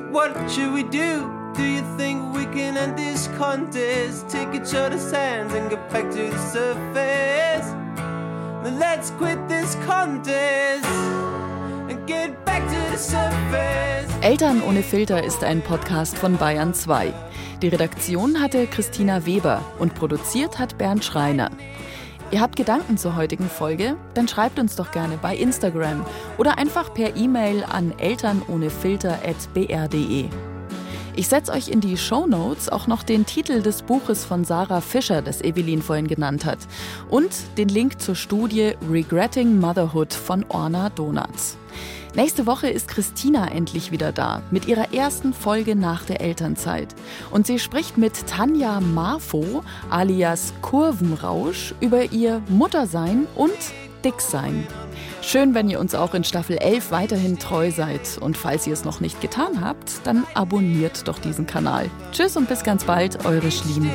Do 1.55 1.63
you 1.63 1.81
think 1.97 2.21
we 2.35 2.43
can 2.47 2.75
end 2.75 2.97
this 2.97 3.29
contest? 3.37 4.27
Take 4.29 4.53
each 4.57 4.75
other's 4.75 5.13
hands 5.13 5.53
and 5.53 5.69
get 5.69 5.79
back 5.89 6.11
to 6.11 6.17
the 6.17 6.37
surface. 6.51 7.73
let's 8.77 9.13
quit 9.17 9.39
this 9.47 9.77
contest. 9.87 10.85
Eltern 14.21 14.63
ohne 14.63 14.81
Filter 14.81 15.23
ist 15.23 15.43
ein 15.43 15.61
Podcast 15.61 16.17
von 16.17 16.35
Bayern 16.37 16.73
2. 16.73 17.13
Die 17.61 17.67
Redaktion 17.67 18.41
hatte 18.41 18.65
Christina 18.67 19.25
Weber 19.25 19.61
und 19.77 19.93
produziert 19.93 20.57
hat 20.57 20.77
Bernd 20.77 21.05
Schreiner. 21.05 21.51
Ihr 22.31 22.41
habt 22.41 22.55
Gedanken 22.55 22.97
zur 22.97 23.15
heutigen 23.15 23.47
Folge? 23.47 23.97
Dann 24.15 24.27
schreibt 24.27 24.57
uns 24.59 24.75
doch 24.75 24.89
gerne 24.91 25.19
bei 25.21 25.37
Instagram 25.37 26.03
oder 26.37 26.57
einfach 26.57 26.91
per 26.93 27.15
E-Mail 27.15 27.63
an 27.63 27.93
elternohnefilter.br.de. 27.97 30.25
Ich 31.17 31.29
setze 31.29 31.53
euch 31.53 31.69
in 31.69 31.79
die 31.79 31.95
Show 31.97 32.27
Notes 32.27 32.67
auch 32.67 32.87
noch 32.87 33.03
den 33.03 33.25
Titel 33.25 33.61
des 33.61 33.83
Buches 33.83 34.25
von 34.25 34.43
Sarah 34.43 34.81
Fischer, 34.81 35.21
das 35.21 35.41
Evelyn 35.41 35.81
vorhin 35.81 36.07
genannt 36.07 36.43
hat, 36.43 36.59
und 37.09 37.31
den 37.57 37.69
Link 37.69 38.01
zur 38.01 38.15
Studie 38.15 38.73
Regretting 38.91 39.57
Motherhood 39.59 40.13
von 40.13 40.43
Orna 40.49 40.89
Donuts. 40.89 41.57
Nächste 42.15 42.45
Woche 42.45 42.69
ist 42.69 42.87
Christina 42.87 43.51
endlich 43.51 43.91
wieder 43.91 44.13
da 44.13 44.41
mit 44.49 44.67
ihrer 44.67 44.93
ersten 44.93 45.33
Folge 45.33 45.75
nach 45.75 46.05
der 46.05 46.21
Elternzeit. 46.21 46.95
Und 47.29 47.45
sie 47.45 47.59
spricht 47.59 47.97
mit 47.97 48.25
Tanja 48.27 48.79
Marfo 48.79 49.63
alias 49.89 50.53
Kurvenrausch 50.61 51.75
über 51.81 52.13
ihr 52.13 52.41
Muttersein 52.47 53.27
und 53.35 53.51
Dicksein. 54.05 54.65
Schön, 55.21 55.53
wenn 55.53 55.67
ihr 55.69 55.79
uns 55.81 55.93
auch 55.93 56.13
in 56.13 56.23
Staffel 56.23 56.57
11 56.57 56.91
weiterhin 56.91 57.37
treu 57.37 57.69
seid. 57.71 58.17
Und 58.21 58.37
falls 58.37 58.65
ihr 58.65 58.73
es 58.73 58.85
noch 58.85 59.01
nicht 59.01 59.19
getan 59.19 59.59
habt, 59.59 60.05
dann 60.05 60.23
abonniert 60.35 61.09
doch 61.09 61.19
diesen 61.19 61.47
Kanal. 61.47 61.89
Tschüss 62.13 62.37
und 62.37 62.47
bis 62.47 62.63
ganz 62.63 62.85
bald, 62.85 63.25
eure 63.25 63.51
Schlieben. 63.51 63.89